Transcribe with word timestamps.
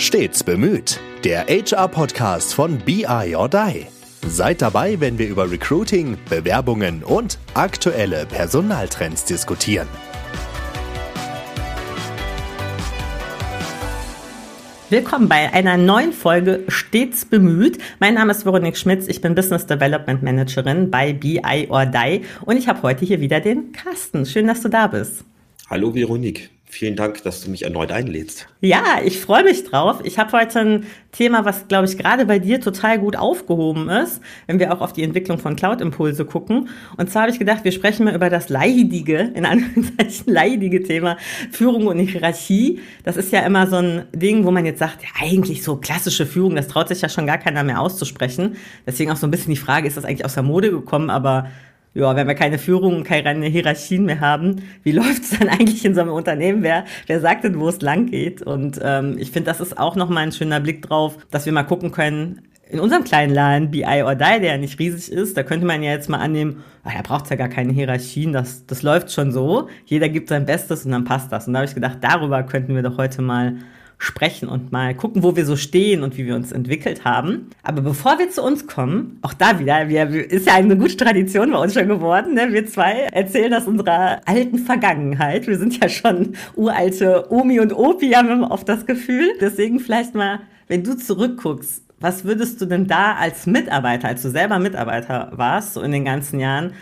Stets 0.00 0.44
bemüht. 0.44 1.00
Der 1.24 1.46
HR-Podcast 1.48 2.54
von 2.54 2.78
BI 2.78 3.34
or 3.34 3.48
Die. 3.48 3.86
Seid 4.24 4.62
dabei, 4.62 5.00
wenn 5.00 5.18
wir 5.18 5.26
über 5.26 5.50
Recruiting, 5.50 6.16
Bewerbungen 6.30 7.02
und 7.02 7.40
aktuelle 7.54 8.24
Personaltrends 8.26 9.24
diskutieren. 9.24 9.88
Willkommen 14.88 15.28
bei 15.28 15.52
einer 15.52 15.76
neuen 15.76 16.12
Folge 16.12 16.62
Stets 16.68 17.24
bemüht. 17.24 17.78
Mein 17.98 18.14
Name 18.14 18.30
ist 18.30 18.44
Veronique 18.44 18.76
Schmitz, 18.78 19.08
ich 19.08 19.20
bin 19.20 19.34
Business 19.34 19.66
Development 19.66 20.22
Managerin 20.22 20.92
bei 20.92 21.12
BI 21.12 21.66
or 21.70 21.86
Die 21.86 22.22
und 22.44 22.56
ich 22.56 22.68
habe 22.68 22.82
heute 22.82 23.04
hier 23.04 23.20
wieder 23.20 23.40
den 23.40 23.72
Carsten. 23.72 24.26
Schön, 24.26 24.46
dass 24.46 24.62
du 24.62 24.68
da 24.68 24.86
bist. 24.86 25.24
Hallo 25.68 25.92
Veronique. 25.92 26.50
Vielen 26.70 26.96
Dank, 26.96 27.22
dass 27.22 27.40
du 27.40 27.50
mich 27.50 27.64
erneut 27.64 27.90
einlädst. 27.90 28.46
Ja, 28.60 29.00
ich 29.02 29.18
freue 29.18 29.42
mich 29.42 29.64
drauf. 29.64 30.00
Ich 30.04 30.18
habe 30.18 30.32
heute 30.32 30.60
ein 30.60 30.86
Thema, 31.12 31.46
was, 31.46 31.66
glaube 31.66 31.86
ich, 31.86 31.96
gerade 31.96 32.26
bei 32.26 32.38
dir 32.38 32.60
total 32.60 32.98
gut 32.98 33.16
aufgehoben 33.16 33.88
ist, 33.88 34.20
wenn 34.46 34.58
wir 34.58 34.72
auch 34.74 34.82
auf 34.82 34.92
die 34.92 35.02
Entwicklung 35.02 35.38
von 35.38 35.56
Cloud-Impulse 35.56 36.26
gucken. 36.26 36.68
Und 36.98 37.10
zwar 37.10 37.22
habe 37.22 37.32
ich 37.32 37.38
gedacht, 37.38 37.64
wir 37.64 37.72
sprechen 37.72 38.04
mal 38.04 38.14
über 38.14 38.28
das 38.28 38.50
leidige, 38.50 39.32
in 39.34 39.46
Anführungszeichen 39.46 40.30
leidige 40.30 40.82
Thema 40.82 41.16
Führung 41.50 41.86
und 41.86 41.98
Hierarchie. 42.00 42.80
Das 43.02 43.16
ist 43.16 43.32
ja 43.32 43.40
immer 43.40 43.66
so 43.66 43.76
ein 43.76 44.04
Ding, 44.12 44.44
wo 44.44 44.50
man 44.50 44.66
jetzt 44.66 44.80
sagt, 44.80 45.02
ja, 45.02 45.08
eigentlich 45.22 45.62
so 45.62 45.76
klassische 45.76 46.26
Führung, 46.26 46.54
das 46.54 46.68
traut 46.68 46.88
sich 46.88 47.00
ja 47.00 47.08
schon 47.08 47.26
gar 47.26 47.38
keiner 47.38 47.64
mehr 47.64 47.80
auszusprechen. 47.80 48.56
Deswegen 48.86 49.10
auch 49.10 49.16
so 49.16 49.26
ein 49.26 49.30
bisschen 49.30 49.54
die 49.54 49.60
Frage, 49.60 49.88
ist 49.88 49.96
das 49.96 50.04
eigentlich 50.04 50.26
aus 50.26 50.34
der 50.34 50.42
Mode 50.42 50.70
gekommen? 50.70 51.08
Aber 51.08 51.48
ja, 51.94 52.14
wenn 52.14 52.26
wir 52.26 52.34
keine 52.34 52.58
Führung 52.58 52.96
und 52.96 53.04
keine 53.04 53.46
Hierarchien 53.46 54.04
mehr 54.04 54.20
haben, 54.20 54.62
wie 54.82 54.92
läuft 54.92 55.22
es 55.22 55.38
dann 55.38 55.48
eigentlich 55.48 55.84
in 55.84 55.94
so 55.94 56.00
einem 56.00 56.12
Unternehmen? 56.12 56.62
Wer, 56.62 56.84
wer 57.06 57.20
sagt 57.20 57.44
denn, 57.44 57.58
wo 57.58 57.68
es 57.68 57.80
lang 57.80 58.06
geht? 58.06 58.42
Und 58.42 58.78
ähm, 58.82 59.16
ich 59.18 59.30
finde, 59.30 59.50
das 59.50 59.60
ist 59.60 59.78
auch 59.78 59.96
nochmal 59.96 60.24
ein 60.24 60.32
schöner 60.32 60.60
Blick 60.60 60.82
drauf, 60.82 61.16
dass 61.30 61.46
wir 61.46 61.52
mal 61.52 61.64
gucken 61.64 61.90
können, 61.90 62.42
in 62.70 62.80
unserem 62.80 63.04
kleinen 63.04 63.32
Laden, 63.32 63.70
BI 63.70 64.02
or 64.02 64.14
Die, 64.14 64.40
der 64.40 64.52
ja 64.52 64.58
nicht 64.58 64.78
riesig 64.78 65.10
ist, 65.10 65.36
da 65.36 65.42
könnte 65.42 65.66
man 65.66 65.82
ja 65.82 65.90
jetzt 65.92 66.08
mal 66.08 66.18
annehmen, 66.18 66.62
ach, 66.84 66.92
da 66.94 67.02
braucht 67.02 67.24
es 67.24 67.30
ja 67.30 67.36
gar 67.36 67.48
keine 67.48 67.72
Hierarchien, 67.72 68.32
das, 68.32 68.66
das 68.66 68.82
läuft 68.82 69.10
schon 69.10 69.32
so. 69.32 69.68
Jeder 69.86 70.08
gibt 70.08 70.28
sein 70.28 70.44
Bestes 70.44 70.84
und 70.84 70.92
dann 70.92 71.04
passt 71.04 71.32
das. 71.32 71.46
Und 71.46 71.54
da 71.54 71.60
habe 71.60 71.68
ich 71.68 71.74
gedacht, 71.74 71.98
darüber 72.02 72.42
könnten 72.42 72.74
wir 72.74 72.82
doch 72.82 72.98
heute 72.98 73.22
mal 73.22 73.54
sprechen 73.98 74.48
und 74.48 74.70
mal 74.70 74.94
gucken, 74.94 75.24
wo 75.24 75.34
wir 75.34 75.44
so 75.44 75.56
stehen 75.56 76.04
und 76.04 76.16
wie 76.16 76.24
wir 76.24 76.36
uns 76.36 76.52
entwickelt 76.52 77.04
haben. 77.04 77.50
Aber 77.64 77.82
bevor 77.82 78.18
wir 78.18 78.30
zu 78.30 78.42
uns 78.42 78.66
kommen, 78.68 79.18
auch 79.22 79.34
da 79.34 79.58
wieder, 79.58 79.88
wir, 79.88 80.08
ist 80.30 80.46
ja 80.46 80.54
eine 80.54 80.76
gute 80.76 80.96
Tradition 80.96 81.50
bei 81.50 81.58
uns 81.58 81.74
schon 81.74 81.88
geworden. 81.88 82.34
Ne? 82.34 82.52
Wir 82.52 82.64
zwei 82.66 83.08
erzählen 83.12 83.52
aus 83.54 83.66
unserer 83.66 84.20
alten 84.24 84.58
Vergangenheit. 84.58 85.48
Wir 85.48 85.58
sind 85.58 85.82
ja 85.82 85.88
schon 85.88 86.34
uralte 86.54 87.26
Omi 87.30 87.58
und 87.58 87.72
Opi, 87.72 88.10
haben 88.12 88.28
wir 88.28 88.50
oft 88.50 88.68
das 88.68 88.86
Gefühl. 88.86 89.32
Deswegen 89.40 89.80
vielleicht 89.80 90.14
mal, 90.14 90.40
wenn 90.68 90.84
du 90.84 90.96
zurückguckst, 90.96 91.82
was 91.98 92.24
würdest 92.24 92.60
du 92.60 92.66
denn 92.66 92.86
da 92.86 93.14
als 93.14 93.46
Mitarbeiter, 93.46 94.06
als 94.06 94.22
du 94.22 94.30
selber 94.30 94.60
Mitarbeiter 94.60 95.32
warst, 95.34 95.74
so 95.74 95.82
in 95.82 95.90
den 95.90 96.04
ganzen 96.04 96.38
Jahren, 96.38 96.72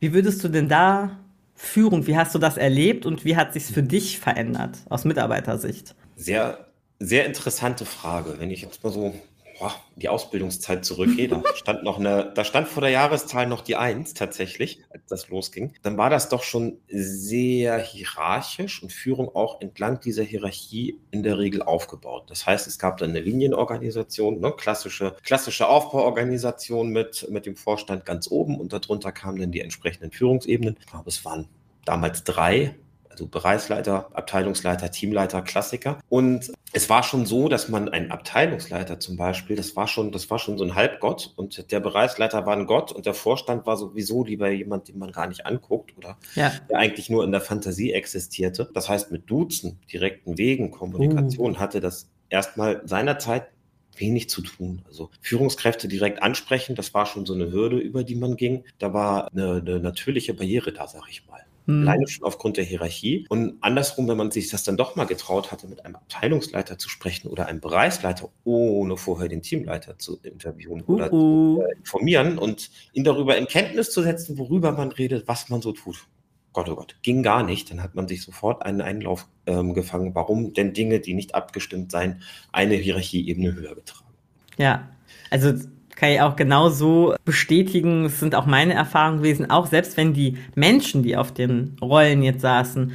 wie 0.00 0.14
würdest 0.14 0.42
du 0.42 0.48
denn 0.48 0.68
da 0.68 1.18
Führung, 1.54 2.06
wie 2.06 2.16
hast 2.16 2.34
du 2.34 2.38
das 2.38 2.56
erlebt 2.56 3.04
und 3.04 3.26
wie 3.26 3.36
hat 3.36 3.52
sich's 3.52 3.70
für 3.70 3.82
dich 3.82 4.18
verändert 4.18 4.78
aus 4.88 5.04
Mitarbeitersicht? 5.04 5.94
Sehr, 6.22 6.68
sehr 7.00 7.26
interessante 7.26 7.84
Frage. 7.84 8.38
Wenn 8.38 8.50
ich 8.50 8.62
jetzt 8.62 8.84
mal 8.84 8.92
so 8.92 9.12
boah, 9.58 9.74
die 9.96 10.08
Ausbildungszeit 10.08 10.84
zurückgehe, 10.84 11.26
da 11.26 11.42
stand 11.54 11.82
noch 11.82 11.98
eine, 11.98 12.32
da 12.34 12.44
stand 12.44 12.68
vor 12.68 12.80
der 12.80 12.90
Jahreszahl 12.90 13.46
noch 13.46 13.60
die 13.60 13.74
Eins 13.74 14.14
tatsächlich, 14.14 14.84
als 14.90 15.02
das 15.06 15.28
losging. 15.28 15.74
Dann 15.82 15.96
war 15.98 16.10
das 16.10 16.28
doch 16.28 16.44
schon 16.44 16.78
sehr 16.88 17.78
hierarchisch 17.78 18.82
und 18.82 18.92
Führung 18.92 19.34
auch 19.34 19.60
entlang 19.60 20.00
dieser 20.00 20.22
Hierarchie 20.22 21.00
in 21.10 21.24
der 21.24 21.38
Regel 21.38 21.62
aufgebaut. 21.62 22.30
Das 22.30 22.46
heißt, 22.46 22.68
es 22.68 22.78
gab 22.78 22.98
dann 22.98 23.10
eine 23.10 23.20
Linienorganisation, 23.20 24.40
ne, 24.40 24.52
klassische, 24.56 25.16
klassische 25.24 25.68
Aufbauorganisation 25.68 26.90
mit, 26.90 27.28
mit 27.30 27.46
dem 27.46 27.56
Vorstand 27.56 28.04
ganz 28.04 28.30
oben 28.30 28.60
und 28.60 28.72
darunter 28.72 29.10
kamen 29.10 29.40
dann 29.40 29.50
die 29.50 29.60
entsprechenden 29.60 30.12
Führungsebenen. 30.12 30.76
Ich 30.78 30.86
glaube, 30.86 31.08
es 31.08 31.24
waren 31.24 31.48
damals 31.84 32.22
drei 32.22 32.76
also 33.12 33.26
Bereichsleiter, 33.26 34.08
Abteilungsleiter, 34.12 34.90
Teamleiter, 34.90 35.42
Klassiker. 35.42 35.98
Und 36.08 36.52
es 36.72 36.88
war 36.88 37.02
schon 37.02 37.26
so, 37.26 37.48
dass 37.48 37.68
man 37.68 37.88
einen 37.88 38.10
Abteilungsleiter 38.10 38.98
zum 38.98 39.16
Beispiel, 39.16 39.54
das 39.56 39.76
war 39.76 39.86
schon, 39.86 40.10
das 40.10 40.30
war 40.30 40.38
schon 40.38 40.58
so 40.58 40.64
ein 40.64 40.74
Halbgott 40.74 41.32
und 41.36 41.70
der 41.70 41.80
Bereichsleiter 41.80 42.46
war 42.46 42.56
ein 42.56 42.66
Gott 42.66 42.90
und 42.90 43.06
der 43.06 43.14
Vorstand 43.14 43.66
war 43.66 43.76
sowieso 43.76 44.24
lieber 44.24 44.50
jemand, 44.50 44.88
den 44.88 44.98
man 44.98 45.12
gar 45.12 45.28
nicht 45.28 45.46
anguckt 45.46 45.96
oder 45.96 46.16
ja. 46.34 46.52
der 46.70 46.78
eigentlich 46.78 47.10
nur 47.10 47.22
in 47.24 47.30
der 47.30 47.42
Fantasie 47.42 47.92
existierte. 47.92 48.70
Das 48.72 48.88
heißt, 48.88 49.12
mit 49.12 49.30
Duzen, 49.30 49.78
direkten 49.92 50.38
Wegen, 50.38 50.70
Kommunikation 50.70 51.52
uh. 51.52 51.58
hatte 51.58 51.80
das 51.80 52.08
erstmal 52.30 52.80
seinerzeit 52.86 53.48
wenig 53.96 54.30
zu 54.30 54.40
tun. 54.40 54.82
Also 54.86 55.10
Führungskräfte 55.20 55.86
direkt 55.86 56.22
ansprechen, 56.22 56.74
das 56.74 56.94
war 56.94 57.04
schon 57.04 57.26
so 57.26 57.34
eine 57.34 57.52
Hürde, 57.52 57.76
über 57.76 58.04
die 58.04 58.14
man 58.14 58.36
ging. 58.36 58.64
Da 58.78 58.94
war 58.94 59.28
eine, 59.30 59.56
eine 59.56 59.80
natürliche 59.80 60.32
Barriere 60.32 60.72
da, 60.72 60.86
sag 60.86 61.04
ich 61.10 61.26
mal. 61.26 61.44
Mhm. 61.66 61.88
Alleine 61.88 62.08
schon 62.08 62.24
aufgrund 62.24 62.56
der 62.56 62.64
Hierarchie. 62.64 63.26
Und 63.28 63.56
andersrum, 63.60 64.08
wenn 64.08 64.16
man 64.16 64.30
sich 64.30 64.50
das 64.50 64.64
dann 64.64 64.76
doch 64.76 64.96
mal 64.96 65.04
getraut 65.04 65.52
hatte, 65.52 65.68
mit 65.68 65.84
einem 65.84 65.96
Abteilungsleiter 65.96 66.78
zu 66.78 66.88
sprechen 66.88 67.28
oder 67.28 67.46
einem 67.46 67.60
Bereichsleiter, 67.60 68.30
ohne 68.44 68.96
vorher 68.96 69.28
den 69.28 69.42
Teamleiter 69.42 69.98
zu 69.98 70.18
interviewen 70.22 70.82
uh 70.82 70.84
-uh. 70.84 70.94
oder 70.94 71.10
zu 71.10 71.62
äh, 71.66 71.78
informieren 71.78 72.38
und 72.38 72.70
ihn 72.92 73.04
darüber 73.04 73.36
in 73.36 73.46
Kenntnis 73.46 73.90
zu 73.90 74.02
setzen, 74.02 74.38
worüber 74.38 74.72
man 74.72 74.92
redet, 74.92 75.28
was 75.28 75.48
man 75.48 75.60
so 75.62 75.72
tut. 75.72 76.06
Gott, 76.52 76.68
oh 76.68 76.76
Gott, 76.76 76.96
ging 77.02 77.22
gar 77.22 77.42
nicht. 77.42 77.70
Dann 77.70 77.82
hat 77.82 77.94
man 77.94 78.08
sich 78.08 78.22
sofort 78.22 78.62
einen 78.62 78.82
Einlauf 78.82 79.26
ähm, 79.46 79.72
gefangen, 79.72 80.14
warum 80.14 80.52
denn 80.52 80.74
Dinge, 80.74 81.00
die 81.00 81.14
nicht 81.14 81.34
abgestimmt 81.34 81.90
seien, 81.90 82.22
eine 82.52 82.74
Hierarchieebene 82.74 83.54
höher 83.54 83.74
betragen. 83.74 84.12
Ja, 84.58 84.90
also 85.30 85.54
kann 86.02 86.10
ich 86.10 86.20
auch 86.20 86.34
genau 86.34 86.68
so 86.68 87.14
bestätigen. 87.24 88.06
Es 88.06 88.18
sind 88.18 88.34
auch 88.34 88.44
meine 88.44 88.74
Erfahrungen 88.74 89.18
gewesen, 89.18 89.48
auch 89.50 89.68
selbst 89.68 89.96
wenn 89.96 90.12
die 90.12 90.36
Menschen, 90.56 91.04
die 91.04 91.16
auf 91.16 91.32
den 91.32 91.76
Rollen 91.80 92.24
jetzt 92.24 92.40
saßen, 92.40 92.92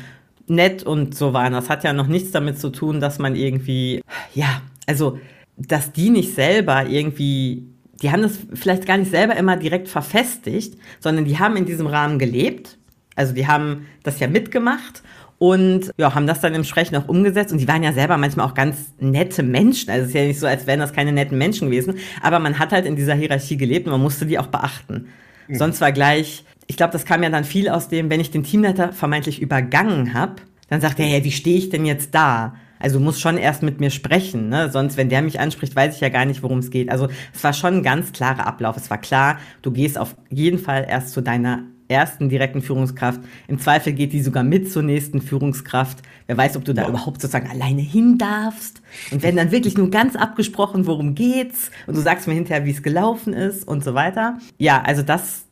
nett 0.48 0.84
und 0.84 1.16
so 1.16 1.32
waren. 1.32 1.54
Das 1.54 1.70
hat 1.70 1.86
ja 1.86 1.94
noch 1.94 2.08
nichts 2.08 2.32
damit 2.32 2.60
zu 2.60 2.70
tun, 2.70 3.00
dass 3.00 3.18
man 3.18 3.38
irgendwie, 3.38 4.02
ja, 4.36 4.62
also, 4.88 5.20
dass 5.56 5.94
die 5.94 6.10
nicht 6.10 6.36
selber 6.36 6.86
irgendwie, 6.86 7.70
die 8.02 8.12
haben 8.12 8.24
das 8.24 8.40
vielleicht 8.54 8.86
gar 8.86 8.98
nicht 8.98 9.12
selber 9.12 9.38
immer 9.38 9.56
direkt 9.56 9.88
verfestigt, 9.88 10.78
sondern 11.00 11.24
die 11.24 11.40
haben 11.40 11.56
in 11.56 11.66
diesem 11.66 11.88
Rahmen 11.88 12.20
gelebt. 12.20 12.78
Also 13.16 13.34
die 13.34 13.48
haben 13.48 13.88
das 14.04 14.20
ja 14.20 14.28
mitgemacht 14.28 15.02
und 15.40 15.92
ja, 15.98 16.16
haben 16.16 16.26
das 16.26 16.42
dann 16.42 16.56
entsprechend 16.56 16.98
auch 16.98 17.08
umgesetzt. 17.08 17.52
Und 17.52 17.60
die 17.60 17.68
waren 17.68 17.84
ja 17.84 17.94
selber 17.94 18.18
manchmal 18.18 18.48
auch 18.48 18.54
ganz 18.54 18.94
nette 19.00 19.44
Menschen. 19.44 19.92
Also 19.92 20.04
es 20.04 20.10
ist 20.10 20.16
ja 20.16 20.26
nicht 20.26 20.40
so, 20.40 20.48
als 20.48 20.66
wären 20.66 20.80
das 20.80 20.94
keine 20.94 21.12
netten 21.12 21.38
Menschen 21.38 21.70
gewesen. 21.70 21.96
Aber 22.22 22.40
man 22.40 22.58
hat 22.58 22.72
halt 22.72 22.86
in 22.86 22.96
dieser 22.96 23.14
Hierarchie 23.14 23.58
gelebt 23.58 23.86
und 23.86 23.92
man 23.92 24.02
musste 24.02 24.26
die 24.26 24.40
auch 24.40 24.48
beachten. 24.48 25.10
Mhm. 25.48 25.56
Sonst 25.56 25.80
war 25.80 25.92
gleich, 25.92 26.44
ich 26.66 26.78
glaube, 26.78 26.94
das 26.94 27.06
kam 27.06 27.22
ja 27.22 27.30
dann 27.30 27.44
viel 27.44 27.70
aus 27.70 27.88
dem, 27.88 28.10
wenn 28.10 28.20
ich 28.20 28.32
den 28.32 28.44
Teamleiter 28.44 28.94
vermeintlich 28.94 29.42
übergangen 29.42 30.14
habe, 30.14 30.38
dann 30.70 30.82
sagt 30.82 31.00
er, 31.00 31.08
ja, 31.08 31.24
wie 31.24 31.32
stehe 31.32 31.58
ich 31.58 31.70
denn 31.70 31.86
jetzt 31.86 32.16
da? 32.16 32.56
Also 32.80 33.00
muss 33.00 33.20
schon 33.20 33.38
erst 33.38 33.64
mit 33.64 33.80
mir 33.80 33.90
sprechen, 33.90 34.50
ne? 34.50 34.70
Sonst, 34.72 34.98
wenn 34.98 35.10
der 35.10 35.22
mich 35.24 35.40
anspricht, 35.40 35.76
weiß 35.76 35.96
ich 35.96 36.02
ja 36.02 36.10
gar 36.10 36.26
nicht, 36.26 36.44
worum 36.44 36.60
es 36.60 36.70
geht. 36.70 36.92
Also 36.92 37.08
es 37.34 37.44
war 37.44 37.54
schon 37.54 37.78
ein 37.78 37.84
ganz 37.84 38.12
klarer 38.12 38.46
Ablauf. 38.46 38.78
Es 38.78 38.90
war 38.92 39.00
klar, 39.00 39.40
du 39.64 39.72
gehst 39.72 39.98
auf 39.98 40.16
jeden 40.30 40.60
Fall 40.60 40.86
erst 40.88 41.10
zu 41.14 41.22
deiner 41.22 41.64
ersten 41.88 42.30
direkten 42.30 42.62
Führungskraft. 42.62 43.22
Im 43.48 43.60
Zweifel 43.60 43.94
geht 43.94 44.14
die 44.14 44.22
sogar 44.22 44.44
mit 44.44 44.72
zur 44.72 44.84
nächsten 44.84 45.22
Führungskraft. 45.22 46.00
Wer 46.28 46.38
weiß, 46.38 46.58
ob 46.58 46.66
du 46.66 46.74
da 46.74 46.84
ja. 46.84 46.90
überhaupt 46.90 47.22
sozusagen 47.22 47.50
alleine 47.50 47.82
hin 47.82 48.18
darfst. 48.18 48.82
Und 49.12 49.24
wenn 49.24 49.36
dann 49.36 49.52
wirklich 49.52 49.78
nur 49.78 49.90
ganz 49.90 50.16
abgesprochen, 50.16 50.86
worum 50.86 51.16
geht's 51.16 51.72
und 51.86 51.96
du 51.96 52.02
sagst 52.02 52.28
mir 52.28 52.34
hinterher, 52.34 52.66
wie 52.66 52.72
es 52.72 52.84
gelaufen 52.84 53.34
ist 53.34 53.68
und 53.68 53.84
so 53.84 53.94
weiter. 53.94 54.38
Ja, 54.58 54.82
also 54.82 55.02
das 55.02 55.46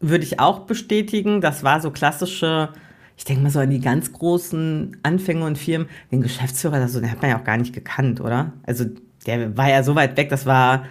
würde 0.00 0.24
ich 0.24 0.40
auch 0.40 0.60
bestätigen. 0.60 1.40
Das 1.40 1.62
war 1.62 1.80
so 1.80 1.90
klassische, 1.90 2.70
ich 3.16 3.24
denke 3.24 3.42
mal 3.42 3.50
so 3.50 3.60
an 3.60 3.70
die 3.70 3.80
ganz 3.80 4.12
großen 4.12 4.96
Anfänge 5.02 5.44
und 5.44 5.58
Firmen. 5.58 5.88
Den 6.10 6.22
Geschäftsführer, 6.22 6.80
das 6.80 6.92
so, 6.92 7.00
den 7.00 7.10
hat 7.10 7.22
man 7.22 7.30
ja 7.30 7.38
auch 7.38 7.44
gar 7.44 7.56
nicht 7.56 7.72
gekannt, 7.72 8.20
oder? 8.20 8.52
Also 8.64 8.86
der 9.26 9.56
war 9.56 9.70
ja 9.70 9.82
so 9.82 9.94
weit 9.94 10.16
weg, 10.16 10.30
das 10.30 10.46
war 10.46 10.84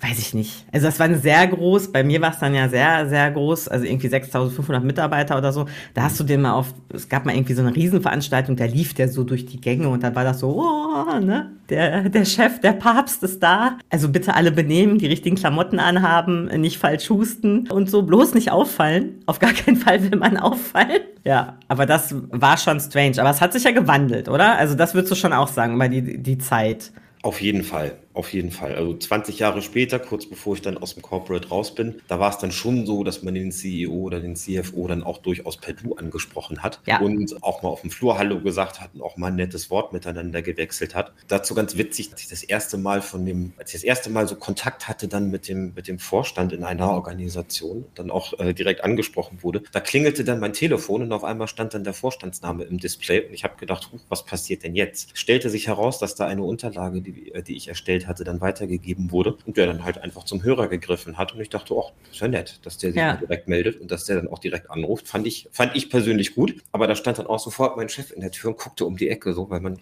weiß 0.00 0.18
ich 0.20 0.32
nicht. 0.32 0.64
Also 0.70 0.86
das 0.86 0.98
war 1.00 1.06
eine 1.06 1.18
sehr 1.18 1.44
groß, 1.48 1.90
bei 1.90 2.04
mir 2.04 2.20
war 2.20 2.30
es 2.30 2.38
dann 2.38 2.54
ja 2.54 2.68
sehr, 2.68 3.08
sehr 3.08 3.30
groß, 3.32 3.66
also 3.66 3.84
irgendwie 3.84 4.08
6500 4.08 4.84
Mitarbeiter 4.84 5.36
oder 5.36 5.52
so. 5.52 5.66
Da 5.94 6.02
hast 6.02 6.20
du 6.20 6.24
den 6.24 6.42
mal 6.42 6.52
auf, 6.52 6.72
es 6.94 7.08
gab 7.08 7.26
mal 7.26 7.34
irgendwie 7.34 7.54
so 7.54 7.62
eine 7.62 7.74
Riesenveranstaltung, 7.74 8.54
da 8.54 8.64
lief 8.64 8.94
der 8.94 9.08
so 9.08 9.24
durch 9.24 9.46
die 9.46 9.60
Gänge 9.60 9.88
und 9.88 10.04
dann 10.04 10.14
war 10.14 10.22
das 10.22 10.38
so, 10.38 10.50
oh, 10.50 11.18
ne, 11.18 11.50
der, 11.68 12.08
der 12.08 12.24
Chef, 12.24 12.60
der 12.60 12.72
Papst 12.72 13.24
ist 13.24 13.42
da. 13.42 13.78
Also 13.90 14.08
bitte 14.08 14.34
alle 14.34 14.52
benehmen, 14.52 14.98
die 14.98 15.06
richtigen 15.06 15.36
Klamotten 15.36 15.80
anhaben, 15.80 16.46
nicht 16.60 16.78
falsch 16.78 17.10
husten 17.10 17.68
und 17.68 17.90
so, 17.90 18.02
bloß 18.02 18.34
nicht 18.34 18.52
auffallen. 18.52 19.16
Auf 19.26 19.40
gar 19.40 19.52
keinen 19.52 19.76
Fall 19.76 20.02
will 20.02 20.18
man 20.18 20.36
auffallen. 20.36 21.02
Ja, 21.24 21.58
aber 21.66 21.86
das 21.86 22.14
war 22.30 22.56
schon 22.56 22.80
strange. 22.80 23.18
Aber 23.18 23.30
es 23.30 23.40
hat 23.40 23.52
sich 23.52 23.64
ja 23.64 23.72
gewandelt, 23.72 24.28
oder? 24.28 24.56
Also 24.56 24.74
das 24.74 24.94
würdest 24.94 25.10
du 25.10 25.16
schon 25.16 25.32
auch 25.32 25.48
sagen, 25.48 25.74
über 25.74 25.88
die, 25.88 26.18
die 26.22 26.38
Zeit. 26.38 26.92
Auf 27.22 27.40
jeden 27.40 27.64
Fall 27.64 27.96
auf 28.18 28.32
jeden 28.32 28.50
Fall. 28.50 28.74
Also 28.74 28.96
20 28.96 29.38
Jahre 29.38 29.62
später, 29.62 30.00
kurz 30.00 30.26
bevor 30.26 30.54
ich 30.56 30.60
dann 30.60 30.76
aus 30.76 30.94
dem 30.94 31.02
Corporate 31.02 31.48
raus 31.50 31.72
bin, 31.76 32.02
da 32.08 32.18
war 32.18 32.30
es 32.30 32.38
dann 32.38 32.50
schon 32.50 32.84
so, 32.84 33.04
dass 33.04 33.22
man 33.22 33.32
den 33.34 33.52
CEO 33.52 33.92
oder 33.92 34.18
den 34.18 34.34
CFO 34.34 34.88
dann 34.88 35.04
auch 35.04 35.18
durchaus 35.18 35.56
per 35.56 35.72
Du 35.72 35.94
angesprochen 35.94 36.60
hat 36.64 36.80
Ja. 36.84 37.00
und 37.00 37.40
auch 37.44 37.62
mal 37.62 37.68
auf 37.68 37.82
dem 37.82 37.90
Flur 37.90 38.18
Hallo 38.18 38.40
gesagt 38.40 38.80
hat 38.80 38.90
und 38.94 39.02
auch 39.02 39.16
mal 39.16 39.28
ein 39.28 39.36
nettes 39.36 39.70
Wort 39.70 39.92
miteinander 39.92 40.42
gewechselt 40.42 40.96
hat. 40.96 41.12
Dazu 41.28 41.54
ganz 41.54 41.76
witzig, 41.76 42.10
dass 42.10 42.20
ich 42.20 42.28
das 42.28 42.42
erste 42.42 42.76
Mal 42.76 43.02
von 43.02 43.24
dem, 43.24 43.52
als 43.56 43.70
ich 43.70 43.74
das 43.74 43.84
erste 43.84 44.10
Mal 44.10 44.26
so 44.26 44.34
Kontakt 44.34 44.88
hatte 44.88 45.06
dann 45.06 45.30
mit 45.30 45.46
dem, 45.46 45.74
mit 45.76 45.86
dem 45.86 46.00
Vorstand 46.00 46.52
in 46.52 46.64
einer 46.64 46.90
Organisation, 46.90 47.84
dann 47.94 48.10
auch 48.10 48.36
äh, 48.40 48.52
direkt 48.52 48.82
angesprochen 48.82 49.44
wurde, 49.44 49.62
da 49.70 49.78
klingelte 49.78 50.24
dann 50.24 50.40
mein 50.40 50.54
Telefon 50.54 51.02
und 51.02 51.12
auf 51.12 51.22
einmal 51.22 51.46
stand 51.46 51.72
dann 51.72 51.84
der 51.84 51.94
Vorstandsname 51.94 52.64
im 52.64 52.78
Display 52.78 53.24
und 53.28 53.32
ich 53.32 53.44
habe 53.44 53.54
gedacht, 53.58 53.88
was 54.08 54.24
passiert 54.24 54.64
denn 54.64 54.74
jetzt? 54.74 55.16
Stellte 55.16 55.50
sich 55.50 55.68
heraus, 55.68 56.00
dass 56.00 56.16
da 56.16 56.26
eine 56.26 56.42
Unterlage, 56.42 57.00
die, 57.00 57.32
äh, 57.32 57.44
die 57.44 57.56
ich 57.56 57.68
erstellt 57.68 58.07
hatte, 58.08 58.24
dann 58.24 58.40
weitergegeben 58.40 59.10
wurde 59.12 59.36
und 59.46 59.56
der 59.56 59.66
dann 59.66 59.84
halt 59.84 59.98
einfach 59.98 60.24
zum 60.24 60.42
Hörer 60.42 60.68
gegriffen 60.68 61.16
hat. 61.18 61.34
Und 61.34 61.40
ich 61.40 61.48
dachte, 61.50 61.74
ach, 61.78 61.92
das 62.04 62.14
ist 62.14 62.20
ja 62.20 62.28
nett, 62.28 62.60
dass 62.64 62.78
der 62.78 62.90
sich 62.92 62.98
Ja. 63.00 63.16
direkt 63.16 63.48
meldet 63.48 63.80
und 63.80 63.90
dass 63.90 64.04
der 64.06 64.16
dann 64.16 64.28
auch 64.28 64.38
direkt 64.38 64.70
anruft, 64.70 65.06
fand 65.08 65.26
ich, 65.26 65.48
fand 65.52 65.76
ich 65.76 65.90
persönlich 65.90 66.34
gut, 66.34 66.54
aber 66.72 66.86
da 66.86 66.94
stand 66.96 67.18
dann 67.18 67.26
auch 67.26 67.38
sofort 67.38 67.76
mein 67.76 67.88
Chef 67.88 68.10
in 68.10 68.20
der 68.20 68.30
Tür 68.30 68.50
und 68.50 68.58
guckte 68.58 68.84
um 68.84 68.96
die 68.96 69.08
Ecke, 69.08 69.32
so, 69.34 69.50
weil 69.50 69.60
man 69.60 69.78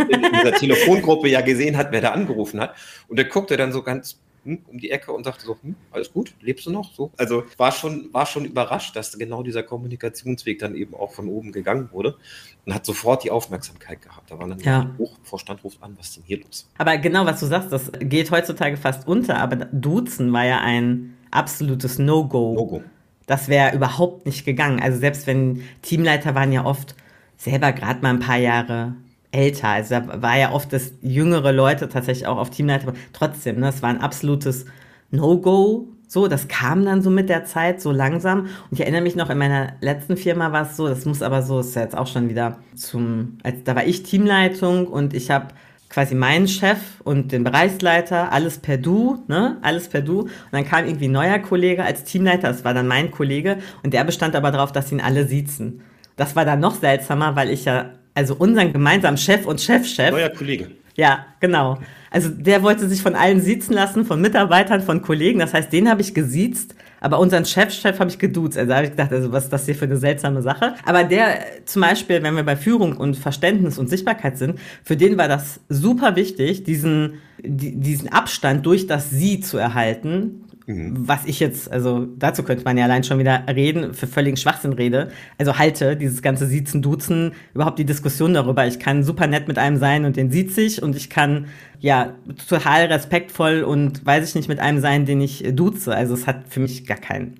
in, 0.00 0.10
in 0.24 0.32
dieser 0.34 0.52
Telefongruppe 0.52 1.28
ja 1.28 1.40
gesehen 1.40 1.76
hat, 1.76 1.92
wer 1.92 2.00
da 2.00 2.10
angerufen 2.12 2.60
hat. 2.60 2.74
Und 3.08 3.16
der 3.16 3.26
guckte 3.26 3.56
dann 3.56 3.72
so 3.72 3.82
ganz 3.82 4.20
hm, 4.46 4.62
um 4.68 4.78
die 4.78 4.90
Ecke 4.90 5.12
und 5.12 5.24
sagte 5.24 5.44
so, 5.44 5.56
hm, 5.60 5.74
alles 5.90 6.12
gut, 6.12 6.34
lebst 6.40 6.64
du 6.66 6.70
noch? 6.70 6.94
So, 6.94 7.10
also 7.18 7.44
war 7.58 7.72
schon, 7.72 8.08
war 8.12 8.24
schon 8.24 8.44
überrascht, 8.44 8.96
dass 8.96 9.18
genau 9.18 9.42
dieser 9.42 9.62
Kommunikationsweg 9.62 10.58
dann 10.58 10.74
eben 10.74 10.94
auch 10.94 11.12
von 11.12 11.28
oben 11.28 11.52
gegangen 11.52 11.90
wurde 11.92 12.16
und 12.64 12.74
hat 12.74 12.86
sofort 12.86 13.24
die 13.24 13.30
Aufmerksamkeit 13.30 14.00
gehabt. 14.00 14.30
Da 14.30 14.38
war 14.38 14.48
dann 14.48 14.60
Ja. 14.60 14.90
hoch, 14.98 15.18
Vorstand 15.22 15.62
ruft 15.64 15.82
an, 15.82 15.94
was 15.98 16.06
ist 16.08 16.16
denn 16.16 16.24
hier 16.26 16.40
los? 16.40 16.68
Aber 16.78 16.96
genau, 16.96 17.26
was 17.26 17.40
du 17.40 17.46
sagst, 17.46 17.72
das 17.72 17.90
geht 17.98 18.30
heutzutage 18.30 18.76
fast 18.76 19.06
unter, 19.06 19.38
aber 19.38 19.56
Duzen 19.56 20.32
war 20.32 20.44
ja 20.44 20.60
ein 20.60 21.16
absolutes 21.30 21.98
No-Go. 21.98 22.54
Logo. 22.54 22.82
Das 23.26 23.48
wäre 23.48 23.74
überhaupt 23.74 24.24
nicht 24.24 24.44
gegangen. 24.44 24.80
Also 24.80 24.98
selbst 24.98 25.26
wenn 25.26 25.62
Teamleiter 25.82 26.34
waren 26.36 26.52
ja 26.52 26.64
oft 26.64 26.94
selber 27.36 27.72
gerade 27.72 28.00
mal 28.00 28.10
ein 28.10 28.20
paar 28.20 28.36
Jahre 28.38 28.94
älter. 29.36 29.68
Also 29.68 29.94
da 29.94 30.22
war 30.22 30.38
ja 30.38 30.52
oft, 30.52 30.72
dass 30.72 30.92
jüngere 31.02 31.52
Leute 31.52 31.88
tatsächlich 31.88 32.26
auch 32.26 32.38
auf 32.38 32.50
Teamleiter 32.50 32.86
waren. 32.86 32.96
Trotzdem, 33.12 33.60
ne, 33.60 33.68
es 33.68 33.82
war 33.82 33.90
ein 33.90 34.00
absolutes 34.00 34.64
No-Go. 35.10 35.88
So, 36.08 36.28
das 36.28 36.48
kam 36.48 36.84
dann 36.84 37.02
so 37.02 37.10
mit 37.10 37.28
der 37.28 37.44
Zeit 37.44 37.80
so 37.80 37.90
langsam. 37.90 38.42
Und 38.42 38.72
ich 38.72 38.80
erinnere 38.80 39.02
mich 39.02 39.16
noch, 39.16 39.28
in 39.28 39.38
meiner 39.38 39.72
letzten 39.80 40.16
Firma 40.16 40.52
war 40.52 40.62
es 40.62 40.76
so, 40.76 40.88
das 40.88 41.04
muss 41.04 41.20
aber 41.20 41.42
so, 41.42 41.60
ist 41.60 41.74
ja 41.74 41.82
jetzt 41.82 41.96
auch 41.96 42.06
schon 42.06 42.28
wieder 42.28 42.58
zum, 42.74 43.38
als, 43.42 43.64
da 43.64 43.74
war 43.74 43.84
ich 43.84 44.04
Teamleitung 44.04 44.86
und 44.86 45.14
ich 45.14 45.30
habe 45.30 45.48
quasi 45.88 46.14
meinen 46.14 46.48
Chef 46.48 46.78
und 47.04 47.32
den 47.32 47.44
Bereichsleiter, 47.44 48.32
alles 48.32 48.58
per 48.58 48.76
Du, 48.76 49.24
ne? 49.28 49.58
Alles 49.62 49.88
per 49.88 50.02
Du. 50.02 50.22
Und 50.22 50.30
dann 50.52 50.64
kam 50.64 50.84
irgendwie 50.84 51.08
ein 51.08 51.12
neuer 51.12 51.38
Kollege 51.38 51.84
als 51.84 52.04
Teamleiter, 52.04 52.48
das 52.48 52.64
war 52.64 52.74
dann 52.74 52.88
mein 52.88 53.10
Kollege, 53.10 53.58
und 53.82 53.94
der 53.94 54.04
bestand 54.04 54.34
aber 54.34 54.50
darauf, 54.50 54.72
dass 54.72 54.92
ihn 54.92 55.00
alle 55.00 55.26
siezen. 55.26 55.82
Das 56.16 56.34
war 56.34 56.44
dann 56.44 56.60
noch 56.60 56.74
seltsamer, 56.74 57.36
weil 57.36 57.50
ich 57.50 57.66
ja, 57.66 57.90
also 58.16 58.34
unseren 58.34 58.72
gemeinsamen 58.72 59.18
Chef 59.18 59.46
und 59.46 59.60
Chefchef, 59.60 60.10
Neuer 60.10 60.30
Kollege. 60.30 60.70
ja, 60.96 61.26
genau. 61.38 61.78
Also 62.10 62.30
der 62.30 62.62
wollte 62.62 62.88
sich 62.88 63.02
von 63.02 63.14
allen 63.14 63.42
siezen 63.42 63.74
lassen, 63.74 64.06
von 64.06 64.20
Mitarbeitern, 64.20 64.80
von 64.80 65.02
Kollegen. 65.02 65.40
Das 65.40 65.52
heißt, 65.52 65.70
den 65.70 65.90
habe 65.90 66.00
ich 66.00 66.14
gesiezt, 66.14 66.74
aber 66.98 67.18
unseren 67.18 67.44
Chefchef 67.44 68.00
habe 68.00 68.08
ich 68.08 68.18
geduzt. 68.18 68.56
Also 68.56 68.70
da 68.70 68.76
habe 68.76 68.86
ich 68.86 68.92
gedacht, 68.92 69.12
also 69.12 69.32
was 69.32 69.44
ist 69.44 69.52
das 69.52 69.66
hier 69.66 69.74
für 69.74 69.84
eine 69.84 69.98
seltsame 69.98 70.40
Sache? 70.40 70.76
Aber 70.86 71.04
der 71.04 71.40
zum 71.66 71.82
Beispiel, 71.82 72.22
wenn 72.22 72.34
wir 72.34 72.42
bei 72.42 72.56
Führung 72.56 72.96
und 72.96 73.18
Verständnis 73.18 73.76
und 73.76 73.90
Sichtbarkeit 73.90 74.38
sind, 74.38 74.58
für 74.82 74.96
den 74.96 75.18
war 75.18 75.28
das 75.28 75.60
super 75.68 76.16
wichtig, 76.16 76.64
diesen, 76.64 77.20
die, 77.42 77.76
diesen 77.76 78.10
Abstand 78.10 78.64
durch 78.64 78.86
das 78.86 79.10
Sie 79.10 79.40
zu 79.40 79.58
erhalten. 79.58 80.45
Was 80.68 81.24
ich 81.26 81.38
jetzt, 81.38 81.70
also 81.70 82.08
dazu 82.18 82.42
könnte 82.42 82.64
man 82.64 82.76
ja 82.76 82.84
allein 82.84 83.04
schon 83.04 83.20
wieder 83.20 83.44
reden, 83.48 83.94
für 83.94 84.08
völligen 84.08 84.36
Schwachsinn 84.36 84.72
rede. 84.72 85.12
Also 85.38 85.58
halte 85.58 85.96
dieses 85.96 86.22
ganze 86.22 86.46
Siezen, 86.46 86.82
Duzen, 86.82 87.32
überhaupt 87.54 87.78
die 87.78 87.84
Diskussion 87.84 88.34
darüber. 88.34 88.66
Ich 88.66 88.80
kann 88.80 89.04
super 89.04 89.28
nett 89.28 89.46
mit 89.46 89.58
einem 89.58 89.76
sein 89.76 90.04
und 90.04 90.16
den 90.16 90.32
sieht 90.32 90.52
sich 90.52 90.82
und 90.82 90.96
ich 90.96 91.08
kann 91.08 91.46
ja 91.78 92.14
total 92.48 92.86
respektvoll 92.86 93.62
und 93.62 94.04
weiß 94.04 94.28
ich 94.28 94.34
nicht 94.34 94.48
mit 94.48 94.58
einem 94.58 94.80
sein, 94.80 95.06
den 95.06 95.20
ich 95.20 95.44
duze. 95.52 95.94
Also 95.94 96.14
es 96.14 96.26
hat 96.26 96.48
für 96.48 96.58
mich 96.58 96.84
gar 96.84 96.98
keinen, 96.98 97.38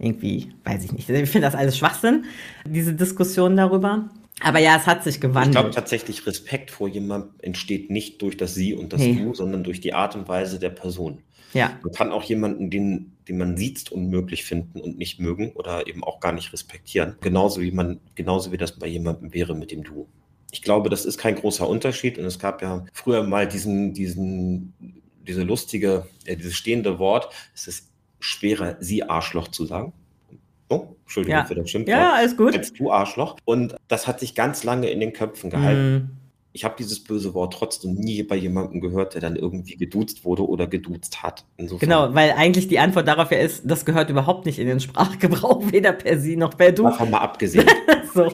irgendwie, 0.00 0.50
weiß 0.64 0.84
ich 0.84 0.92
nicht. 0.92 1.08
Ich 1.08 1.30
finde 1.30 1.46
das 1.46 1.54
alles 1.54 1.78
Schwachsinn, 1.78 2.24
diese 2.66 2.92
Diskussion 2.92 3.56
darüber. 3.56 4.08
Aber 4.40 4.58
ja, 4.58 4.76
es 4.76 4.86
hat 4.88 5.04
sich 5.04 5.14
Ich 5.14 5.20
glaube 5.20 5.34
gewandelt. 5.34 5.74
tatsächlich, 5.74 6.26
Respekt 6.26 6.72
vor 6.72 6.88
jemandem 6.88 7.30
entsteht 7.40 7.90
nicht 7.90 8.20
durch 8.20 8.36
das 8.36 8.54
Sie 8.54 8.74
und 8.74 8.92
das 8.92 9.00
Nee. 9.00 9.14
Du, 9.22 9.32
sondern 9.32 9.62
durch 9.62 9.80
die 9.80 9.94
Art 9.94 10.16
und 10.16 10.26
Weise 10.26 10.58
der 10.58 10.70
Person. 10.70 11.18
Ja, 11.54 11.78
Man 11.82 11.92
kann 11.92 12.12
auch 12.12 12.22
jemanden, 12.24 12.68
den, 12.70 13.12
den 13.28 13.38
man 13.38 13.56
sieht, 13.56 13.90
unmöglich 13.90 14.44
finden 14.44 14.80
und 14.80 14.98
nicht 14.98 15.18
mögen 15.20 15.52
oder 15.52 15.86
eben 15.86 16.04
auch 16.04 16.20
gar 16.20 16.32
nicht 16.32 16.52
respektieren. 16.52 17.16
Genauso 17.20 17.60
wie 17.62 17.70
man, 17.70 18.00
genauso 18.14 18.52
wie 18.52 18.56
das 18.58 18.72
bei 18.78 18.86
jemandem 18.86 19.32
wäre 19.32 19.54
mit 19.54 19.70
dem 19.70 19.82
Du. 19.84 20.06
Ich 20.52 20.62
glaube, 20.62 20.90
das 20.90 21.04
ist 21.04 21.18
kein 21.18 21.34
großer 21.36 21.68
Unterschied. 21.68 22.18
Und 22.18 22.24
es 22.26 22.38
gab 22.38 22.60
ja 22.62 22.84
früher 22.92 23.22
mal 23.22 23.48
diesen, 23.48 23.92
diesen, 23.94 24.72
diese 25.26 25.42
lustige, 25.42 26.06
äh, 26.26 26.36
dieses 26.36 26.54
stehende 26.54 26.98
Wort. 26.98 27.32
Es 27.54 27.66
ist 27.66 27.88
schwerer, 28.20 28.76
Sie 28.80 29.02
Arschloch 29.02 29.48
zu 29.48 29.64
sagen. 29.66 29.92
Oh, 30.68 30.86
Entschuldigung 31.02 31.38
Ja. 31.38 31.44
für 31.44 31.54
das 31.54 31.70
Schimpfwort. 31.70 31.96
ja, 31.98 32.14
alles 32.14 32.36
gut. 32.36 32.56
Als 32.56 32.72
du 32.72 32.90
Arschloch. 32.90 33.36
Und 33.44 33.74
das 33.88 34.06
hat 34.06 34.20
sich 34.20 34.34
ganz 34.34 34.64
lange 34.64 34.88
in 34.90 35.00
den 35.00 35.12
Köpfen 35.12 35.50
gehalten 35.50 35.94
Mm, 35.96 36.10
ich 36.54 36.64
habe 36.64 36.76
dieses 36.78 37.02
böse 37.02 37.34
Wort 37.34 37.52
trotzdem 37.52 37.94
nie 37.94 38.22
bei 38.22 38.36
jemandem 38.36 38.80
gehört, 38.80 39.14
der 39.14 39.20
dann 39.20 39.34
irgendwie 39.34 39.76
geduzt 39.76 40.24
wurde 40.24 40.48
oder 40.48 40.68
geduzt 40.68 41.20
hat. 41.24 41.44
Insofern 41.56 41.88
Genau, 41.88 42.14
weil 42.14 42.30
eigentlich 42.30 42.68
die 42.68 42.78
Antwort 42.78 43.08
darauf 43.08 43.32
ja 43.32 43.38
ist, 43.38 43.62
das 43.64 43.84
gehört 43.84 44.08
überhaupt 44.08 44.46
nicht 44.46 44.60
in 44.60 44.68
den 44.68 44.78
Sprachgebrauch, 44.78 45.72
weder 45.72 45.92
per 45.92 46.20
Sie 46.20 46.36
noch 46.36 46.56
per 46.56 46.70
Du. 46.70 46.84
davon 46.84 47.10
mal 47.10 47.18
abgesehen. 47.18 47.66
So. 48.14 48.32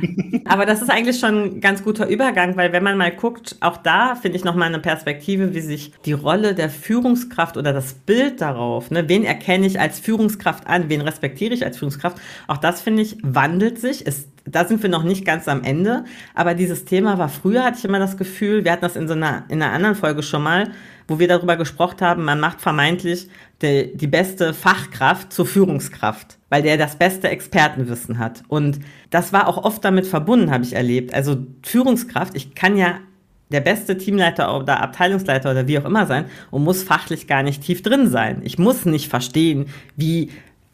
Aber 0.44 0.66
das 0.66 0.82
ist 0.82 0.90
eigentlich 0.90 1.18
schon 1.18 1.44
ein 1.44 1.60
ganz 1.60 1.82
guter 1.82 2.06
Übergang, 2.06 2.56
weil 2.56 2.72
wenn 2.72 2.82
man 2.82 2.98
mal 2.98 3.10
guckt, 3.10 3.56
auch 3.60 3.78
da 3.78 4.14
finde 4.14 4.36
ich 4.36 4.44
nochmal 4.44 4.68
eine 4.68 4.78
Perspektive, 4.78 5.54
wie 5.54 5.60
sich 5.60 5.92
die 6.04 6.12
Rolle 6.12 6.54
der 6.54 6.68
Führungskraft 6.68 7.56
oder 7.56 7.72
das 7.72 7.94
Bild 7.94 8.40
darauf, 8.40 8.90
ne, 8.90 9.08
wen 9.08 9.24
erkenne 9.24 9.66
ich 9.66 9.80
als 9.80 9.98
Führungskraft 9.98 10.66
an, 10.66 10.88
wen 10.88 11.00
respektiere 11.00 11.54
ich 11.54 11.64
als 11.64 11.78
Führungskraft, 11.78 12.18
auch 12.46 12.58
das 12.58 12.82
finde 12.82 13.02
ich 13.02 13.16
wandelt 13.22 13.80
sich. 13.80 14.06
Es, 14.06 14.28
da 14.44 14.64
sind 14.66 14.82
wir 14.82 14.90
noch 14.90 15.04
nicht 15.04 15.24
ganz 15.24 15.48
am 15.48 15.64
Ende, 15.64 16.04
aber 16.34 16.54
dieses 16.54 16.84
Thema 16.84 17.18
war 17.18 17.28
früher, 17.28 17.64
hatte 17.64 17.78
ich 17.78 17.84
immer 17.84 17.98
das 17.98 18.16
Gefühl, 18.16 18.64
wir 18.64 18.72
hatten 18.72 18.82
das 18.82 18.96
in 18.96 19.08
so 19.08 19.14
einer, 19.14 19.44
in 19.48 19.62
einer 19.62 19.72
anderen 19.72 19.94
Folge 19.94 20.22
schon 20.22 20.42
mal, 20.42 20.72
wo 21.08 21.18
wir 21.18 21.28
darüber 21.28 21.56
gesprochen 21.56 22.00
haben, 22.00 22.24
man 22.24 22.40
macht 22.40 22.60
vermeintlich 22.60 23.28
die, 23.60 23.96
die 23.96 24.06
beste 24.06 24.54
Fachkraft 24.54 25.32
zur 25.32 25.46
Führungskraft, 25.46 26.38
weil 26.52 26.60
der 26.60 26.76
das 26.76 26.96
beste 26.96 27.30
Expertenwissen 27.30 28.18
hat. 28.18 28.42
Und 28.46 28.78
das 29.08 29.32
war 29.32 29.48
auch 29.48 29.64
oft 29.64 29.82
damit 29.86 30.06
verbunden, 30.06 30.50
habe 30.50 30.64
ich 30.64 30.74
erlebt. 30.74 31.14
Also 31.14 31.46
Führungskraft, 31.62 32.36
ich 32.36 32.54
kann 32.54 32.76
ja 32.76 32.98
der 33.50 33.62
beste 33.62 33.96
Teamleiter 33.96 34.54
oder 34.60 34.82
Abteilungsleiter 34.82 35.50
oder 35.50 35.66
wie 35.66 35.78
auch 35.78 35.86
immer 35.86 36.04
sein 36.04 36.26
und 36.50 36.62
muss 36.62 36.82
fachlich 36.82 37.26
gar 37.26 37.42
nicht 37.42 37.62
tief 37.62 37.80
drin 37.80 38.06
sein. 38.10 38.42
Ich 38.44 38.58
muss 38.58 38.84
nicht 38.84 39.08
verstehen, 39.08 39.64
wie 39.96 40.28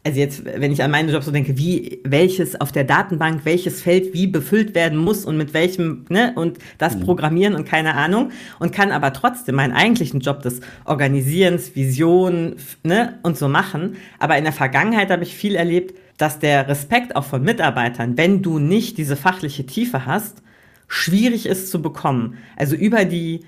also 0.09 0.21
jetzt, 0.21 0.43
wenn 0.47 0.73
ich 0.73 0.83
an 0.83 0.91
meinen 0.91 1.11
Job 1.11 1.23
so 1.23 1.31
denke, 1.31 1.59
wie 1.59 2.01
welches 2.03 2.59
auf 2.59 2.73
der 2.73 2.85
Datenbank, 2.85 3.43
welches 3.45 3.83
Feld 3.83 4.15
wie 4.15 4.27
befüllt 4.27 4.75
werden 4.75 4.99
muss 4.99 5.27
und 5.27 5.37
mit 5.37 5.53
welchem, 5.53 6.07
ne, 6.09 6.33
und 6.35 6.57
das 6.79 6.99
Programmieren 6.99 7.55
und 7.55 7.67
keine 7.67 7.95
Ahnung 7.95 8.31
und 8.59 8.73
kann 8.73 8.91
aber 8.91 9.13
trotzdem 9.13 9.57
meinen 9.57 9.75
eigentlichen 9.75 10.21
Job 10.21 10.41
des 10.41 10.61
Organisierens, 10.87 11.77
Vision, 11.77 12.57
ne, 12.85 13.19
und 13.23 13.37
so 13.37 13.49
machen. 13.49 13.97
Aber 14.19 14.39
in 14.39 14.45
der 14.45 14.55
Vergangenheit 14.55 15.11
habe 15.11 15.25
ich 15.25 15.35
viel 15.35 15.55
erlebt, 15.55 15.95
dass 16.17 16.39
der 16.39 16.69
Respekt 16.69 17.15
auch 17.15 17.25
von 17.25 17.43
Mitarbeitern, 17.43 18.17
wenn 18.17 18.41
du 18.41 18.59
nicht 18.59 18.97
diese 18.97 19.15
fachliche 19.15 19.67
Tiefe 19.67 20.07
hast, 20.07 20.43
schwierig 20.87 21.45
ist 21.45 21.71
zu 21.71 21.83
bekommen. 21.83 22.39
Also 22.57 22.77
über 22.77 23.05
die, 23.05 23.41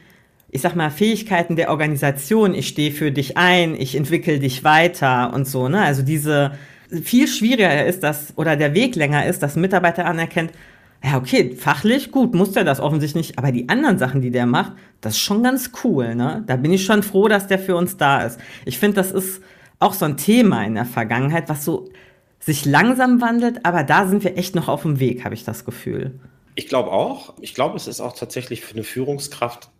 ich 0.53 0.63
sag 0.63 0.75
mal, 0.75 0.91
Fähigkeiten 0.91 1.57
der 1.57 1.71
Organisation, 1.71 2.55
ich 2.55 2.69
stehe 2.69 2.93
für 2.93 3.13
dich 3.13 3.37
ein, 3.37 3.75
ich 3.75 3.95
entwickle 3.95 4.39
dich 4.39 4.65
weiter 4.65 5.33
und 5.33 5.47
so, 5.47 5.69
ne? 5.69 5.83
Also 5.83 6.03
diese 6.03 6.53
viel 7.03 7.29
schwieriger 7.29 7.87
ist 7.87 8.03
das, 8.03 8.33
oder 8.37 8.57
der 8.57 8.75
Weg 8.75 8.97
länger 8.97 9.27
ist, 9.27 9.43
dass 9.43 9.55
Mitarbeiter 9.55 10.07
anerkennt, 10.07 10.53
ja, 11.05 11.17
okay, 11.17 11.55
fachlich 11.57 12.11
gut, 12.11 12.35
muss 12.35 12.53
der 12.53 12.65
das 12.65 12.81
offensichtlich 12.81 13.29
nicht, 13.29 13.39
aber 13.39 13.53
die 13.53 13.69
anderen 13.69 13.99
Sachen, 13.99 14.21
die 14.21 14.31
der 14.31 14.47
macht, 14.47 14.73
das 15.01 15.15
ist 15.15 15.21
schon 15.21 15.43
ganz 15.43 15.71
cool, 15.85 16.15
ne? 16.15 16.43
Da 16.47 16.57
bin 16.57 16.73
ich 16.73 16.85
schon 16.85 17.03
froh, 17.03 17.29
dass 17.29 17.47
der 17.47 17.59
für 17.59 17.77
uns 17.77 17.97
da 17.97 18.23
ist. 18.23 18.41
Ich 18.65 18.79
finde, 18.79 18.97
das 18.97 19.13
ist 19.13 19.41
auch 19.79 19.95
so 19.95 20.05
ein 20.05 20.17
Thema 20.17 20.65
in 20.65 20.75
der 20.75 20.85
Vergangenheit, 20.85 21.49
was 21.49 21.65
so 21.65 21.89
sich 22.41 22.65
langsam 22.65 23.21
wandelt, 23.21 23.65
aber 23.65 23.85
da 23.85 24.07
sind 24.07 24.25
wir 24.25 24.37
echt 24.37 24.55
noch 24.55 24.69
auf 24.69 24.83
dem 24.83 24.99
Weg, 24.99 25.25
habe 25.25 25.35
ich 25.35 25.45
das 25.45 25.65
Gefühl. 25.65 26.19
Ich 26.55 26.69
glaube 26.69 26.91
auch. 26.91 27.35
Ich 27.41 27.55
glaube, 27.55 27.77
es 27.77 27.87
ist 27.87 28.01
auch 28.01 28.15
tatsächlich 28.15 28.63
für 28.63 28.75
eine 28.75 28.83
Führungskraft 28.83 29.71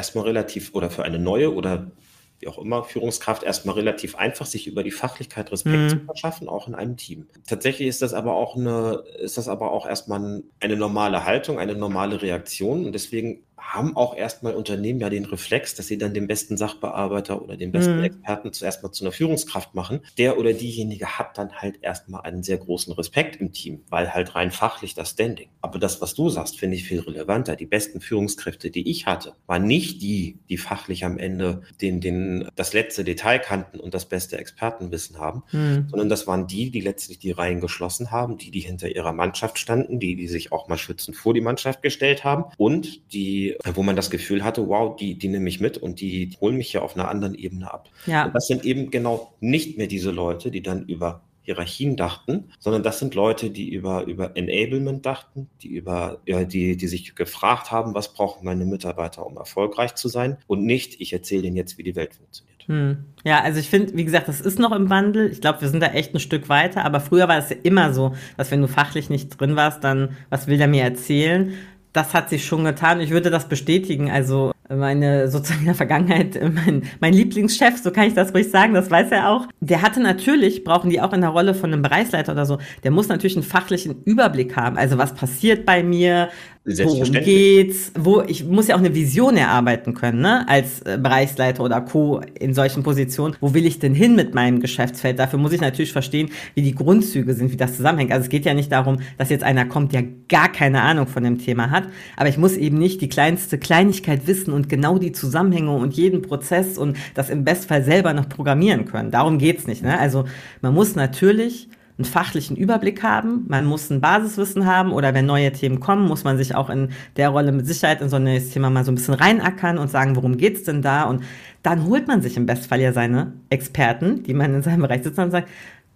erstmal 0.00 0.24
relativ 0.24 0.74
oder 0.74 0.88
für 0.90 1.02
eine 1.04 1.18
neue 1.18 1.54
oder 1.54 1.90
wie 2.38 2.48
auch 2.48 2.56
immer 2.58 2.84
Führungskraft 2.84 3.42
erstmal 3.42 3.74
relativ 3.74 4.14
einfach, 4.16 4.46
sich 4.46 4.66
über 4.66 4.82
die 4.82 4.90
Fachlichkeit 4.90 5.52
Respekt 5.52 5.76
Mhm. 5.76 5.88
zu 5.90 5.98
verschaffen, 6.06 6.48
auch 6.48 6.68
in 6.68 6.74
einem 6.74 6.96
Team. 6.96 7.26
Tatsächlich 7.46 7.86
ist 7.86 8.00
das 8.00 8.14
aber 8.14 8.32
auch 8.34 8.56
eine, 8.56 9.04
ist 9.20 9.36
das 9.36 9.46
aber 9.46 9.72
auch 9.72 9.86
erstmal 9.86 10.20
ein- 10.20 10.44
eine 10.58 10.76
normale 10.76 11.26
Haltung, 11.26 11.58
eine 11.58 11.74
normale 11.74 12.22
Reaktion 12.22 12.86
und 12.86 12.92
deswegen 12.94 13.44
haben 13.60 13.96
auch 13.96 14.16
erstmal 14.16 14.54
Unternehmen 14.54 15.00
ja 15.00 15.10
den 15.10 15.24
Reflex, 15.24 15.74
dass 15.74 15.86
sie 15.86 15.98
dann 15.98 16.14
den 16.14 16.26
besten 16.26 16.56
Sachbearbeiter 16.56 17.42
oder 17.42 17.56
den 17.56 17.72
besten 17.72 17.98
mhm. 17.98 18.04
Experten 18.04 18.52
zuerst 18.52 18.82
mal 18.82 18.90
zu 18.90 19.04
einer 19.04 19.12
Führungskraft 19.12 19.74
machen. 19.74 20.00
Der 20.18 20.38
oder 20.38 20.52
diejenige 20.52 21.18
hat 21.18 21.38
dann 21.38 21.52
halt 21.52 21.78
erstmal 21.82 22.22
einen 22.22 22.42
sehr 22.42 22.58
großen 22.58 22.92
Respekt 22.94 23.36
im 23.36 23.52
Team, 23.52 23.82
weil 23.88 24.12
halt 24.12 24.34
rein 24.34 24.50
fachlich 24.50 24.94
das 24.94 25.10
Standing. 25.10 25.48
Aber 25.60 25.78
das, 25.78 26.00
was 26.00 26.14
du 26.14 26.28
sagst, 26.28 26.58
finde 26.58 26.76
ich 26.76 26.84
viel 26.84 27.00
relevanter. 27.00 27.56
Die 27.56 27.66
besten 27.66 28.00
Führungskräfte, 28.00 28.70
die 28.70 28.90
ich 28.90 29.06
hatte, 29.06 29.34
waren 29.46 29.64
nicht 29.64 30.02
die, 30.02 30.38
die 30.48 30.56
fachlich 30.56 31.04
am 31.04 31.18
Ende 31.18 31.62
den, 31.80 32.00
den, 32.00 32.48
das 32.56 32.72
letzte 32.72 33.04
Detail 33.04 33.38
kannten 33.38 33.78
und 33.78 33.94
das 33.94 34.06
beste 34.06 34.38
Expertenwissen 34.38 35.18
haben, 35.18 35.42
mhm. 35.52 35.86
sondern 35.90 36.08
das 36.08 36.26
waren 36.26 36.46
die, 36.46 36.70
die 36.70 36.80
letztlich 36.80 37.18
die 37.18 37.30
Reihen 37.30 37.60
geschlossen 37.60 38.10
haben, 38.10 38.38
die, 38.38 38.50
die 38.50 38.60
hinter 38.60 38.88
ihrer 38.94 39.12
Mannschaft 39.12 39.58
standen, 39.58 40.00
die, 40.00 40.16
die 40.16 40.28
sich 40.28 40.52
auch 40.52 40.68
mal 40.68 40.78
schützend 40.78 41.16
vor 41.16 41.34
die 41.34 41.40
Mannschaft 41.40 41.82
gestellt 41.82 42.24
haben 42.24 42.44
und 42.56 43.12
die 43.12 43.49
wo 43.74 43.82
man 43.82 43.96
das 43.96 44.10
Gefühl 44.10 44.44
hatte, 44.44 44.68
wow, 44.68 44.96
die, 44.96 45.16
die 45.16 45.28
nehme 45.28 45.48
ich 45.48 45.60
mit 45.60 45.78
und 45.78 46.00
die, 46.00 46.28
die 46.28 46.36
holen 46.38 46.56
mich 46.56 46.72
ja 46.72 46.82
auf 46.82 46.96
einer 46.96 47.08
anderen 47.08 47.34
Ebene 47.34 47.72
ab. 47.72 47.88
Ja. 48.06 48.26
Und 48.26 48.34
das 48.34 48.46
sind 48.46 48.64
eben 48.64 48.90
genau 48.90 49.34
nicht 49.40 49.78
mehr 49.78 49.86
diese 49.86 50.10
Leute, 50.10 50.50
die 50.50 50.62
dann 50.62 50.86
über 50.86 51.22
Hierarchien 51.42 51.96
dachten, 51.96 52.50
sondern 52.58 52.82
das 52.82 52.98
sind 52.98 53.14
Leute, 53.14 53.50
die 53.50 53.70
über, 53.70 54.04
über 54.04 54.36
Enablement 54.36 55.04
dachten, 55.04 55.48
die 55.62 55.68
über, 55.68 56.20
ja, 56.26 56.44
die, 56.44 56.76
die 56.76 56.86
sich 56.86 57.14
gefragt 57.14 57.70
haben, 57.70 57.94
was 57.94 58.12
brauchen 58.12 58.44
meine 58.44 58.66
Mitarbeiter, 58.66 59.26
um 59.26 59.36
erfolgreich 59.36 59.94
zu 59.94 60.08
sein 60.08 60.36
und 60.46 60.64
nicht, 60.64 61.00
ich 61.00 61.12
erzähle 61.12 61.42
denen 61.42 61.56
jetzt, 61.56 61.78
wie 61.78 61.82
die 61.82 61.96
Welt 61.96 62.14
funktioniert. 62.14 62.50
Hm. 62.66 63.04
Ja, 63.24 63.40
also 63.40 63.58
ich 63.58 63.68
finde, 63.68 63.96
wie 63.96 64.04
gesagt, 64.04 64.28
das 64.28 64.40
ist 64.40 64.58
noch 64.58 64.70
im 64.72 64.90
Wandel. 64.90 65.30
Ich 65.32 65.40
glaube, 65.40 65.62
wir 65.62 65.68
sind 65.68 65.82
da 65.82 65.88
echt 65.88 66.14
ein 66.14 66.20
Stück 66.20 66.48
weiter, 66.48 66.84
aber 66.84 67.00
früher 67.00 67.26
war 67.26 67.38
es 67.38 67.50
ja 67.50 67.56
immer 67.62 67.92
so, 67.92 68.14
dass 68.36 68.50
wenn 68.50 68.60
du 68.60 68.68
fachlich 68.68 69.10
nicht 69.10 69.40
drin 69.40 69.56
warst, 69.56 69.82
dann, 69.82 70.16
was 70.28 70.46
will 70.46 70.58
der 70.58 70.68
mir 70.68 70.84
erzählen? 70.84 71.54
Das 71.92 72.14
hat 72.14 72.30
sich 72.30 72.44
schon 72.46 72.64
getan. 72.64 73.00
Ich 73.00 73.10
würde 73.10 73.30
das 73.30 73.48
bestätigen. 73.48 74.10
Also 74.10 74.52
meine 74.76 75.28
sozusagen 75.28 75.60
in 75.60 75.66
der 75.66 75.74
Vergangenheit, 75.74 76.38
mein, 76.54 76.82
mein 77.00 77.12
Lieblingschef, 77.12 77.78
so 77.82 77.90
kann 77.90 78.06
ich 78.06 78.14
das 78.14 78.32
ruhig 78.32 78.50
sagen, 78.50 78.74
das 78.74 78.90
weiß 78.90 79.10
er 79.10 79.30
auch. 79.30 79.46
Der 79.60 79.82
hatte 79.82 80.00
natürlich, 80.00 80.64
brauchen 80.64 80.90
die 80.90 81.00
auch 81.00 81.12
in 81.12 81.20
der 81.20 81.30
Rolle 81.30 81.54
von 81.54 81.72
einem 81.72 81.82
Bereichsleiter 81.82 82.32
oder 82.32 82.46
so, 82.46 82.58
der 82.84 82.90
muss 82.90 83.08
natürlich 83.08 83.36
einen 83.36 83.44
fachlichen 83.44 84.02
Überblick 84.04 84.56
haben. 84.56 84.76
Also 84.76 84.98
was 84.98 85.14
passiert 85.14 85.66
bei 85.66 85.82
mir, 85.82 86.28
Worum 86.62 87.12
geht's? 87.12 87.90
Wo, 87.98 88.22
ich 88.26 88.44
muss 88.44 88.68
ja 88.68 88.74
auch 88.74 88.80
eine 88.80 88.94
Vision 88.94 89.38
erarbeiten 89.38 89.94
können, 89.94 90.20
ne? 90.20 90.46
Als 90.46 90.82
äh, 90.82 90.98
Bereichsleiter 91.02 91.64
oder 91.64 91.80
Co. 91.80 92.20
in 92.38 92.52
solchen 92.52 92.82
Positionen. 92.82 93.34
Wo 93.40 93.54
will 93.54 93.64
ich 93.64 93.78
denn 93.78 93.94
hin 93.94 94.14
mit 94.14 94.34
meinem 94.34 94.60
Geschäftsfeld? 94.60 95.18
Dafür 95.18 95.38
muss 95.38 95.52
ich 95.52 95.62
natürlich 95.62 95.92
verstehen, 95.92 96.28
wie 96.54 96.60
die 96.60 96.74
Grundzüge 96.74 97.32
sind, 97.32 97.50
wie 97.50 97.56
das 97.56 97.76
zusammenhängt. 97.76 98.12
Also 98.12 98.24
es 98.24 98.28
geht 98.28 98.44
ja 98.44 98.52
nicht 98.52 98.70
darum, 98.70 98.98
dass 99.16 99.30
jetzt 99.30 99.42
einer 99.42 99.64
kommt, 99.64 99.94
der 99.94 100.04
gar 100.28 100.52
keine 100.52 100.82
Ahnung 100.82 101.06
von 101.06 101.24
dem 101.24 101.38
Thema 101.38 101.70
hat. 101.70 101.84
Aber 102.18 102.28
ich 102.28 102.36
muss 102.36 102.58
eben 102.58 102.76
nicht 102.76 103.00
die 103.00 103.08
kleinste 103.08 103.56
Kleinigkeit 103.56 104.26
wissen 104.26 104.52
und 104.52 104.59
genau 104.68 104.98
die 104.98 105.12
Zusammenhänge 105.12 105.72
und 105.72 105.94
jeden 105.94 106.22
Prozess 106.22 106.78
und 106.78 106.96
das 107.14 107.30
im 107.30 107.44
Bestfall 107.44 107.82
selber 107.82 108.12
noch 108.12 108.28
programmieren 108.28 108.84
können. 108.84 109.10
Darum 109.10 109.38
geht's 109.38 109.66
nicht, 109.66 109.82
ne? 109.82 109.98
Also 109.98 110.24
man 110.60 110.74
muss 110.74 110.94
natürlich 110.94 111.68
einen 112.00 112.06
fachlichen 112.06 112.56
Überblick 112.56 113.02
haben, 113.02 113.44
man 113.48 113.66
muss 113.66 113.90
ein 113.90 114.00
Basiswissen 114.00 114.64
haben 114.64 114.90
oder 114.90 115.12
wenn 115.12 115.26
neue 115.26 115.52
Themen 115.52 115.80
kommen, 115.80 116.08
muss 116.08 116.24
man 116.24 116.38
sich 116.38 116.54
auch 116.54 116.70
in 116.70 116.88
der 117.16 117.28
Rolle 117.28 117.52
mit 117.52 117.66
Sicherheit 117.66 118.00
in 118.00 118.08
so 118.08 118.16
ein 118.16 118.24
neues 118.24 118.50
Thema 118.50 118.70
mal 118.70 118.84
so 118.84 118.92
ein 118.92 118.94
bisschen 118.94 119.14
reinackern 119.14 119.76
und 119.76 119.90
sagen, 119.90 120.16
worum 120.16 120.38
geht's 120.38 120.62
denn 120.62 120.80
da? 120.80 121.02
Und 121.04 121.22
dann 121.62 121.84
holt 121.86 122.08
man 122.08 122.22
sich 122.22 122.38
im 122.38 122.46
Bestfall 122.46 122.80
ja 122.80 122.94
seine 122.94 123.34
Experten, 123.50 124.22
die 124.22 124.32
man 124.32 124.54
in 124.54 124.62
seinem 124.62 124.80
Bereich 124.80 125.02
sitzen 125.02 125.20
und 125.20 125.30
sagt, 125.30 125.48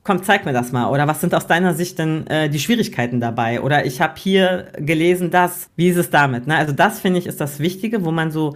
komm, 0.04 0.22
zeig 0.22 0.44
mir 0.44 0.52
das 0.52 0.70
mal. 0.70 0.90
Oder 0.90 1.08
was 1.08 1.20
sind 1.20 1.34
aus 1.34 1.46
deiner 1.46 1.74
Sicht 1.74 1.98
denn 1.98 2.26
äh, 2.26 2.48
die 2.48 2.60
Schwierigkeiten 2.60 3.20
dabei? 3.20 3.60
Oder 3.60 3.86
ich 3.86 4.00
habe 4.00 4.14
hier 4.16 4.66
gelesen 4.78 5.30
das, 5.30 5.70
wie 5.76 5.88
ist 5.88 5.96
es 5.96 6.10
damit? 6.10 6.46
Ne? 6.46 6.56
Also 6.56 6.72
das 6.72 7.00
finde 7.00 7.18
ich 7.18 7.26
ist 7.26 7.40
das 7.40 7.58
Wichtige, 7.58 8.04
wo 8.04 8.10
man 8.10 8.30
so 8.30 8.54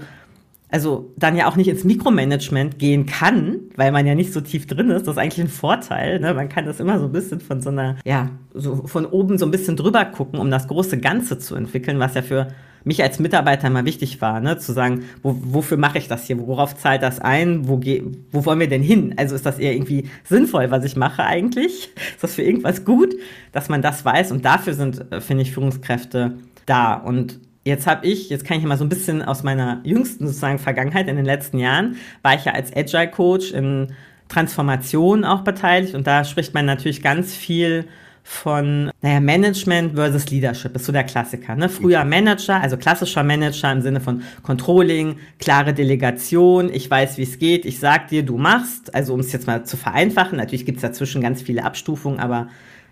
also 0.71 1.15
dann 1.17 1.35
ja 1.35 1.49
auch 1.49 1.57
nicht 1.57 1.69
ins 1.69 1.85
Mikromanagement 1.85 2.79
gehen 2.79 3.07
kann, 3.07 3.61
weil 3.77 3.91
man 3.91 4.07
ja 4.07 4.15
nicht 4.15 4.33
so 4.33 4.41
tief 4.43 4.67
drin 4.67 4.91
ist. 4.91 5.07
Das 5.07 5.17
ist 5.17 5.19
eigentlich 5.19 5.47
ein 5.47 5.49
Vorteil. 5.49 6.21
Ne? 6.21 6.35
Man 6.35 6.51
kann 6.51 6.67
das 6.67 6.79
immer 6.79 6.99
so 6.99 7.07
ein 7.07 7.13
bisschen 7.13 7.41
von 7.41 7.63
so 7.63 7.71
einer, 7.71 7.97
ja, 8.05 8.29
so 8.53 8.87
von 8.87 9.07
oben 9.07 9.39
so 9.39 9.47
ein 9.47 9.51
bisschen 9.51 9.77
drüber 9.77 10.05
gucken, 10.05 10.39
um 10.39 10.51
das 10.51 10.69
große 10.69 10.99
Ganze 10.99 11.39
zu 11.39 11.55
entwickeln, 11.55 11.99
was 11.99 12.15
ja 12.15 12.23
für 12.23 12.49
mich 12.89 13.03
als 13.03 13.19
Mitarbeiter 13.19 13.69
immer 13.69 13.85
wichtig 13.85 14.21
war, 14.21 14.41
ne? 14.41 14.59
zu 14.59 14.73
sagen, 14.73 15.05
wo, 15.23 15.37
wofür 15.41 15.77
mache 15.77 15.99
ich 15.99 16.09
das 16.09 16.25
hier, 16.25 16.39
worauf 16.39 16.75
zahlt 16.75 17.03
das 17.03 17.21
ein, 17.21 17.69
wo, 17.69 17.77
geh, 17.77 18.03
wo 18.33 18.47
wollen 18.47 18.61
wir 18.61 18.69
denn 18.69 18.83
hin? 18.83 19.15
Also 19.19 19.35
ist 19.35 19.45
das 19.45 19.59
eher 19.59 19.75
irgendwie 19.75 20.09
sinnvoll, 20.25 20.71
was 20.71 20.85
ich 20.85 20.97
mache 20.97 21.23
eigentlich? 21.23 21.91
Ist 22.15 22.23
das 22.23 22.35
für 22.35 22.43
irgendwas 22.43 22.85
gut, 22.85 23.15
dass 23.53 23.69
man 23.69 23.83
das 23.83 24.05
weiß? 24.05 24.33
Und 24.33 24.45
dafür 24.45 24.73
sind, 24.73 25.13
äh, 25.13 25.21
finde 25.21 25.43
ich, 25.43 25.53
Führungskräfte 25.53 26.39
da. 26.67 26.95
Und 26.95 27.41
Jetzt 27.65 27.87
habe 27.87 28.07
ich, 28.07 28.31
jetzt 28.31 28.47
kann 28.47 28.57
ich 28.57 28.65
mal 28.65 28.79
so 28.79 28.85
ein 28.85 28.89
bisschen 28.89 29.21
aus 29.21 29.43
meiner 29.43 29.83
jüngsten 29.85 30.27
sozusagen 30.27 30.59
Vergangenheit 30.59 31.07
in 31.07 31.17
den 31.17 31.27
letzten 31.27 31.59
Jahren, 31.59 31.97
war 32.23 32.35
ich 32.35 32.47
ja 32.47 32.53
als 32.53 32.75
Agile 32.75 33.11
Coach 33.11 33.53
in 33.53 33.89
Transformation 34.29 35.23
auch 35.27 35.43
beteiligt 35.43 35.95
und 35.95 36.07
da 36.07 36.25
spricht 36.25 36.55
man 36.55 36.65
natürlich 36.65 37.03
ganz 37.03 37.35
viel 37.35 37.85
von, 38.31 38.91
naja, 39.01 39.21
Management 39.21 39.95
versus 39.95 40.31
Leadership, 40.31 40.77
ist 40.77 40.85
so 40.85 40.93
der 40.93 41.05
Klassiker. 41.05 41.57
Ne? 41.57 41.71
Früher 41.71 42.05
Manager, 42.05 42.61
also 42.61 42.77
klassischer 42.77 43.25
Manager 43.25 43.73
im 43.73 43.81
Sinne 43.81 44.03
von 44.03 44.23
Controlling, 44.43 45.17
klare 45.39 45.73
Delegation, 45.73 46.71
ich 46.71 46.91
weiß, 46.91 47.17
wie 47.17 47.23
es 47.23 47.39
geht, 47.39 47.65
ich 47.65 47.81
sag 47.81 48.09
dir, 48.09 48.23
du 48.23 48.37
machst, 48.37 48.95
also 48.95 49.15
um 49.15 49.21
es 49.21 49.33
jetzt 49.33 49.47
mal 49.47 49.65
zu 49.65 49.79
vereinfachen, 49.79 50.37
natürlich 50.37 50.67
gibt 50.67 50.77
es 50.77 50.83
dazwischen 50.83 51.23
ganz 51.23 51.41
viele 51.41 51.65
Abstufungen, 51.65 52.21
aber 52.21 52.49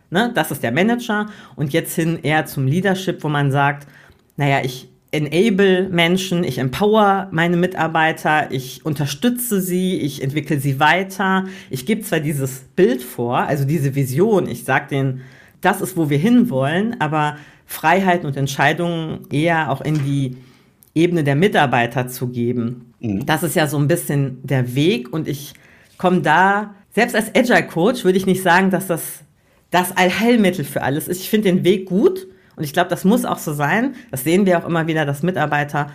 ne, 0.08 0.32
das 0.34 0.50
ist 0.50 0.62
der 0.62 0.72
Manager 0.72 1.26
und 1.54 1.74
jetzt 1.74 1.94
hin 1.94 2.18
eher 2.22 2.46
zum 2.46 2.66
Leadership, 2.66 3.22
wo 3.22 3.28
man 3.28 3.52
sagt, 3.52 3.86
naja, 4.38 4.60
ich 4.64 4.88
enable 5.12 5.88
Menschen, 5.88 6.44
ich 6.44 6.58
empower 6.58 7.28
meine 7.30 7.56
Mitarbeiter, 7.56 8.50
ich 8.50 8.84
unterstütze 8.84 9.60
sie, 9.60 9.96
ich 9.96 10.22
entwickle 10.22 10.60
sie 10.60 10.80
weiter. 10.80 11.44
Ich 11.70 11.86
gebe 11.86 12.02
zwar 12.02 12.20
dieses 12.20 12.64
Bild 12.74 13.02
vor, 13.02 13.38
also 13.38 13.64
diese 13.64 13.94
Vision, 13.94 14.48
ich 14.48 14.64
sage 14.64 14.88
denen, 14.90 15.22
das 15.60 15.80
ist, 15.80 15.96
wo 15.96 16.10
wir 16.10 16.18
hinwollen, 16.18 17.00
aber 17.00 17.36
Freiheiten 17.66 18.26
und 18.26 18.36
Entscheidungen 18.36 19.26
eher 19.30 19.70
auch 19.70 19.80
in 19.80 20.04
die 20.04 20.36
Ebene 20.94 21.24
der 21.24 21.34
Mitarbeiter 21.34 22.08
zu 22.08 22.28
geben. 22.28 22.92
Mhm. 23.00 23.26
Das 23.26 23.42
ist 23.42 23.56
ja 23.56 23.66
so 23.66 23.78
ein 23.78 23.88
bisschen 23.88 24.38
der 24.42 24.74
Weg 24.74 25.12
und 25.12 25.28
ich 25.28 25.54
komme 25.98 26.20
da, 26.20 26.74
selbst 26.94 27.14
als 27.14 27.34
Agile 27.34 27.66
Coach 27.66 28.04
würde 28.04 28.18
ich 28.18 28.26
nicht 28.26 28.42
sagen, 28.42 28.70
dass 28.70 28.86
das 28.86 29.20
das 29.70 29.96
Allheilmittel 29.96 30.64
für 30.64 30.82
alles 30.82 31.08
ist. 31.08 31.20
Ich 31.20 31.28
finde 31.28 31.50
den 31.52 31.64
Weg 31.64 31.86
gut 31.86 32.26
und 32.56 32.64
ich 32.64 32.72
glaube, 32.72 32.90
das 32.90 33.04
muss 33.04 33.24
auch 33.24 33.38
so 33.38 33.52
sein. 33.52 33.94
Das 34.10 34.24
sehen 34.24 34.46
wir 34.46 34.58
auch 34.58 34.66
immer 34.66 34.86
wieder, 34.86 35.04
dass 35.04 35.22
Mitarbeiter 35.22 35.90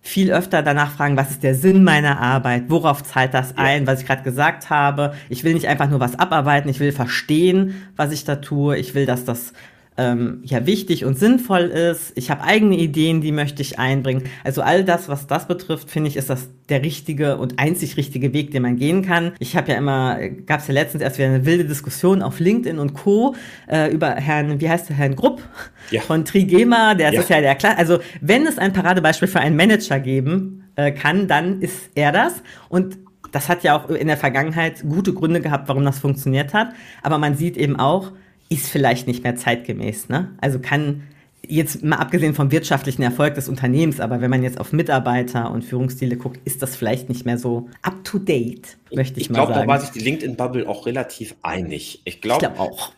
viel 0.00 0.32
öfter 0.32 0.62
danach 0.62 0.92
fragen, 0.92 1.16
was 1.16 1.30
ist 1.30 1.42
der 1.42 1.54
Sinn 1.54 1.84
meiner 1.84 2.20
Arbeit? 2.20 2.64
Worauf 2.68 3.02
zahlt 3.02 3.34
das 3.34 3.56
ein? 3.56 3.86
Was 3.86 4.00
ich 4.00 4.06
gerade 4.06 4.22
gesagt 4.22 4.70
habe. 4.70 5.14
Ich 5.28 5.44
will 5.44 5.54
nicht 5.54 5.68
einfach 5.68 5.90
nur 5.90 6.00
was 6.00 6.18
abarbeiten. 6.18 6.70
Ich 6.70 6.80
will 6.80 6.92
verstehen, 6.92 7.82
was 7.96 8.12
ich 8.12 8.24
da 8.24 8.36
tue. 8.36 8.78
Ich 8.78 8.94
will, 8.94 9.06
dass 9.06 9.24
das 9.24 9.52
ähm, 9.98 10.40
ja 10.44 10.64
wichtig 10.64 11.04
und 11.04 11.18
sinnvoll 11.18 11.64
ist. 11.64 12.12
Ich 12.14 12.30
habe 12.30 12.44
eigene 12.44 12.76
Ideen, 12.76 13.20
die 13.20 13.32
möchte 13.32 13.60
ich 13.60 13.78
einbringen. 13.78 14.22
Also 14.44 14.62
all 14.62 14.84
das, 14.84 15.08
was 15.08 15.26
das 15.26 15.48
betrifft, 15.48 15.90
finde 15.90 16.08
ich, 16.08 16.16
ist 16.16 16.30
das 16.30 16.48
der 16.68 16.82
richtige 16.82 17.36
und 17.36 17.58
einzig 17.58 17.96
richtige 17.96 18.32
Weg, 18.32 18.52
den 18.52 18.62
man 18.62 18.76
gehen 18.76 19.02
kann. 19.02 19.32
Ich 19.40 19.56
habe 19.56 19.72
ja 19.72 19.76
immer, 19.76 20.18
gab 20.46 20.60
es 20.60 20.68
ja 20.68 20.74
letztens 20.74 21.02
erst 21.02 21.18
wieder 21.18 21.28
eine 21.28 21.44
wilde 21.44 21.64
Diskussion 21.64 22.22
auf 22.22 22.38
LinkedIn 22.38 22.78
und 22.78 22.94
Co. 22.94 23.34
Äh, 23.66 23.92
über 23.92 24.12
Herrn, 24.12 24.60
wie 24.60 24.68
heißt 24.68 24.88
der, 24.88 24.96
Herrn 24.96 25.16
Grupp 25.16 25.42
ja. 25.90 26.00
von 26.00 26.24
Trigema, 26.24 26.94
der 26.94 27.12
ja. 27.12 27.20
ist 27.20 27.28
ja 27.28 27.40
der 27.40 27.56
klar. 27.56 27.76
Also 27.76 27.98
wenn 28.20 28.46
es 28.46 28.56
ein 28.56 28.72
Paradebeispiel 28.72 29.28
für 29.28 29.40
einen 29.40 29.56
Manager 29.56 29.98
geben 29.98 30.70
äh, 30.76 30.92
kann, 30.92 31.26
dann 31.26 31.60
ist 31.60 31.90
er 31.96 32.12
das. 32.12 32.34
Und 32.68 32.98
das 33.32 33.48
hat 33.48 33.64
ja 33.64 33.76
auch 33.76 33.90
in 33.90 34.06
der 34.06 34.16
Vergangenheit 34.16 34.82
gute 34.88 35.12
Gründe 35.12 35.40
gehabt, 35.40 35.68
warum 35.68 35.84
das 35.84 35.98
funktioniert 35.98 36.54
hat. 36.54 36.68
Aber 37.02 37.18
man 37.18 37.34
sieht 37.34 37.56
eben 37.56 37.76
auch, 37.78 38.12
ist 38.48 38.68
vielleicht 38.68 39.06
nicht 39.06 39.24
mehr 39.24 39.36
zeitgemäß. 39.36 40.08
Ne? 40.08 40.36
Also 40.40 40.58
kann 40.58 41.02
jetzt 41.46 41.82
mal 41.82 41.96
abgesehen 41.96 42.34
vom 42.34 42.50
wirtschaftlichen 42.50 43.02
Erfolg 43.02 43.34
des 43.34 43.48
Unternehmens, 43.48 44.00
aber 44.00 44.20
wenn 44.20 44.30
man 44.30 44.42
jetzt 44.42 44.60
auf 44.60 44.72
Mitarbeiter 44.72 45.50
und 45.50 45.64
Führungsstile 45.64 46.16
guckt, 46.16 46.40
ist 46.44 46.62
das 46.62 46.76
vielleicht 46.76 47.08
nicht 47.08 47.24
mehr 47.24 47.38
so 47.38 47.68
up 47.82 48.04
to 48.04 48.18
date, 48.18 48.76
möchte 48.92 49.18
ich, 49.18 49.26
ich 49.26 49.30
mal 49.30 49.36
glaub, 49.36 49.48
sagen. 49.48 49.60
Ich 49.60 49.64
glaube, 49.64 49.66
da 49.66 49.72
war 49.72 49.80
sich 49.80 49.90
die 49.90 50.00
LinkedIn-Bubble 50.00 50.68
auch 50.68 50.86
relativ 50.86 51.36
einig. 51.42 52.02
Ich 52.04 52.20
glaube 52.20 52.40
glaub 52.40 52.58
auch. 52.58 52.92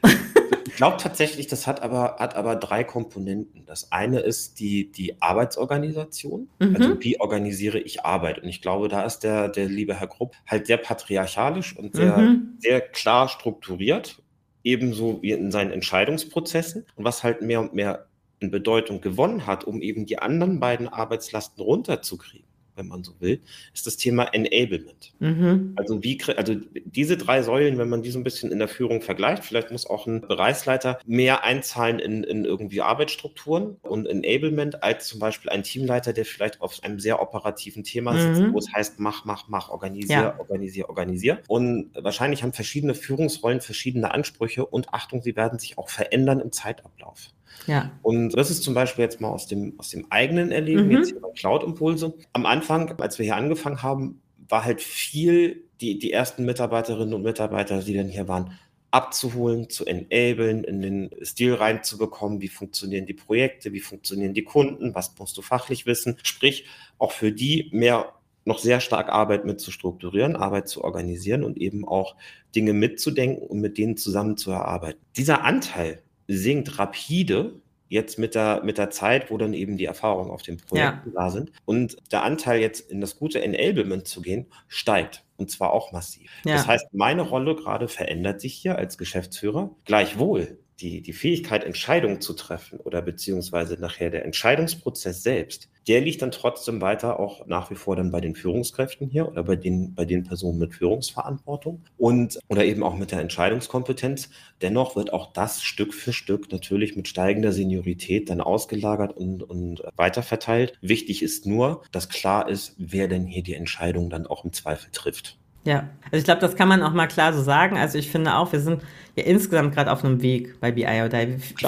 ich 0.67 0.77
glaube 0.77 0.97
tatsächlich, 0.99 1.47
das 1.47 1.67
hat 1.67 1.83
aber, 1.83 2.17
hat 2.19 2.35
aber 2.35 2.57
drei 2.57 2.83
Komponenten. 2.83 3.65
Das 3.67 3.93
eine 3.93 4.21
ist 4.21 4.59
die, 4.59 4.91
die 4.91 5.21
Arbeitsorganisation. 5.21 6.49
Mhm. 6.59 6.77
Also 6.77 6.97
wie 7.01 7.21
organisiere 7.21 7.79
ich 7.79 8.05
Arbeit? 8.05 8.41
Und 8.43 8.49
ich 8.49 8.63
glaube, 8.63 8.89
da 8.89 9.05
ist 9.05 9.21
der, 9.21 9.49
der 9.49 9.67
liebe 9.67 9.95
Herr 9.95 10.09
Grupp 10.09 10.35
halt 10.47 10.67
sehr 10.67 10.79
patriarchalisch 10.79 11.77
und 11.77 11.95
sehr, 11.95 12.17
mhm. 12.17 12.57
sehr 12.59 12.81
klar 12.81 13.29
strukturiert 13.29 14.23
ebenso 14.65 15.23
wie 15.23 15.33
in 15.33 15.51
seinen 15.51 15.71
Entscheidungsprozessen 15.71 16.87
und 16.97 17.05
was 17.05 17.23
halt 17.23 17.43
mehr 17.43 17.61
und 17.61 17.75
mehr 17.75 18.07
in 18.41 18.51
Bedeutung 18.51 19.01
gewonnen 19.01 19.47
hat, 19.47 19.65
um 19.65 19.83
eben 19.83 20.07
die 20.07 20.19
anderen 20.19 20.61
beiden 20.61 20.89
Arbeitslasten 20.89 21.63
runterzukriegen. 21.63 22.50
Wenn 22.81 22.89
man 22.89 23.05
so 23.05 23.13
will, 23.21 23.41
ist 23.75 23.87
das 23.87 23.97
Thema 23.97 24.25
Enablement. 24.25 25.13
Mhm. 25.21 25.75
Also 25.77 26.03
wie, 26.03 26.19
also 26.37 26.57
diese 26.87 27.17
drei 27.17 27.43
Säulen, 27.43 27.79
wenn 27.79 27.89
man 27.89 28.03
die 28.03 28.11
so 28.11 28.19
ein 28.19 28.25
bisschen 28.25 28.51
in 28.51 28.59
der 28.59 28.69
Führung 28.69 29.03
vergleicht, 29.03 29.45
vielleicht 29.45 29.71
muss 29.71 29.87
auch 29.87 30.07
ein 30.07 30.23
Bereichsleiter 30.23 30.99
mehr 31.07 31.45
einzahlen 31.45 31.99
in, 31.99 32.25
in 32.25 32.45
irgendwie 32.45 32.81
Arbeitsstrukturen 32.81 33.77
und 33.83 34.07
Enablement 34.07 34.83
als 34.83 35.07
zum 35.07 35.21
Beispiel 35.21 35.51
ein 35.51 35.63
Teamleiter, 35.63 36.13
der 36.13 36.25
vielleicht 36.25 36.61
auf 36.63 36.83
einem 36.83 36.99
sehr 36.99 37.21
operativen 37.21 37.85
Thema 37.85 38.19
sitzt, 38.19 38.41
mhm. 38.41 38.55
wo 38.55 38.59
es 38.59 38.73
heißt, 38.73 38.99
mach, 38.99 39.25
mach, 39.27 39.49
mach, 39.49 39.69
organisier, 39.69 40.17
ja. 40.17 40.39
organisier, 40.39 40.89
organisier. 40.89 41.39
Und 41.49 41.91
wahrscheinlich 41.95 42.43
haben 42.43 42.53
verschiedene 42.53 42.95
Führungsrollen 42.95 43.61
verschiedene 43.61 44.11
Ansprüche 44.13 44.65
und 44.65 44.95
Achtung, 44.95 45.23
sie 45.23 45.37
werden 45.37 45.59
sich 45.59 45.77
auch 45.77 45.91
verändern 45.91 46.41
im 46.41 46.51
Zeitablauf. 46.51 47.31
Ja. 47.67 47.91
Und 48.03 48.31
das 48.31 48.51
ist 48.51 48.63
zum 48.63 48.75
Beispiel 48.75 49.05
jetzt 49.05 49.21
mal 49.21 49.29
aus 49.29 49.47
dem, 49.47 49.75
aus 49.79 49.91
dem 49.91 50.07
eigenen 50.11 50.51
Erleben, 50.51 50.87
mhm. 50.87 50.93
jetzt 50.93 51.11
hier 51.11 51.21
bei 51.21 51.31
Cloud 51.31 51.63
Impulse. 51.63 52.15
Am 52.33 52.47
Anfang, 52.47 52.99
als 53.01 53.19
wir 53.19 53.25
hier 53.25 53.37
angefangen 53.37 53.83
haben, 53.83 54.21
war 54.49 54.65
halt 54.65 54.81
viel 54.81 55.65
die, 55.81 55.99
die 55.99 56.13
ersten 56.13 56.45
Mitarbeiterinnen 56.45 57.15
und 57.15 57.23
Mitarbeiter, 57.23 57.83
die 57.83 57.95
dann 57.95 58.09
hier 58.09 58.29
waren, 58.29 58.59
abzuholen, 58.91 59.71
zu 59.71 59.87
enablen, 59.87 60.65
in 60.65 60.83
den 60.83 61.11
Stil 61.23 61.55
reinzubekommen, 61.55 62.41
wie 62.41 62.49
funktionieren 62.49 63.07
die 63.07 63.15
Projekte, 63.15 63.73
wie 63.73 63.81
funktionieren 63.81 64.35
die 64.35 64.43
Kunden, 64.43 64.95
was 64.95 65.17
musst 65.19 65.37
du 65.37 65.43
fachlich 65.43 65.87
wissen. 65.87 66.17
Sprich, 66.23 66.67
auch 66.99 67.13
für 67.13 67.33
die 67.33 67.69
mehr 67.73 68.13
noch 68.45 68.59
sehr 68.59 68.81
stark 68.81 69.11
Arbeit 69.11 69.45
mit 69.45 69.61
zu 69.61 69.71
strukturieren, 69.71 70.35
Arbeit 70.35 70.69
zu 70.69 70.83
organisieren 70.83 71.45
und 71.45 71.59
eben 71.59 71.87
auch 71.87 72.17
Dinge 72.55 72.73
mitzudenken 72.73 73.47
und 73.47 73.61
mit 73.61 73.79
denen 73.79 73.97
zusammen 73.97 74.37
zu 74.37 74.51
erarbeiten. 74.51 75.01
Dieser 75.17 75.45
Anteil 75.45 76.03
sinkt 76.31 76.79
rapide 76.79 77.61
jetzt 77.89 78.19
mit 78.19 78.37
der, 78.37 78.63
mit 78.65 78.79
der 78.79 78.91
Zeit, 78.91 79.31
wo 79.31 79.37
dann 79.37 79.53
eben 79.53 79.77
die 79.77 79.85
Erfahrungen 79.85 80.31
auf 80.31 80.43
dem 80.43 80.59
Projekt 80.59 81.07
ja. 81.07 81.13
da 81.13 81.31
sind. 81.31 81.51
Und 81.65 81.97
der 82.13 82.23
Anteil 82.23 82.61
jetzt 82.61 82.89
in 82.89 83.01
das 83.01 83.19
gute 83.19 83.43
Enablement 83.43 84.07
zu 84.07 84.23
gehen, 84.23 84.47
steigt. 84.69 85.25
Und 85.37 85.51
zwar 85.51 85.73
auch 85.73 85.91
massiv. 85.91 86.31
Ja. 86.45 86.55
Das 86.55 86.67
heißt, 86.69 86.87
meine 86.93 87.23
Rolle 87.23 87.57
gerade 87.57 87.89
verändert 87.89 88.41
sich 88.41 88.55
hier 88.55 88.77
als 88.77 88.97
Geschäftsführer. 88.97 89.75
Gleichwohl 89.85 90.59
die, 90.81 91.03
die 91.03 91.13
Fähigkeit, 91.13 91.65
Entscheidungen 91.65 92.21
zu 92.21 92.33
treffen 92.35 92.81
oder 92.81 93.03
beziehungsweise 93.03 93.75
nachher 93.75 94.11
der 94.11 94.25
Entscheidungsprozess 94.25 95.23
selbst, 95.23 95.69
der 95.89 96.01
liegt 96.01 96.23
dann 96.23 96.31
trotzdem 96.31 96.81
weiter 96.81 97.19
auch 97.19 97.47
nach 97.47 97.71
wie 97.71 97.75
vor 97.75 97.97
dann 97.97 98.11
bei 98.11 98.21
den 98.21 98.35
Führungskräften 98.35 99.09
hier 99.09 99.29
oder 99.29 99.43
bei 99.43 99.57
den, 99.57 99.95
bei 99.95 100.05
den 100.05 100.25
Personen 100.25 100.59
mit 100.59 100.75
Führungsverantwortung 100.75 101.83
und 101.97 102.39
oder 102.49 102.65
eben 102.65 102.83
auch 102.83 102.97
mit 102.97 103.11
der 103.11 103.21
Entscheidungskompetenz. 103.21 104.31
Dennoch 104.63 104.95
wird 104.95 105.13
auch 105.13 105.33
das 105.33 105.63
Stück 105.63 105.95
für 105.95 106.13
Stück 106.13 106.53
natürlich 106.53 106.97
mit 106.97 107.09
steigender 107.09 107.53
Seniorität 107.53 108.31
dann 108.31 108.41
ausgelagert 108.41 109.17
und, 109.17 109.43
und 109.43 109.83
weiterverteilt. 109.97 110.79
Wichtig 110.81 111.23
ist 111.23 111.47
nur, 111.47 111.83
dass 111.93 112.09
klar 112.09 112.49
ist, 112.49 112.75
wer 112.79 113.09
denn 113.09 113.27
hier 113.27 113.43
die 113.43 113.55
Entscheidung 113.55 114.11
dann 114.11 114.27
auch 114.27 114.45
im 114.45 114.53
Zweifel 114.53 114.91
trifft. 114.93 115.40
Ja, 115.65 115.91
also 116.05 116.17
ich 116.17 116.25
glaube, 116.25 116.41
das 116.41 116.57
kann 116.57 116.69
man 116.69 116.83
auch 116.83 116.93
mal 116.93 117.07
klar 117.07 117.35
so 117.35 117.43
sagen. 117.43 117.77
Also 117.77 117.99
ich 117.99 118.11
finde 118.11 118.35
auch, 118.35 118.53
wir 118.53 118.61
sind 118.61 118.83
ja 119.15 119.25
insgesamt 119.25 119.75
gerade 119.75 119.93
auf 119.93 120.03
einem 120.03 120.23
Weg 120.23 120.59
bei 120.59 120.73
BI 120.73 121.03
oder 121.05 121.19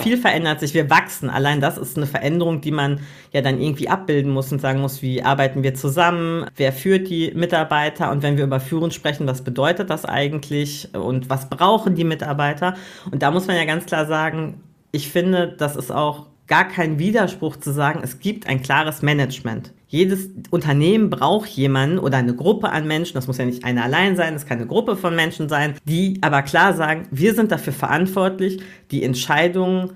viel 0.02 0.16
verändert 0.16 0.60
sich, 0.60 0.72
wir 0.72 0.88
wachsen. 0.88 1.28
Allein 1.28 1.60
das 1.60 1.76
ist 1.76 1.98
eine 1.98 2.06
Veränderung, 2.06 2.62
die 2.62 2.70
man 2.70 3.00
ja 3.32 3.42
dann 3.42 3.60
irgendwie 3.60 3.88
abbilden 3.88 4.32
muss 4.32 4.50
und 4.50 4.60
sagen 4.60 4.80
muss, 4.80 5.02
wie 5.02 5.22
arbeiten 5.22 5.62
wir 5.62 5.74
zusammen, 5.74 6.46
wer 6.56 6.72
führt 6.72 7.10
die 7.10 7.32
Mitarbeiter 7.34 8.10
und 8.10 8.22
wenn 8.22 8.38
wir 8.38 8.44
über 8.44 8.60
Führen 8.60 8.92
sprechen, 8.92 9.26
was 9.26 9.44
bedeutet 9.44 9.90
das 9.90 10.06
eigentlich 10.06 10.88
und 10.94 11.28
was 11.28 11.50
brauchen 11.50 11.94
die 11.94 12.04
Mitarbeiter? 12.04 12.74
Und 13.10 13.22
da 13.22 13.30
muss 13.30 13.46
man 13.46 13.56
ja 13.56 13.66
ganz 13.66 13.84
klar 13.84 14.06
sagen, 14.06 14.62
ich 14.90 15.10
finde, 15.10 15.54
das 15.58 15.76
ist 15.76 15.90
auch 15.90 16.28
gar 16.46 16.66
kein 16.66 16.98
Widerspruch 16.98 17.56
zu 17.56 17.72
sagen, 17.72 18.00
es 18.02 18.20
gibt 18.20 18.46
ein 18.46 18.62
klares 18.62 19.02
Management. 19.02 19.72
Jedes 19.92 20.30
Unternehmen 20.48 21.10
braucht 21.10 21.50
jemanden 21.50 21.98
oder 21.98 22.16
eine 22.16 22.34
Gruppe 22.34 22.70
an 22.70 22.86
Menschen, 22.86 23.12
das 23.12 23.26
muss 23.26 23.36
ja 23.36 23.44
nicht 23.44 23.62
einer 23.62 23.84
allein 23.84 24.16
sein, 24.16 24.32
es 24.34 24.46
kann 24.46 24.56
eine 24.56 24.66
Gruppe 24.66 24.96
von 24.96 25.14
Menschen 25.14 25.50
sein, 25.50 25.74
die 25.84 26.16
aber 26.22 26.40
klar 26.40 26.72
sagen, 26.72 27.08
wir 27.10 27.34
sind 27.34 27.52
dafür 27.52 27.74
verantwortlich, 27.74 28.62
die 28.90 29.02
Entscheidungen 29.02 29.90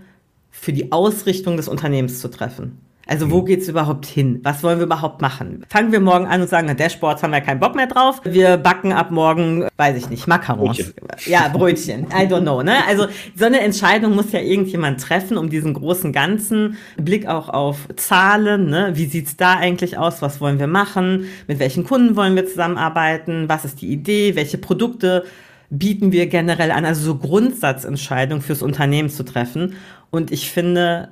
für 0.51 0.75
die 0.75 0.93
Ausrichtung 0.93 1.57
des 1.57 1.67
Unternehmens 1.67 2.21
zu 2.21 2.29
treffen. 2.29 2.79
Also 3.09 3.31
wo 3.31 3.41
mhm. 3.41 3.47
geht's 3.47 3.69
überhaupt 3.69 4.05
hin? 4.05 4.41
Was 4.43 4.65
wollen 4.65 4.79
wir 4.79 4.87
überhaupt 4.87 5.23
machen? 5.23 5.65
Fangen 5.69 5.93
wir 5.93 6.01
morgen 6.01 6.27
an 6.27 6.41
und 6.41 6.49
sagen, 6.49 6.67
na, 6.67 6.75
Dashboards 6.75 7.23
haben 7.23 7.33
wir 7.33 7.41
keinen 7.41 7.61
Bock 7.61 7.77
mehr 7.77 7.87
drauf. 7.87 8.21
Wir 8.25 8.57
backen 8.57 8.93
ab 8.93 9.13
morgen, 9.13 9.69
weiß 9.77 9.97
ich 9.97 10.11
nicht, 10.11 10.27
Macarons. 10.27 10.77
Brötchen. 10.77 10.95
Ja, 11.27 11.49
Brötchen. 11.49 12.07
I 12.07 12.27
don't 12.27 12.43
know. 12.43 12.63
Ne? 12.63 12.85
Also 12.89 13.07
so 13.37 13.45
eine 13.45 13.61
Entscheidung 13.61 14.17
muss 14.17 14.33
ja 14.33 14.41
irgendjemand 14.41 15.01
treffen, 15.01 15.39
um 15.39 15.51
diesen 15.51 15.73
großen 15.75 16.13
ganzen 16.13 16.79
Blick 16.97 17.29
auch 17.29 17.49
auf 17.49 17.87
Zahlen. 17.95 18.71
Ne? 18.71 18.91
Wie 18.95 19.07
sieht's 19.07 19.37
da 19.37 19.55
eigentlich 19.55 19.97
aus? 19.97 20.21
Was 20.21 20.41
wollen 20.41 20.59
wir 20.59 20.67
machen? 20.67 21.27
Mit 21.47 21.61
welchen 21.61 21.85
Kunden 21.85 22.17
wollen 22.17 22.35
wir 22.35 22.47
zusammenarbeiten? 22.47 23.49
Was 23.49 23.65
ist 23.65 23.83
die 23.83 23.93
Idee? 23.93 24.35
Welche 24.35 24.59
Produkte 24.59 25.25
bieten 25.71 26.11
wir 26.11 26.27
generell 26.27 26.73
an? 26.73 26.85
Also 26.85 27.03
so 27.03 27.15
Grundsatzentscheidungen 27.15 28.43
fürs 28.43 28.63
Unternehmen 28.63 29.11
zu 29.11 29.23
treffen. 29.25 29.75
Und 30.11 30.33
ich 30.33 30.51
finde, 30.51 31.11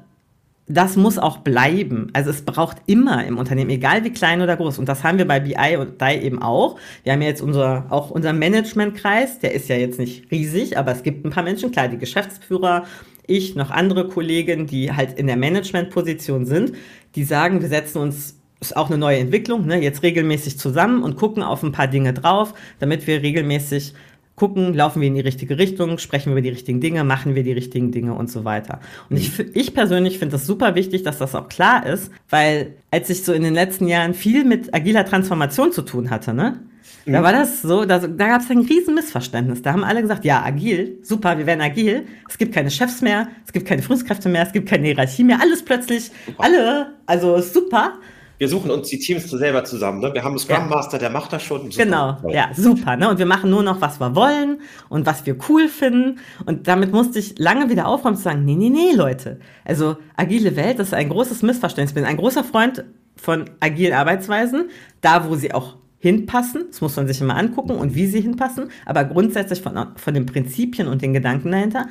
das 0.67 0.97
muss 0.97 1.19
auch 1.19 1.39
bleiben. 1.39 2.09
Also 2.15 2.31
es 2.31 2.43
braucht 2.43 2.79
immer 2.87 3.25
im 3.27 3.37
Unternehmen, 3.37 3.71
egal 3.71 4.03
wie 4.05 4.11
klein 4.11 4.41
oder 4.41 4.57
groß. 4.57 4.79
Und 4.79 4.89
das 4.89 5.05
haben 5.05 5.19
wir 5.19 5.27
bei 5.27 5.41
BI 5.41 5.77
und 5.79 6.01
DI 6.01 6.21
eben 6.23 6.41
auch. 6.41 6.79
Wir 7.03 7.13
haben 7.13 7.23
ja 7.23 7.29
jetzt 7.29 7.43
unser, 7.43 7.87
auch 7.91 8.11
unser 8.11 8.33
Managementkreis, 8.33 9.41
der 9.41 9.53
ist 9.53 9.69
ja 9.69 9.77
jetzt 9.77 9.99
nicht 9.99 10.31
riesig, 10.31 10.79
aber 10.79 10.93
es 10.93 11.03
gibt 11.03 11.25
ein 11.25 11.31
paar 11.31 11.43
Menschen, 11.43 11.71
klar, 11.71 11.89
die 11.89 11.99
Geschäftsführer, 11.99 12.85
ich, 13.27 13.55
noch 13.57 13.71
andere 13.71 14.09
Kollegen, 14.09 14.67
die 14.67 14.93
halt 14.93 15.19
in 15.19 15.27
der 15.27 15.37
Managementposition 15.37 16.47
sind, 16.47 16.73
die 17.15 17.25
sagen, 17.25 17.61
wir 17.61 17.69
setzen 17.69 17.99
uns 17.99 18.37
ist 18.61 18.77
auch 18.77 18.89
eine 18.89 18.97
neue 18.97 19.19
Entwicklung, 19.19 19.67
ne, 19.67 19.83
jetzt 19.83 20.03
regelmäßig 20.03 20.59
zusammen 20.59 21.03
und 21.03 21.17
gucken 21.17 21.43
auf 21.43 21.63
ein 21.63 21.73
paar 21.73 21.87
Dinge 21.87 22.15
drauf, 22.15 22.55
damit 22.79 23.07
wir 23.07 23.21
regelmäßig 23.21 23.93
gucken, 24.37 24.75
laufen 24.75 25.01
wir 25.01 25.09
in 25.09 25.15
die 25.15 25.21
richtige 25.21 25.59
Richtung, 25.59 25.99
sprechen 25.99 26.27
wir 26.27 26.33
über 26.33 26.43
die 26.43 26.49
richtigen 26.49 26.81
Dinge, 26.81 27.05
machen 27.05 27.35
wir 27.35 27.45
die 27.45 27.53
richtigen 27.53 27.93
Dinge 27.93 28.15
und 28.15 28.31
so 28.31 28.45
weiter. 28.45 28.81
Und 29.09 29.17
ich, 29.17 29.39
ich 29.55 29.75
persönlich 29.75 30.19
finde 30.19 30.37
es 30.37 30.47
super 30.47 30.75
wichtig, 30.75 31.03
dass 31.03 31.19
das 31.19 31.35
auch 31.35 31.49
klar 31.49 31.87
ist, 31.87 32.11
weil 32.31 32.75
als 32.91 33.11
ich 33.11 33.25
so 33.25 33.33
in 33.33 33.43
den 33.43 33.55
letzten 33.55 33.87
Jahren 33.87 34.15
viel 34.15 34.45
mit 34.45 34.75
agiler 34.75 35.05
Transformation 35.05 35.73
zu 35.73 35.83
tun 35.83 36.11
hatte, 36.11 36.35
ne? 36.35 36.61
Da 37.07 37.23
war 37.23 37.33
das 37.33 37.61
so, 37.61 37.85
da, 37.85 37.99
da 37.99 38.29
gab 38.29 38.41
es 38.41 38.51
ein 38.51 38.61
riesen 38.61 38.95
Missverständnis. 38.95 39.61
Da 39.61 39.73
haben 39.73 39.85
alle 39.85 40.01
gesagt, 40.01 40.25
ja, 40.25 40.43
agil, 40.43 40.99
super, 41.03 41.37
wir 41.37 41.45
werden 41.45 41.61
agil. 41.61 42.07
Es 42.29 42.39
gibt 42.39 42.55
keine 42.55 42.71
Chefs 42.71 43.03
mehr, 43.03 43.29
es 43.45 43.53
gibt 43.53 43.67
keine 43.67 43.83
Führungskräfte 43.83 44.31
mehr, 44.31 44.43
es 44.47 44.53
gibt 44.53 44.69
keine 44.69 44.87
Hierarchie 44.87 45.25
mehr, 45.25 45.39
alles 45.41 45.63
plötzlich, 45.63 46.11
alle, 46.39 46.95
also 47.07 47.41
super 47.43 47.99
wir 48.45 48.51
suchen 48.51 48.71
uns 48.71 48.91
die 48.91 48.99
Teams 48.99 49.31
selber 49.31 49.65
zusammen. 49.65 50.01
Ne? 50.01 50.13
Wir 50.13 50.23
haben 50.23 50.33
einen 50.33 50.39
Scrum 50.39 50.59
ja. 50.59 50.67
Master, 50.67 50.99
der 50.99 51.09
macht 51.09 51.33
das 51.33 51.43
schon. 51.43 51.71
Super. 51.71 51.83
Genau, 51.83 52.19
ja, 52.29 52.51
super. 52.55 52.95
Ne? 52.95 53.09
Und 53.09 53.19
wir 53.19 53.25
machen 53.25 53.49
nur 53.49 53.63
noch, 53.63 53.81
was 53.81 54.01
wir 54.01 54.15
wollen 54.15 54.61
und 54.91 55.07
was 55.07 55.25
wir 55.25 55.39
cool 55.49 55.67
finden. 55.67 56.19
Und 56.45 56.69
damit 56.69 56.93
musste 56.93 57.19
ich 57.19 57.39
lange 57.39 57.71
wieder 57.71 57.87
aufräumen 57.87 58.19
zu 58.19 58.23
sagen, 58.23 58.45
nee, 58.45 58.55
nee, 58.55 58.69
nee, 58.69 58.93
Leute. 58.95 59.41
Also 59.65 59.97
agile 60.15 60.57
Welt, 60.57 60.79
das 60.79 60.89
ist 60.89 60.93
ein 60.93 61.09
großes 61.09 61.41
Missverständnis. 61.41 61.93
Ich 61.93 61.95
bin 61.95 62.05
ein 62.05 62.19
großer 62.19 62.45
Freund 62.45 62.85
von 63.17 63.47
agilen 63.61 63.95
Arbeitsweisen, 63.95 64.69
da 65.01 65.27
wo 65.27 65.37
sie 65.37 65.55
auch 65.55 65.77
hinpassen. 65.99 66.67
Das 66.69 66.83
muss 66.83 66.95
man 66.97 67.07
sich 67.07 67.23
immer 67.23 67.37
angucken 67.37 67.77
und 67.77 67.95
wie 67.95 68.07
sie 68.07 68.21
hinpassen. 68.21 68.69
Aber 68.85 69.05
grundsätzlich 69.05 69.63
von, 69.63 69.87
von 69.97 70.13
den 70.13 70.27
Prinzipien 70.27 70.87
und 70.87 71.01
den 71.01 71.15
Gedanken 71.15 71.51
dahinter. 71.51 71.87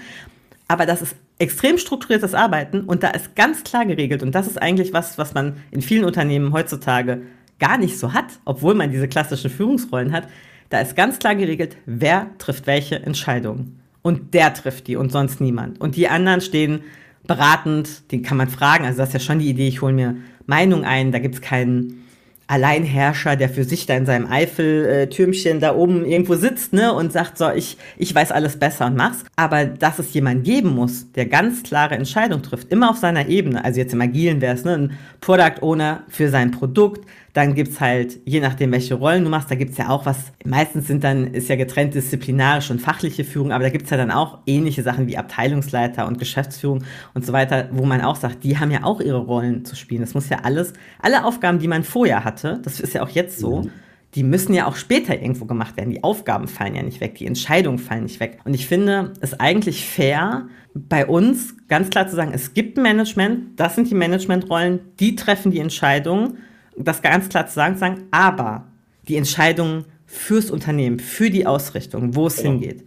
Aber 0.68 0.86
das 0.86 1.02
ist 1.02 1.16
extrem 1.44 1.78
strukturiertes 1.78 2.34
Arbeiten 2.34 2.82
und 2.82 3.04
da 3.04 3.10
ist 3.10 3.36
ganz 3.36 3.64
klar 3.64 3.86
geregelt 3.86 4.24
und 4.24 4.34
das 4.34 4.48
ist 4.48 4.62
eigentlich 4.62 4.94
was, 4.94 5.18
was 5.18 5.34
man 5.34 5.58
in 5.72 5.82
vielen 5.82 6.06
Unternehmen 6.06 6.54
heutzutage 6.54 7.24
gar 7.60 7.78
nicht 7.78 8.00
so 8.00 8.14
hat, 8.14 8.26
obwohl 8.46 8.74
man 8.74 8.92
diese 8.92 9.08
klassischen 9.08 9.50
Führungsrollen 9.50 10.12
hat. 10.12 10.28
Da 10.70 10.80
ist 10.80 10.96
ganz 10.96 11.20
klar 11.20 11.36
geregelt, 11.36 11.78
wer 11.86 12.28
trifft 12.38 12.66
welche 12.66 12.96
Entscheidungen. 12.96 13.80
Und 14.02 14.34
der 14.34 14.54
trifft 14.54 14.88
die 14.88 14.96
und 14.96 15.12
sonst 15.12 15.40
niemand. 15.40 15.80
Und 15.80 15.96
die 15.96 16.10
anderen 16.10 16.42
stehen 16.42 16.82
beratend, 17.26 18.12
den 18.12 18.22
kann 18.22 18.38
man 18.38 18.50
fragen. 18.50 18.86
Also 18.86 18.98
das 18.98 19.10
ist 19.10 19.14
ja 19.14 19.20
schon 19.20 19.40
die 19.40 19.50
Idee, 19.50 19.68
ich 19.68 19.82
hole 19.82 19.94
mir 19.94 20.18
Meinung 20.46 20.84
ein, 20.84 21.12
da 21.12 21.20
gibt 21.20 21.36
es 21.36 21.42
keinen 21.42 22.03
Alleinherrscher, 22.48 23.36
der 23.36 23.50
für 23.50 23.64
sich 23.64 23.86
da 23.86 23.96
in 23.96 24.06
seinem 24.06 24.30
Eiffeltürmchen 24.30 25.60
da 25.60 25.76
oben 25.76 26.06
irgendwo 26.06 26.36
sitzt, 26.36 26.74
ne, 26.74 26.94
und 26.94 27.14
sagt, 27.14 27.38
so, 27.38 27.50
ich, 27.50 27.78
ich 27.98 28.14
weiß 28.14 28.32
alles 28.32 28.58
besser 28.58 28.86
und 28.88 28.96
mach's. 28.96 29.24
Aber 29.36 29.66
dass 29.66 30.00
es 30.00 30.14
jemanden 30.14 30.44
geben 30.44 30.76
muss, 30.76 31.12
der 31.14 31.26
ganz 31.26 31.64
klare 31.64 31.96
Entscheidungen 31.96 32.44
trifft, 32.44 32.72
immer 32.72 32.90
auf 32.90 32.98
seiner 32.98 33.28
Ebene, 33.28 33.64
also 33.64 33.80
jetzt 33.80 33.94
im 33.94 34.02
Agilen 34.02 34.42
wäre 34.42 34.56
es, 34.56 34.66
ne, 34.66 34.74
ein 34.74 34.92
Product 35.22 35.62
Owner 35.62 36.04
für 36.10 36.30
sein 36.30 36.52
Produkt, 36.52 37.08
dann 37.34 37.56
gibt's 37.56 37.82
halt, 37.82 38.20
je 38.26 38.40
nachdem, 38.40 38.72
welche 38.72 38.94
Rollen 38.94 39.24
du 39.24 39.30
machst, 39.32 39.50
da 39.50 39.56
gibt's 39.56 39.78
ja 39.78 39.90
auch 39.90 40.06
was, 40.06 40.32
meistens 40.46 40.86
sind 40.86 41.04
dann, 41.04 41.34
ist 41.34 41.50
ja 41.50 41.56
getrennt 41.56 41.96
disziplinarische 41.96 42.72
und 42.72 42.80
fachliche 42.80 43.24
Führung, 43.24 43.52
aber 43.52 43.64
da 43.64 43.72
gibt's 43.72 43.90
ja 43.90 43.98
dann 43.98 44.12
auch 44.12 44.40
ähnliche 44.46 44.84
Sachen 44.84 45.08
wie 45.08 45.18
Abteilungsleiter 45.18 46.08
und 46.08 46.20
Geschäftsführung 46.20 46.84
und 47.16 47.26
so 47.26 47.34
weiter, 47.34 47.70
wo 47.72 47.86
man 47.86 48.02
auch 48.02 48.18
sagt, 48.18 48.44
die 48.44 48.60
haben 48.60 48.70
ja 48.70 48.84
auch 48.84 49.02
ihre 49.02 49.18
Rollen 49.18 49.66
zu 49.66 49.76
spielen. 49.76 50.02
Das 50.02 50.14
muss 50.14 50.30
ja 50.30 50.42
alles, 50.44 50.74
alle 51.02 51.26
Aufgaben, 51.26 51.58
die 51.58 51.68
man 51.68 51.84
vorher 51.84 52.24
hatte, 52.24 52.60
das 52.64 52.80
ist 52.80 52.94
ja 52.94 53.02
auch 53.02 53.10
jetzt 53.10 53.40
so, 53.40 53.62
mhm. 53.62 53.70
die 54.14 54.24
müssen 54.24 54.54
ja 54.54 54.68
auch 54.68 54.76
später 54.76 55.20
irgendwo 55.20 55.46
gemacht 55.46 55.76
werden. 55.76 55.90
Die 55.90 56.04
Aufgaben 56.04 56.48
fallen 56.48 56.76
ja 56.76 56.84
nicht 56.84 57.02
weg, 57.02 57.16
die 57.16 57.26
Entscheidungen 57.26 57.80
fallen 57.80 58.04
nicht 58.04 58.20
weg. 58.20 58.42
Und 58.46 58.54
ich 58.54 58.68
finde 58.68 59.14
es 59.22 59.40
eigentlich 59.40 59.88
fair, 59.88 60.50
bei 60.76 61.08
uns 61.08 61.56
ganz 61.68 61.90
klar 61.90 62.08
zu 62.08 62.16
sagen, 62.16 62.32
es 62.32 62.54
gibt 62.54 62.78
ein 62.78 62.84
Management, 62.84 63.60
das 63.60 63.74
sind 63.74 63.90
die 63.90 63.96
Managementrollen, 63.96 64.82
die 65.00 65.16
treffen 65.16 65.52
die 65.52 65.60
Entscheidungen 65.60 66.38
das 66.78 67.02
ganz 67.02 67.30
klar 67.30 67.48
zu 67.48 67.54
sagen, 67.54 67.76
zu 67.76 67.80
sagen, 67.80 68.04
aber 68.12 68.66
die 69.08 69.18
Entscheidung 69.18 69.86
fürs 70.06 70.52
Unternehmen, 70.52 71.00
für 71.00 71.30
die 71.30 71.46
Ausrichtung, 71.46 72.16
wo 72.16 72.28
es 72.28 72.38
genau. 72.38 72.52
hingeht. 72.52 72.86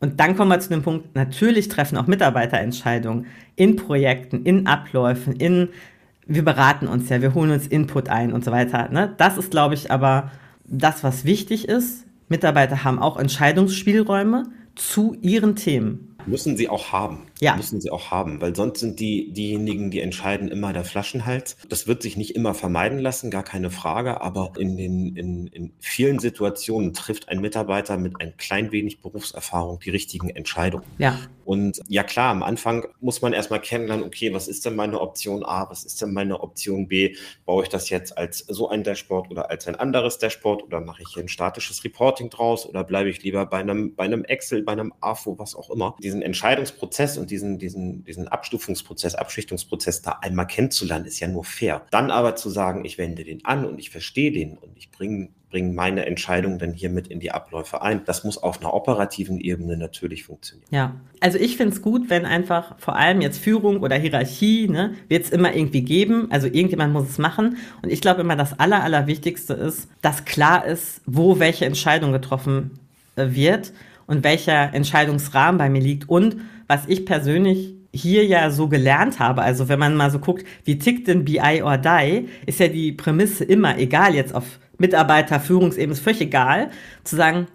Und 0.00 0.20
dann 0.20 0.36
kommen 0.36 0.50
wir 0.50 0.60
zu 0.60 0.68
dem 0.68 0.82
Punkt, 0.82 1.14
natürlich 1.14 1.68
treffen 1.68 1.96
auch 1.96 2.06
Mitarbeiter 2.06 2.58
Entscheidungen 2.58 3.26
in 3.56 3.76
Projekten, 3.76 4.42
in 4.44 4.66
Abläufen, 4.66 5.34
in, 5.36 5.68
wir 6.26 6.44
beraten 6.44 6.88
uns 6.88 7.08
ja, 7.08 7.22
wir 7.22 7.34
holen 7.34 7.52
uns 7.52 7.66
Input 7.66 8.08
ein 8.08 8.32
und 8.32 8.44
so 8.44 8.50
weiter. 8.50 8.88
Ne? 8.90 9.14
Das 9.16 9.38
ist, 9.38 9.50
glaube 9.50 9.74
ich, 9.74 9.90
aber 9.90 10.30
das, 10.66 11.04
was 11.04 11.24
wichtig 11.24 11.68
ist. 11.68 12.04
Mitarbeiter 12.28 12.84
haben 12.84 12.98
auch 12.98 13.18
Entscheidungsspielräume 13.18 14.44
zu 14.74 15.16
ihren 15.22 15.56
Themen. 15.56 16.13
Müssen 16.26 16.56
sie 16.56 16.68
auch 16.68 16.92
haben. 16.92 17.26
Ja. 17.40 17.56
Müssen 17.56 17.80
sie 17.80 17.90
auch 17.90 18.10
haben, 18.10 18.40
weil 18.40 18.54
sonst 18.54 18.80
sind 18.80 19.00
die, 19.00 19.32
diejenigen, 19.32 19.90
die 19.90 20.00
entscheiden, 20.00 20.48
immer 20.48 20.72
der 20.72 20.84
Flaschenhals. 20.84 21.56
Das 21.68 21.86
wird 21.86 22.02
sich 22.02 22.16
nicht 22.16 22.34
immer 22.34 22.54
vermeiden 22.54 22.98
lassen, 22.98 23.30
gar 23.30 23.42
keine 23.42 23.70
Frage, 23.70 24.20
aber 24.20 24.52
in, 24.58 24.76
den, 24.76 25.16
in, 25.16 25.46
in 25.48 25.72
vielen 25.80 26.18
Situationen 26.18 26.92
trifft 26.92 27.28
ein 27.28 27.40
Mitarbeiter 27.40 27.98
mit 27.98 28.20
ein 28.20 28.36
klein 28.36 28.72
wenig 28.72 29.00
Berufserfahrung 29.00 29.80
die 29.80 29.90
richtigen 29.90 30.30
Entscheidungen. 30.30 30.84
Ja. 30.98 31.18
Und 31.44 31.80
ja 31.88 32.02
klar, 32.02 32.30
am 32.30 32.42
Anfang 32.42 32.86
muss 33.00 33.20
man 33.20 33.32
erstmal 33.32 33.60
kennenlernen, 33.60 34.04
okay, 34.04 34.32
was 34.32 34.48
ist 34.48 34.64
denn 34.64 34.76
meine 34.76 35.00
Option 35.00 35.44
A, 35.44 35.68
was 35.68 35.84
ist 35.84 36.00
denn 36.00 36.12
meine 36.12 36.40
Option 36.40 36.88
B? 36.88 37.16
Baue 37.44 37.64
ich 37.64 37.68
das 37.68 37.90
jetzt 37.90 38.16
als 38.16 38.38
so 38.38 38.68
ein 38.68 38.82
Dashboard 38.82 39.30
oder 39.30 39.50
als 39.50 39.66
ein 39.66 39.74
anderes 39.74 40.18
Dashboard 40.18 40.62
oder 40.62 40.80
mache 40.80 41.02
ich 41.02 41.08
hier 41.12 41.22
ein 41.22 41.28
statisches 41.28 41.84
Reporting 41.84 42.30
draus 42.30 42.66
oder 42.66 42.84
bleibe 42.84 43.10
ich 43.10 43.22
lieber 43.22 43.44
bei 43.46 43.58
einem, 43.58 43.94
bei 43.94 44.04
einem 44.04 44.24
Excel, 44.24 44.62
bei 44.62 44.72
einem 44.72 44.92
AFO, 45.00 45.38
was 45.38 45.54
auch 45.54 45.70
immer. 45.70 45.96
Diesen 46.14 46.22
Entscheidungsprozess 46.22 47.18
und 47.18 47.30
diesen, 47.30 47.58
diesen, 47.58 48.04
diesen 48.04 48.28
Abstufungsprozess, 48.28 49.16
Abschichtungsprozess 49.16 50.02
da 50.02 50.18
einmal 50.22 50.46
kennenzulernen, 50.46 51.06
ist 51.06 51.18
ja 51.18 51.26
nur 51.26 51.44
fair. 51.44 51.82
Dann 51.90 52.10
aber 52.10 52.36
zu 52.36 52.50
sagen, 52.50 52.84
ich 52.84 52.98
wende 52.98 53.24
den 53.24 53.44
an 53.44 53.64
und 53.64 53.78
ich 53.78 53.90
verstehe 53.90 54.30
den 54.30 54.56
und 54.56 54.76
ich 54.76 54.90
bringe 54.90 55.30
bringen 55.54 55.76
meine 55.76 56.04
Entscheidung 56.04 56.58
dann 56.58 56.72
hier 56.72 56.90
mit 56.90 57.06
in 57.06 57.20
die 57.20 57.30
Abläufe 57.30 57.80
ein. 57.80 58.04
Das 58.06 58.24
muss 58.24 58.38
auf 58.38 58.60
einer 58.60 58.74
operativen 58.74 59.38
Ebene 59.38 59.76
natürlich 59.76 60.24
funktionieren. 60.24 60.66
Ja, 60.72 60.96
also 61.20 61.38
ich 61.38 61.56
finde 61.56 61.74
es 61.74 61.80
gut, 61.80 62.10
wenn 62.10 62.26
einfach 62.26 62.76
vor 62.80 62.96
allem 62.96 63.20
jetzt 63.20 63.38
Führung 63.38 63.80
oder 63.80 63.94
Hierarchie, 63.94 64.66
ne, 64.66 64.94
wird 65.06 65.26
es 65.26 65.30
immer 65.30 65.54
irgendwie 65.54 65.82
geben. 65.82 66.26
Also 66.32 66.48
irgendjemand 66.48 66.92
muss 66.92 67.08
es 67.08 67.18
machen. 67.18 67.58
Und 67.82 67.92
ich 67.92 68.00
glaube 68.00 68.22
immer, 68.22 68.34
das 68.34 68.58
Aller, 68.58 68.82
Allerwichtigste 68.82 69.54
ist, 69.54 69.88
dass 70.02 70.24
klar 70.24 70.66
ist, 70.66 71.02
wo 71.06 71.38
welche 71.38 71.66
Entscheidung 71.66 72.10
getroffen 72.10 72.80
äh, 73.14 73.28
wird 73.30 73.72
und 74.06 74.24
welcher 74.24 74.74
Entscheidungsrahmen 74.74 75.58
bei 75.58 75.68
mir 75.70 75.80
liegt 75.80 76.08
und 76.08 76.36
was 76.66 76.86
ich 76.86 77.04
persönlich 77.06 77.74
hier 77.92 78.26
ja 78.26 78.50
so 78.50 78.68
gelernt 78.68 79.20
habe, 79.20 79.42
also 79.42 79.68
wenn 79.68 79.78
man 79.78 79.96
mal 79.96 80.10
so 80.10 80.18
guckt, 80.18 80.44
wie 80.64 80.78
tickt 80.78 81.06
denn 81.06 81.24
BI 81.24 81.62
or 81.62 81.78
Die, 81.78 82.28
ist 82.46 82.58
ja 82.58 82.68
die 82.68 82.92
Prämisse 82.92 83.44
immer, 83.44 83.78
egal 83.78 84.14
jetzt 84.14 84.34
auf 84.34 84.44
Mitarbeiter, 84.78 85.38
Führungsebene, 85.38 85.92
ist 85.92 86.02
völlig 86.02 86.22
egal, 86.22 86.70
zu 87.04 87.14
sagen, 87.14 87.46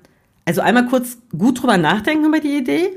also 0.45 0.61
einmal 0.61 0.87
kurz 0.87 1.17
gut 1.37 1.61
drüber 1.61 1.77
nachdenken 1.77 2.25
über 2.25 2.39
die 2.39 2.57
Idee. 2.57 2.89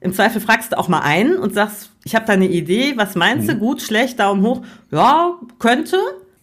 Im 0.00 0.12
Zweifel 0.12 0.40
fragst 0.40 0.72
du 0.72 0.78
auch 0.78 0.88
mal 0.88 1.00
einen 1.00 1.36
und 1.36 1.54
sagst, 1.54 1.90
ich 2.04 2.14
habe 2.14 2.26
da 2.26 2.34
eine 2.34 2.48
Idee, 2.48 2.94
was 2.96 3.14
meinst 3.14 3.48
mhm. 3.48 3.52
du? 3.52 3.58
Gut, 3.58 3.82
schlecht, 3.82 4.20
Daumen 4.20 4.42
hoch. 4.42 4.62
Ja, 4.90 5.38
könnte. 5.58 5.96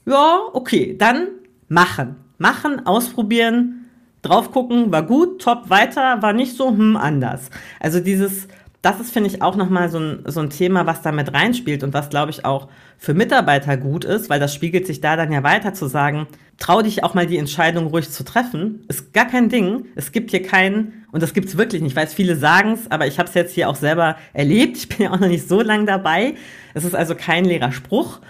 Ja, 0.06 0.39
okay, 0.54 0.95
dann 0.98 1.28
machen. 1.67 2.15
Machen, 2.38 2.86
ausprobieren, 2.86 3.79
drauf 4.21 4.51
gucken, 4.51 4.91
war 4.91 5.03
gut, 5.03 5.41
top, 5.41 5.69
weiter, 5.69 6.21
war 6.21 6.34
nicht 6.34 6.55
so, 6.55 6.69
hm, 6.69 6.97
anders. 6.97 7.49
Also 7.79 7.99
dieses 7.99 8.47
das 8.82 8.99
ist, 9.01 9.12
finde 9.12 9.29
ich, 9.29 9.41
auch 9.41 9.58
nochmal 9.58 9.89
so 9.89 9.99
ein, 9.99 10.23
so 10.25 10.39
ein 10.39 10.49
Thema, 10.49 10.86
was 10.86 11.01
da 11.01 11.12
mit 11.12 11.34
reinspielt 11.34 11.84
und 11.84 11.93
was, 11.93 12.10
glaube 12.10 12.32
ich, 12.32 12.45
auch 12.45 12.69
für 12.97 13.13
Mitarbeiter 13.13 13.75
gut 13.75 14.05
ist, 14.05 14.29
weil 14.29 14.39
das 14.39 14.53
spiegelt 14.53 14.88
sich 14.88 15.01
da 15.01 15.17
dann 15.17 15.34
ja 15.34 15.43
weiter 15.43 15.73
zu 15.73 15.88
sagen, 15.88 16.27
trau 16.58 16.82
dich 16.82 17.03
auch 17.03 17.13
mal 17.13 17.27
die 17.27 17.38
Entscheidung 17.38 17.88
ruhig 17.88 18.10
zu 18.10 18.23
treffen. 18.23 18.86
Ist 18.88 19.13
gar 19.13 19.25
kein 19.25 19.49
Ding. 19.49 19.86
Es 19.95 20.13
gibt 20.13 20.32
hier 20.32 20.43
keinen, 20.43 21.05
und 21.12 21.21
das 21.21 21.34
gibt 21.34 21.49
es 21.49 21.58
wirklich 21.58 21.82
nicht. 21.82 21.91
Ich 21.91 21.97
weiß, 21.97 22.13
viele 22.13 22.38
sagen 22.38 22.71
es, 22.73 22.89
aber 22.89 23.05
ich 23.05 23.19
habe 23.19 23.27
es 23.27 23.36
jetzt 23.36 23.53
hier 23.53 23.69
auch 23.69 23.75
selber 23.75 24.15
erlebt. 24.32 24.77
Ich 24.77 24.88
bin 24.88 25.01
ja 25.01 25.12
auch 25.12 25.19
noch 25.19 25.27
nicht 25.27 25.49
so 25.49 25.62
lange 25.62 25.86
dabei. 25.86 26.36
Es 26.73 26.86
ist 26.86 26.95
also 26.95 27.15
kein 27.15 27.43
leerer 27.43 27.73
Spruch. 27.73 28.21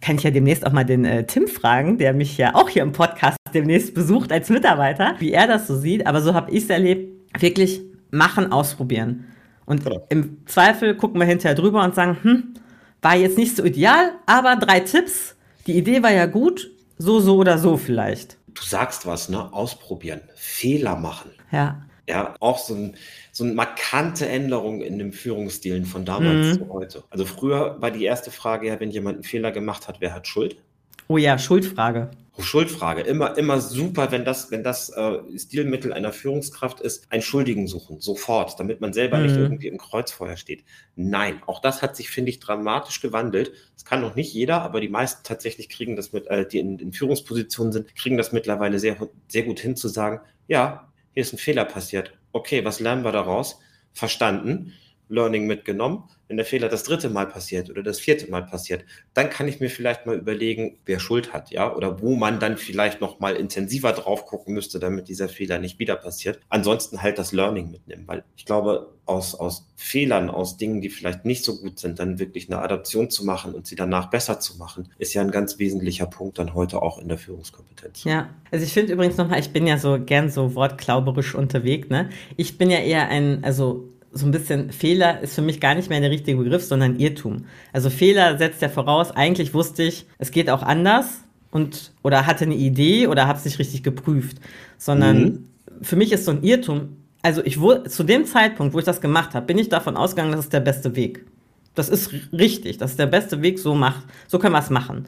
Kann 0.00 0.16
ich 0.16 0.22
ja 0.22 0.30
demnächst 0.30 0.66
auch 0.66 0.72
mal 0.72 0.84
den 0.84 1.04
äh, 1.04 1.26
Tim 1.26 1.46
fragen, 1.46 1.98
der 1.98 2.12
mich 2.14 2.38
ja 2.38 2.54
auch 2.54 2.68
hier 2.68 2.82
im 2.82 2.92
Podcast 2.92 3.36
demnächst 3.52 3.94
besucht 3.94 4.32
als 4.32 4.48
Mitarbeiter, 4.48 5.14
wie 5.18 5.32
er 5.32 5.46
das 5.46 5.66
so 5.66 5.76
sieht. 5.76 6.06
Aber 6.06 6.22
so 6.22 6.34
habe 6.34 6.50
ich 6.50 6.64
es 6.64 6.70
erlebt. 6.70 7.10
Wirklich 7.38 7.80
machen, 8.10 8.50
ausprobieren. 8.50 9.26
Und 9.66 9.84
genau. 9.84 10.04
im 10.08 10.44
Zweifel 10.46 10.96
gucken 10.96 11.20
wir 11.20 11.26
hinterher 11.26 11.54
drüber 11.54 11.84
und 11.84 11.94
sagen, 11.94 12.18
hm, 12.22 12.54
war 13.02 13.14
jetzt 13.14 13.38
nicht 13.38 13.56
so 13.56 13.64
ideal, 13.64 14.12
aber 14.26 14.56
drei 14.56 14.80
Tipps. 14.80 15.36
Die 15.66 15.76
Idee 15.76 16.02
war 16.02 16.12
ja 16.12 16.26
gut, 16.26 16.70
so, 16.98 17.20
so 17.20 17.36
oder 17.36 17.58
so 17.58 17.76
vielleicht. 17.76 18.36
Du 18.48 18.62
sagst 18.62 19.06
was, 19.06 19.28
ne? 19.28 19.52
Ausprobieren, 19.52 20.20
Fehler 20.34 20.96
machen. 20.96 21.30
Ja. 21.52 21.82
Ja, 22.08 22.34
auch 22.40 22.58
so, 22.58 22.74
ein, 22.74 22.96
so 23.32 23.44
eine 23.44 23.54
markante 23.54 24.28
Änderung 24.28 24.80
in 24.80 24.98
den 24.98 25.12
Führungsstilen 25.12 25.84
von 25.84 26.04
damals 26.04 26.58
mhm. 26.58 26.58
zu 26.58 26.68
heute. 26.68 27.04
Also 27.10 27.24
früher 27.24 27.80
war 27.80 27.90
die 27.90 28.04
erste 28.04 28.30
Frage 28.30 28.68
ja, 28.68 28.80
wenn 28.80 28.90
jemand 28.90 29.16
einen 29.16 29.24
Fehler 29.24 29.52
gemacht 29.52 29.88
hat, 29.88 30.00
wer 30.00 30.14
hat 30.14 30.26
Schuld? 30.26 30.56
Oh 31.08 31.18
ja, 31.18 31.38
Schuldfrage. 31.38 32.10
Schuldfrage. 32.38 33.02
Immer, 33.02 33.36
immer 33.36 33.60
super, 33.60 34.10
wenn 34.12 34.24
das, 34.24 34.50
wenn 34.50 34.62
das 34.62 34.90
äh, 34.90 35.18
Stilmittel 35.36 35.92
einer 35.92 36.12
Führungskraft 36.12 36.80
ist, 36.80 37.06
ein 37.10 37.22
Schuldigen 37.22 37.66
suchen, 37.66 38.00
sofort, 38.00 38.58
damit 38.58 38.80
man 38.80 38.92
selber 38.92 39.18
mhm. 39.18 39.22
nicht 39.24 39.36
irgendwie 39.36 39.68
im 39.68 39.78
Kreuzfeuer 39.78 40.36
steht. 40.36 40.64
Nein, 40.96 41.42
auch 41.46 41.60
das 41.60 41.82
hat 41.82 41.96
sich, 41.96 42.10
finde 42.10 42.30
ich, 42.30 42.40
dramatisch 42.40 43.00
gewandelt. 43.00 43.52
Das 43.74 43.84
kann 43.84 44.00
noch 44.00 44.14
nicht 44.14 44.32
jeder, 44.32 44.62
aber 44.62 44.80
die 44.80 44.88
meisten 44.88 45.22
tatsächlich 45.24 45.68
kriegen 45.68 45.96
das 45.96 46.12
mit, 46.12 46.26
äh, 46.28 46.46
die 46.46 46.58
in, 46.58 46.78
in 46.78 46.92
Führungspositionen 46.92 47.72
sind, 47.72 47.94
kriegen 47.94 48.16
das 48.16 48.32
mittlerweile 48.32 48.78
sehr, 48.78 48.96
sehr 49.28 49.42
gut 49.42 49.60
hin 49.60 49.76
zu 49.76 49.88
sagen, 49.88 50.20
ja, 50.48 50.88
hier 51.12 51.22
ist 51.22 51.32
ein 51.32 51.38
Fehler 51.38 51.64
passiert. 51.64 52.12
Okay, 52.32 52.64
was 52.64 52.80
lernen 52.80 53.04
wir 53.04 53.12
daraus? 53.12 53.60
Verstanden, 53.92 54.72
Learning 55.10 55.46
mitgenommen 55.46 56.04
wenn 56.30 56.36
der 56.36 56.46
Fehler 56.46 56.68
das 56.68 56.84
dritte 56.84 57.10
Mal 57.10 57.26
passiert 57.26 57.70
oder 57.70 57.82
das 57.82 57.98
vierte 57.98 58.30
Mal 58.30 58.44
passiert, 58.46 58.84
dann 59.14 59.30
kann 59.30 59.48
ich 59.48 59.58
mir 59.58 59.68
vielleicht 59.68 60.06
mal 60.06 60.16
überlegen, 60.16 60.78
wer 60.86 61.00
Schuld 61.00 61.32
hat, 61.32 61.50
ja, 61.50 61.74
oder 61.74 62.00
wo 62.00 62.14
man 62.14 62.38
dann 62.38 62.56
vielleicht 62.56 63.00
noch 63.00 63.18
mal 63.18 63.34
intensiver 63.34 63.90
drauf 63.90 64.26
gucken 64.26 64.54
müsste, 64.54 64.78
damit 64.78 65.08
dieser 65.08 65.28
Fehler 65.28 65.58
nicht 65.58 65.80
wieder 65.80 65.96
passiert. 65.96 66.38
Ansonsten 66.48 67.02
halt 67.02 67.18
das 67.18 67.32
Learning 67.32 67.72
mitnehmen, 67.72 68.04
weil 68.06 68.22
ich 68.36 68.44
glaube, 68.44 68.94
aus, 69.06 69.34
aus 69.34 69.66
Fehlern, 69.74 70.30
aus 70.30 70.56
Dingen, 70.56 70.80
die 70.80 70.88
vielleicht 70.88 71.24
nicht 71.24 71.44
so 71.44 71.58
gut 71.58 71.80
sind, 71.80 71.98
dann 71.98 72.20
wirklich 72.20 72.48
eine 72.48 72.62
Adaption 72.62 73.10
zu 73.10 73.24
machen 73.24 73.52
und 73.52 73.66
sie 73.66 73.74
danach 73.74 74.08
besser 74.08 74.38
zu 74.38 74.56
machen, 74.56 74.88
ist 74.98 75.14
ja 75.14 75.22
ein 75.22 75.32
ganz 75.32 75.58
wesentlicher 75.58 76.06
Punkt 76.06 76.38
dann 76.38 76.54
heute 76.54 76.80
auch 76.80 76.98
in 76.98 77.08
der 77.08 77.18
Führungskompetenz. 77.18 78.04
Ja, 78.04 78.30
also 78.52 78.64
ich 78.64 78.72
finde 78.72 78.92
übrigens 78.92 79.16
nochmal, 79.16 79.40
ich 79.40 79.50
bin 79.50 79.66
ja 79.66 79.78
so 79.78 79.98
gern 79.98 80.30
so 80.30 80.54
wortklauberisch 80.54 81.34
unterwegs, 81.34 81.88
ne? 81.88 82.08
Ich 82.36 82.56
bin 82.56 82.70
ja 82.70 82.78
eher 82.78 83.08
ein, 83.08 83.42
also 83.42 83.88
so 84.12 84.26
ein 84.26 84.32
bisschen 84.32 84.72
Fehler 84.72 85.20
ist 85.20 85.34
für 85.34 85.42
mich 85.42 85.60
gar 85.60 85.74
nicht 85.74 85.88
mehr 85.88 86.00
der 86.00 86.10
richtige 86.10 86.36
Begriff, 86.36 86.64
sondern 86.64 86.98
Irrtum. 86.98 87.46
Also 87.72 87.90
Fehler 87.90 88.38
setzt 88.38 88.60
ja 88.62 88.68
voraus, 88.68 89.12
eigentlich 89.12 89.54
wusste 89.54 89.84
ich, 89.84 90.06
es 90.18 90.30
geht 90.30 90.50
auch 90.50 90.62
anders 90.62 91.22
und 91.50 91.92
oder 92.02 92.26
hatte 92.26 92.44
eine 92.44 92.54
Idee 92.54 93.06
oder 93.06 93.26
habe 93.26 93.38
es 93.38 93.44
nicht 93.44 93.58
richtig 93.58 93.82
geprüft, 93.82 94.38
sondern 94.78 95.22
mhm. 95.22 95.48
für 95.82 95.96
mich 95.96 96.12
ist 96.12 96.24
so 96.24 96.32
ein 96.32 96.42
Irrtum, 96.42 96.96
also 97.22 97.42
ich 97.44 97.60
wurde 97.60 97.84
zu 97.84 98.02
dem 98.02 98.24
Zeitpunkt, 98.24 98.74
wo 98.74 98.78
ich 98.78 98.84
das 98.84 99.00
gemacht 99.00 99.34
habe, 99.34 99.46
bin 99.46 99.58
ich 99.58 99.68
davon 99.68 99.96
ausgegangen, 99.96 100.32
das 100.32 100.46
ist 100.46 100.52
der 100.52 100.60
beste 100.60 100.96
Weg. 100.96 101.26
Das 101.74 101.88
ist 101.88 102.12
richtig, 102.32 102.78
das 102.78 102.92
ist 102.92 102.98
der 102.98 103.06
beste 103.06 103.42
Weg, 103.42 103.58
so 103.58 103.74
macht, 103.74 104.04
so 104.26 104.38
können 104.38 104.54
wir 104.54 104.58
es 104.58 104.70
machen. 104.70 105.06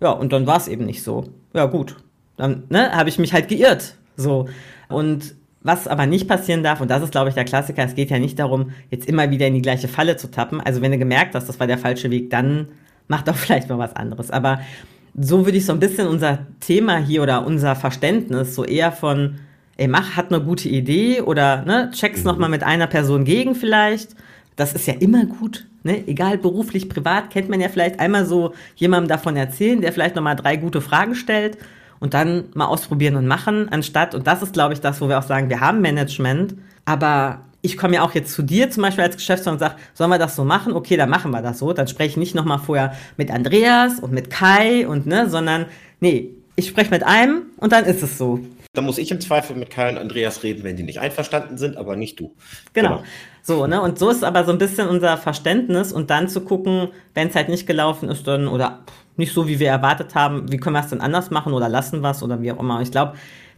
Ja, 0.00 0.10
und 0.10 0.32
dann 0.32 0.46
war 0.46 0.56
es 0.56 0.68
eben 0.68 0.84
nicht 0.84 1.02
so. 1.02 1.24
Ja, 1.54 1.66
gut. 1.66 1.96
Dann 2.36 2.64
ne, 2.68 2.92
habe 2.92 3.08
ich 3.08 3.18
mich 3.18 3.32
halt 3.32 3.48
geirrt. 3.48 3.94
So. 4.16 4.48
Und 4.88 5.34
was 5.62 5.86
aber 5.86 6.06
nicht 6.06 6.28
passieren 6.28 6.62
darf, 6.62 6.80
und 6.80 6.90
das 6.90 7.02
ist, 7.02 7.12
glaube 7.12 7.28
ich, 7.28 7.34
der 7.34 7.44
Klassiker, 7.44 7.84
es 7.84 7.94
geht 7.94 8.10
ja 8.10 8.18
nicht 8.18 8.38
darum, 8.38 8.72
jetzt 8.90 9.08
immer 9.08 9.30
wieder 9.30 9.46
in 9.46 9.54
die 9.54 9.62
gleiche 9.62 9.88
Falle 9.88 10.16
zu 10.16 10.30
tappen. 10.30 10.60
Also 10.60 10.82
wenn 10.82 10.92
du 10.92 10.98
gemerkt 10.98 11.34
hast, 11.34 11.48
das 11.48 11.60
war 11.60 11.66
der 11.66 11.78
falsche 11.78 12.10
Weg, 12.10 12.30
dann 12.30 12.68
mach 13.08 13.22
doch 13.22 13.36
vielleicht 13.36 13.68
mal 13.68 13.78
was 13.78 13.94
anderes. 13.94 14.30
Aber 14.30 14.60
so 15.14 15.44
würde 15.44 15.58
ich 15.58 15.66
so 15.66 15.72
ein 15.72 15.80
bisschen 15.80 16.08
unser 16.08 16.46
Thema 16.60 16.98
hier 16.98 17.22
oder 17.22 17.46
unser 17.46 17.76
Verständnis 17.76 18.54
so 18.54 18.64
eher 18.64 18.92
von, 18.92 19.36
ey, 19.76 19.86
mach, 19.86 20.16
hat 20.16 20.32
eine 20.32 20.42
gute 20.42 20.68
Idee 20.68 21.20
oder 21.20 21.64
ne, 21.64 21.90
check's 21.92 22.20
mhm. 22.20 22.26
nochmal 22.26 22.50
mit 22.50 22.62
einer 22.62 22.86
Person 22.86 23.24
gegen 23.24 23.54
vielleicht. 23.54 24.16
Das 24.56 24.74
ist 24.74 24.86
ja 24.86 24.94
immer 24.94 25.24
gut, 25.24 25.66
ne? 25.82 26.06
Egal 26.06 26.36
beruflich, 26.38 26.88
privat, 26.88 27.30
kennt 27.30 27.48
man 27.48 27.60
ja 27.60 27.68
vielleicht 27.68 28.00
einmal 28.00 28.26
so 28.26 28.52
jemandem 28.74 29.08
davon 29.08 29.36
erzählen, 29.36 29.80
der 29.80 29.92
vielleicht 29.92 30.14
nochmal 30.14 30.36
drei 30.36 30.56
gute 30.56 30.80
Fragen 30.82 31.14
stellt 31.14 31.56
und 32.02 32.14
dann 32.14 32.46
mal 32.54 32.64
ausprobieren 32.64 33.14
und 33.14 33.28
machen, 33.28 33.68
anstatt, 33.70 34.16
und 34.16 34.26
das 34.26 34.42
ist, 34.42 34.54
glaube 34.54 34.74
ich, 34.74 34.80
das, 34.80 35.00
wo 35.00 35.08
wir 35.08 35.20
auch 35.20 35.22
sagen, 35.22 35.48
wir 35.48 35.60
haben 35.60 35.80
Management, 35.80 36.56
aber 36.84 37.42
ich 37.60 37.76
komme 37.76 37.94
ja 37.94 38.02
auch 38.02 38.12
jetzt 38.12 38.32
zu 38.32 38.42
dir 38.42 38.72
zum 38.72 38.82
Beispiel 38.82 39.04
als 39.04 39.14
Geschäftsführer 39.14 39.52
und 39.52 39.60
sage, 39.60 39.76
sollen 39.94 40.10
wir 40.10 40.18
das 40.18 40.34
so 40.34 40.44
machen? 40.44 40.72
Okay, 40.72 40.96
dann 40.96 41.08
machen 41.08 41.30
wir 41.30 41.42
das 41.42 41.60
so. 41.60 41.72
Dann 41.72 41.86
spreche 41.86 42.10
ich 42.10 42.16
nicht 42.16 42.34
nochmal 42.34 42.58
vorher 42.58 42.94
mit 43.16 43.30
Andreas 43.30 44.00
und 44.00 44.12
mit 44.12 44.30
Kai 44.30 44.84
und 44.84 45.06
ne, 45.06 45.30
sondern 45.30 45.66
nee, 46.00 46.30
ich 46.56 46.66
spreche 46.66 46.90
mit 46.90 47.04
einem 47.04 47.42
und 47.58 47.70
dann 47.70 47.84
ist 47.84 48.02
es 48.02 48.18
so. 48.18 48.40
Da 48.74 48.80
muss 48.80 48.96
ich 48.96 49.10
im 49.10 49.20
Zweifel 49.20 49.54
mit 49.54 49.68
Kai 49.68 49.90
und 49.90 49.98
Andreas 49.98 50.42
reden, 50.42 50.64
wenn 50.64 50.76
die 50.76 50.82
nicht 50.82 50.98
einverstanden 50.98 51.58
sind, 51.58 51.76
aber 51.76 51.94
nicht 51.94 52.18
du. 52.18 52.34
Genau. 52.72 52.88
genau. 52.88 53.02
So, 53.42 53.66
ne? 53.66 53.82
Und 53.82 53.98
so 53.98 54.08
ist 54.08 54.24
aber 54.24 54.44
so 54.44 54.52
ein 54.52 54.56
bisschen 54.56 54.88
unser 54.88 55.18
Verständnis 55.18 55.92
und 55.92 56.08
dann 56.08 56.26
zu 56.28 56.40
gucken, 56.40 56.88
wenn 57.12 57.28
es 57.28 57.34
halt 57.34 57.50
nicht 57.50 57.66
gelaufen 57.66 58.08
ist, 58.08 58.26
dann 58.26 58.48
oder 58.48 58.84
nicht 59.18 59.34
so, 59.34 59.46
wie 59.46 59.58
wir 59.58 59.68
erwartet 59.68 60.14
haben. 60.14 60.50
Wie 60.50 60.56
können 60.56 60.74
wir 60.74 60.80
es 60.80 60.88
denn 60.88 61.02
anders 61.02 61.30
machen 61.30 61.52
oder 61.52 61.68
lassen 61.68 62.02
was 62.02 62.22
oder 62.22 62.40
wie 62.40 62.50
auch 62.50 62.60
immer. 62.60 62.80
Ich 62.80 62.90
glaube, 62.90 63.12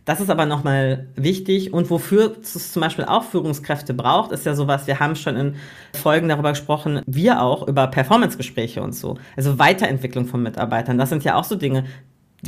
das 0.04 0.20
ist 0.20 0.30
aber 0.30 0.46
nochmal 0.46 1.06
wichtig 1.14 1.72
und 1.72 1.90
wofür 1.90 2.36
es 2.42 2.72
zum 2.72 2.82
Beispiel 2.82 3.04
auch 3.04 3.22
Führungskräfte 3.22 3.94
braucht, 3.94 4.32
ist 4.32 4.44
ja 4.44 4.54
sowas, 4.54 4.86
wir 4.88 4.98
haben 5.00 5.16
schon 5.16 5.36
in 5.36 5.56
Folgen 5.94 6.28
darüber 6.28 6.50
gesprochen, 6.50 7.02
wir 7.06 7.40
auch 7.40 7.66
über 7.66 7.86
Performancegespräche 7.86 8.82
und 8.82 8.94
so. 8.94 9.16
Also 9.36 9.58
Weiterentwicklung 9.58 10.26
von 10.26 10.42
Mitarbeitern. 10.42 10.98
Das 10.98 11.08
sind 11.08 11.24
ja 11.24 11.36
auch 11.36 11.44
so 11.44 11.54
Dinge, 11.54 11.84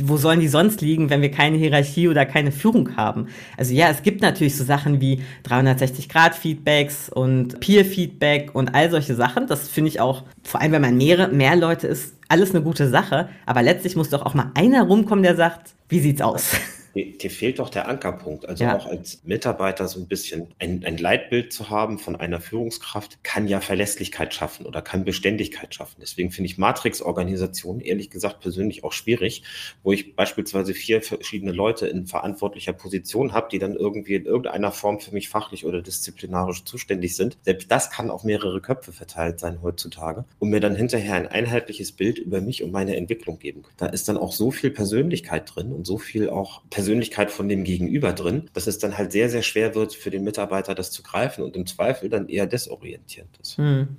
wo 0.03 0.17
sollen 0.17 0.39
die 0.39 0.47
sonst 0.47 0.81
liegen, 0.81 1.09
wenn 1.09 1.21
wir 1.21 1.31
keine 1.31 1.57
Hierarchie 1.57 2.07
oder 2.07 2.25
keine 2.25 2.51
Führung 2.51 2.95
haben? 2.95 3.27
Also 3.57 3.73
ja, 3.73 3.89
es 3.89 4.03
gibt 4.03 4.21
natürlich 4.21 4.55
so 4.55 4.63
Sachen 4.63 5.01
wie 5.01 5.21
360-Grad-Feedbacks 5.45 7.09
und 7.09 7.59
Peer-Feedback 7.59 8.51
und 8.53 8.73
all 8.75 8.89
solche 8.89 9.15
Sachen. 9.15 9.47
Das 9.47 9.67
finde 9.69 9.89
ich 9.89 9.99
auch, 9.99 10.23
vor 10.43 10.61
allem 10.61 10.71
wenn 10.71 10.81
man 10.81 10.97
mehrere, 10.97 11.29
mehr 11.29 11.55
Leute 11.55 11.87
ist, 11.87 12.15
alles 12.29 12.51
eine 12.51 12.63
gute 12.63 12.89
Sache. 12.89 13.29
Aber 13.45 13.61
letztlich 13.61 13.95
muss 13.95 14.09
doch 14.09 14.25
auch 14.25 14.33
mal 14.33 14.51
einer 14.53 14.83
rumkommen, 14.83 15.23
der 15.23 15.35
sagt, 15.35 15.73
wie 15.89 15.99
sieht's 15.99 16.21
aus? 16.21 16.51
Dir 16.95 17.29
fehlt 17.29 17.59
doch 17.59 17.69
der 17.69 17.87
Ankerpunkt. 17.87 18.47
Also 18.47 18.63
ja. 18.63 18.77
auch 18.77 18.85
als 18.85 19.23
Mitarbeiter 19.23 19.87
so 19.87 19.99
ein 19.99 20.07
bisschen 20.07 20.47
ein, 20.59 20.83
ein 20.85 20.97
Leitbild 20.97 21.53
zu 21.53 21.69
haben 21.69 21.99
von 21.99 22.15
einer 22.15 22.41
Führungskraft, 22.41 23.23
kann 23.23 23.47
ja 23.47 23.61
Verlässlichkeit 23.61 24.33
schaffen 24.33 24.65
oder 24.65 24.81
kann 24.81 25.05
Beständigkeit 25.05 25.73
schaffen. 25.73 25.97
Deswegen 26.01 26.31
finde 26.31 26.49
ich 26.49 26.57
Matrix-Organisationen 26.57 27.81
ehrlich 27.81 28.09
gesagt 28.09 28.39
persönlich 28.39 28.83
auch 28.83 28.93
schwierig, 28.93 29.43
wo 29.83 29.91
ich 29.91 30.15
beispielsweise 30.15 30.73
vier 30.73 31.01
verschiedene 31.01 31.51
Leute 31.51 31.87
in 31.87 32.07
verantwortlicher 32.07 32.73
Position 32.73 33.33
habe, 33.33 33.49
die 33.51 33.59
dann 33.59 33.75
irgendwie 33.75 34.15
in 34.15 34.25
irgendeiner 34.25 34.71
Form 34.71 34.99
für 34.99 35.11
mich 35.11 35.29
fachlich 35.29 35.65
oder 35.65 35.81
disziplinarisch 35.81 36.63
zuständig 36.63 37.15
sind. 37.15 37.37
Selbst 37.43 37.71
das 37.71 37.89
kann 37.91 38.09
auf 38.09 38.23
mehrere 38.23 38.61
Köpfe 38.61 38.91
verteilt 38.91 39.39
sein 39.39 39.61
heutzutage 39.61 40.25
und 40.39 40.49
mir 40.49 40.59
dann 40.59 40.75
hinterher 40.75 41.15
ein 41.15 41.27
einheitliches 41.27 41.91
Bild 41.91 42.17
über 42.17 42.41
mich 42.41 42.63
und 42.63 42.71
meine 42.71 42.95
Entwicklung 42.95 43.39
geben. 43.39 43.63
Da 43.77 43.87
ist 43.87 44.09
dann 44.09 44.17
auch 44.17 44.31
so 44.31 44.51
viel 44.51 44.71
Persönlichkeit 44.71 45.55
drin 45.55 45.71
und 45.71 45.85
so 45.85 45.97
viel 45.97 46.29
auch 46.29 46.61
Persönlichkeit 46.69 46.86
Persönlichkeit 46.87 47.31
von 47.31 47.49
dem 47.49 47.65
Gegenüber 47.65 48.13
drin, 48.13 48.49
dass 48.53 48.65
es 48.65 48.79
dann 48.79 48.97
halt 48.97 49.11
sehr, 49.11 49.29
sehr 49.29 49.41
schwer 49.41 49.75
wird 49.75 49.93
für 49.93 50.09
den 50.09 50.23
Mitarbeiter, 50.23 50.73
das 50.73 50.89
zu 50.89 51.03
greifen 51.03 51.43
und 51.43 51.57
im 51.57 51.65
Zweifel 51.65 52.07
dann 52.07 52.29
eher 52.29 52.47
desorientierend 52.47 53.37
ist. 53.41 53.57
Hm. 53.57 53.89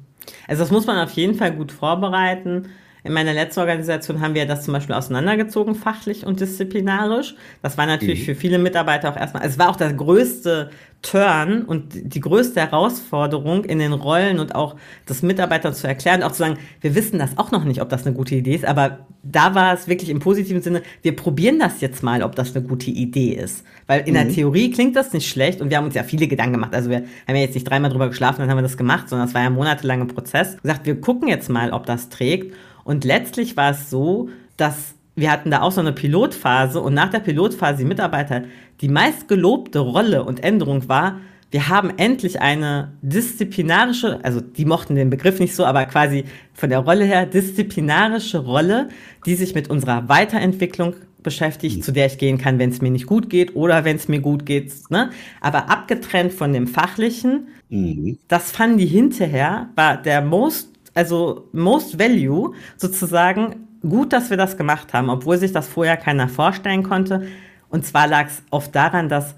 Also 0.46 0.62
das 0.62 0.70
muss 0.70 0.86
man 0.86 0.98
auf 0.98 1.10
jeden 1.12 1.34
Fall 1.34 1.54
gut 1.54 1.70
vorbereiten. 1.70 2.70
In 3.04 3.12
meiner 3.12 3.32
letzten 3.32 3.60
Organisation 3.60 4.20
haben 4.20 4.34
wir 4.34 4.46
das 4.46 4.64
zum 4.64 4.74
Beispiel 4.74 4.94
auseinandergezogen, 4.94 5.74
fachlich 5.74 6.26
und 6.26 6.40
disziplinarisch. 6.40 7.34
Das 7.62 7.78
war 7.78 7.86
natürlich 7.86 8.20
mhm. 8.20 8.24
für 8.24 8.34
viele 8.34 8.58
Mitarbeiter 8.58 9.10
auch 9.10 9.16
erstmal, 9.16 9.46
es 9.46 9.58
war 9.58 9.68
auch 9.70 9.76
der 9.76 9.92
größte 9.92 10.70
Turn 11.00 11.62
und 11.62 11.92
die 11.94 12.20
größte 12.20 12.60
Herausforderung 12.60 13.64
in 13.64 13.78
den 13.78 13.92
Rollen 13.92 14.40
und 14.40 14.56
auch 14.56 14.74
das 15.06 15.22
Mitarbeitern 15.22 15.72
zu 15.72 15.86
erklären, 15.86 16.24
auch 16.24 16.32
zu 16.32 16.38
sagen, 16.38 16.58
wir 16.80 16.96
wissen 16.96 17.20
das 17.20 17.38
auch 17.38 17.52
noch 17.52 17.62
nicht, 17.64 17.80
ob 17.80 17.88
das 17.88 18.04
eine 18.04 18.16
gute 18.16 18.34
Idee 18.34 18.56
ist, 18.56 18.64
aber 18.64 19.06
da 19.22 19.54
war 19.54 19.74
es 19.74 19.86
wirklich 19.86 20.10
im 20.10 20.18
positiven 20.18 20.60
Sinne, 20.60 20.82
wir 21.02 21.14
probieren 21.14 21.60
das 21.60 21.80
jetzt 21.80 22.02
mal, 22.02 22.22
ob 22.22 22.34
das 22.34 22.54
eine 22.54 22.66
gute 22.66 22.90
Idee 22.90 23.32
ist. 23.34 23.64
Weil 23.86 24.00
in 24.00 24.14
mhm. 24.14 24.14
der 24.14 24.28
Theorie 24.30 24.70
klingt 24.72 24.96
das 24.96 25.12
nicht 25.12 25.28
schlecht 25.28 25.60
und 25.60 25.70
wir 25.70 25.76
haben 25.76 25.84
uns 25.84 25.94
ja 25.94 26.02
viele 26.02 26.26
Gedanken 26.26 26.54
gemacht. 26.54 26.74
Also 26.74 26.90
wir 26.90 26.98
haben 26.98 27.36
ja 27.36 27.42
jetzt 27.42 27.54
nicht 27.54 27.68
dreimal 27.68 27.90
drüber 27.90 28.08
geschlafen, 28.08 28.40
dann 28.40 28.50
haben 28.50 28.58
wir 28.58 28.62
das 28.62 28.76
gemacht, 28.76 29.08
sondern 29.08 29.28
es 29.28 29.34
war 29.34 29.42
ja 29.42 29.48
ein 29.48 29.54
monatelanger 29.54 30.06
Prozess. 30.06 30.54
Wir 30.54 30.62
gesagt, 30.62 30.86
wir 30.86 31.00
gucken 31.00 31.28
jetzt 31.28 31.48
mal, 31.48 31.72
ob 31.72 31.86
das 31.86 32.08
trägt. 32.08 32.54
Und 32.88 33.04
letztlich 33.04 33.54
war 33.58 33.72
es 33.72 33.90
so, 33.90 34.30
dass 34.56 34.94
wir 35.14 35.30
hatten 35.30 35.50
da 35.50 35.60
auch 35.60 35.72
so 35.72 35.82
eine 35.82 35.92
Pilotphase 35.92 36.80
und 36.80 36.94
nach 36.94 37.10
der 37.10 37.18
Pilotphase 37.18 37.80
die 37.80 37.84
Mitarbeiter, 37.84 38.44
die 38.80 38.88
meist 38.88 39.28
gelobte 39.28 39.80
Rolle 39.80 40.24
und 40.24 40.42
Änderung 40.42 40.88
war, 40.88 41.18
wir 41.50 41.68
haben 41.68 41.90
endlich 41.98 42.40
eine 42.40 42.92
disziplinarische, 43.02 44.24
also 44.24 44.40
die 44.40 44.64
mochten 44.64 44.94
den 44.94 45.10
Begriff 45.10 45.38
nicht 45.38 45.54
so, 45.54 45.66
aber 45.66 45.84
quasi 45.84 46.24
von 46.54 46.70
der 46.70 46.78
Rolle 46.78 47.04
her 47.04 47.26
disziplinarische 47.26 48.38
Rolle, 48.38 48.88
die 49.26 49.34
sich 49.34 49.54
mit 49.54 49.68
unserer 49.68 50.08
Weiterentwicklung 50.08 50.94
beschäftigt, 51.22 51.84
zu 51.84 51.92
der 51.92 52.06
ich 52.06 52.16
gehen 52.16 52.38
kann, 52.38 52.58
wenn 52.58 52.70
es 52.70 52.80
mir 52.80 52.90
nicht 52.90 53.06
gut 53.06 53.28
geht 53.28 53.54
oder 53.54 53.84
wenn 53.84 53.96
es 53.96 54.08
mir 54.08 54.20
gut 54.20 54.46
geht. 54.46 54.72
Ne? 54.88 55.10
Aber 55.42 55.68
abgetrennt 55.68 56.32
von 56.32 56.54
dem 56.54 56.66
Fachlichen, 56.66 57.48
mhm. 57.68 58.16
das 58.28 58.50
fanden 58.50 58.78
die 58.78 58.86
hinterher, 58.86 59.68
war 59.76 60.00
der 60.00 60.22
most, 60.22 60.77
also 60.98 61.48
most 61.52 61.96
value 61.96 62.54
sozusagen 62.76 63.68
gut, 63.88 64.12
dass 64.12 64.30
wir 64.30 64.36
das 64.36 64.56
gemacht 64.56 64.92
haben, 64.92 65.10
obwohl 65.10 65.38
sich 65.38 65.52
das 65.52 65.68
vorher 65.68 65.96
keiner 65.96 66.28
vorstellen 66.28 66.82
konnte. 66.82 67.28
Und 67.68 67.86
zwar 67.86 68.08
lag 68.08 68.26
es 68.26 68.42
oft 68.50 68.74
daran, 68.74 69.08
dass 69.08 69.36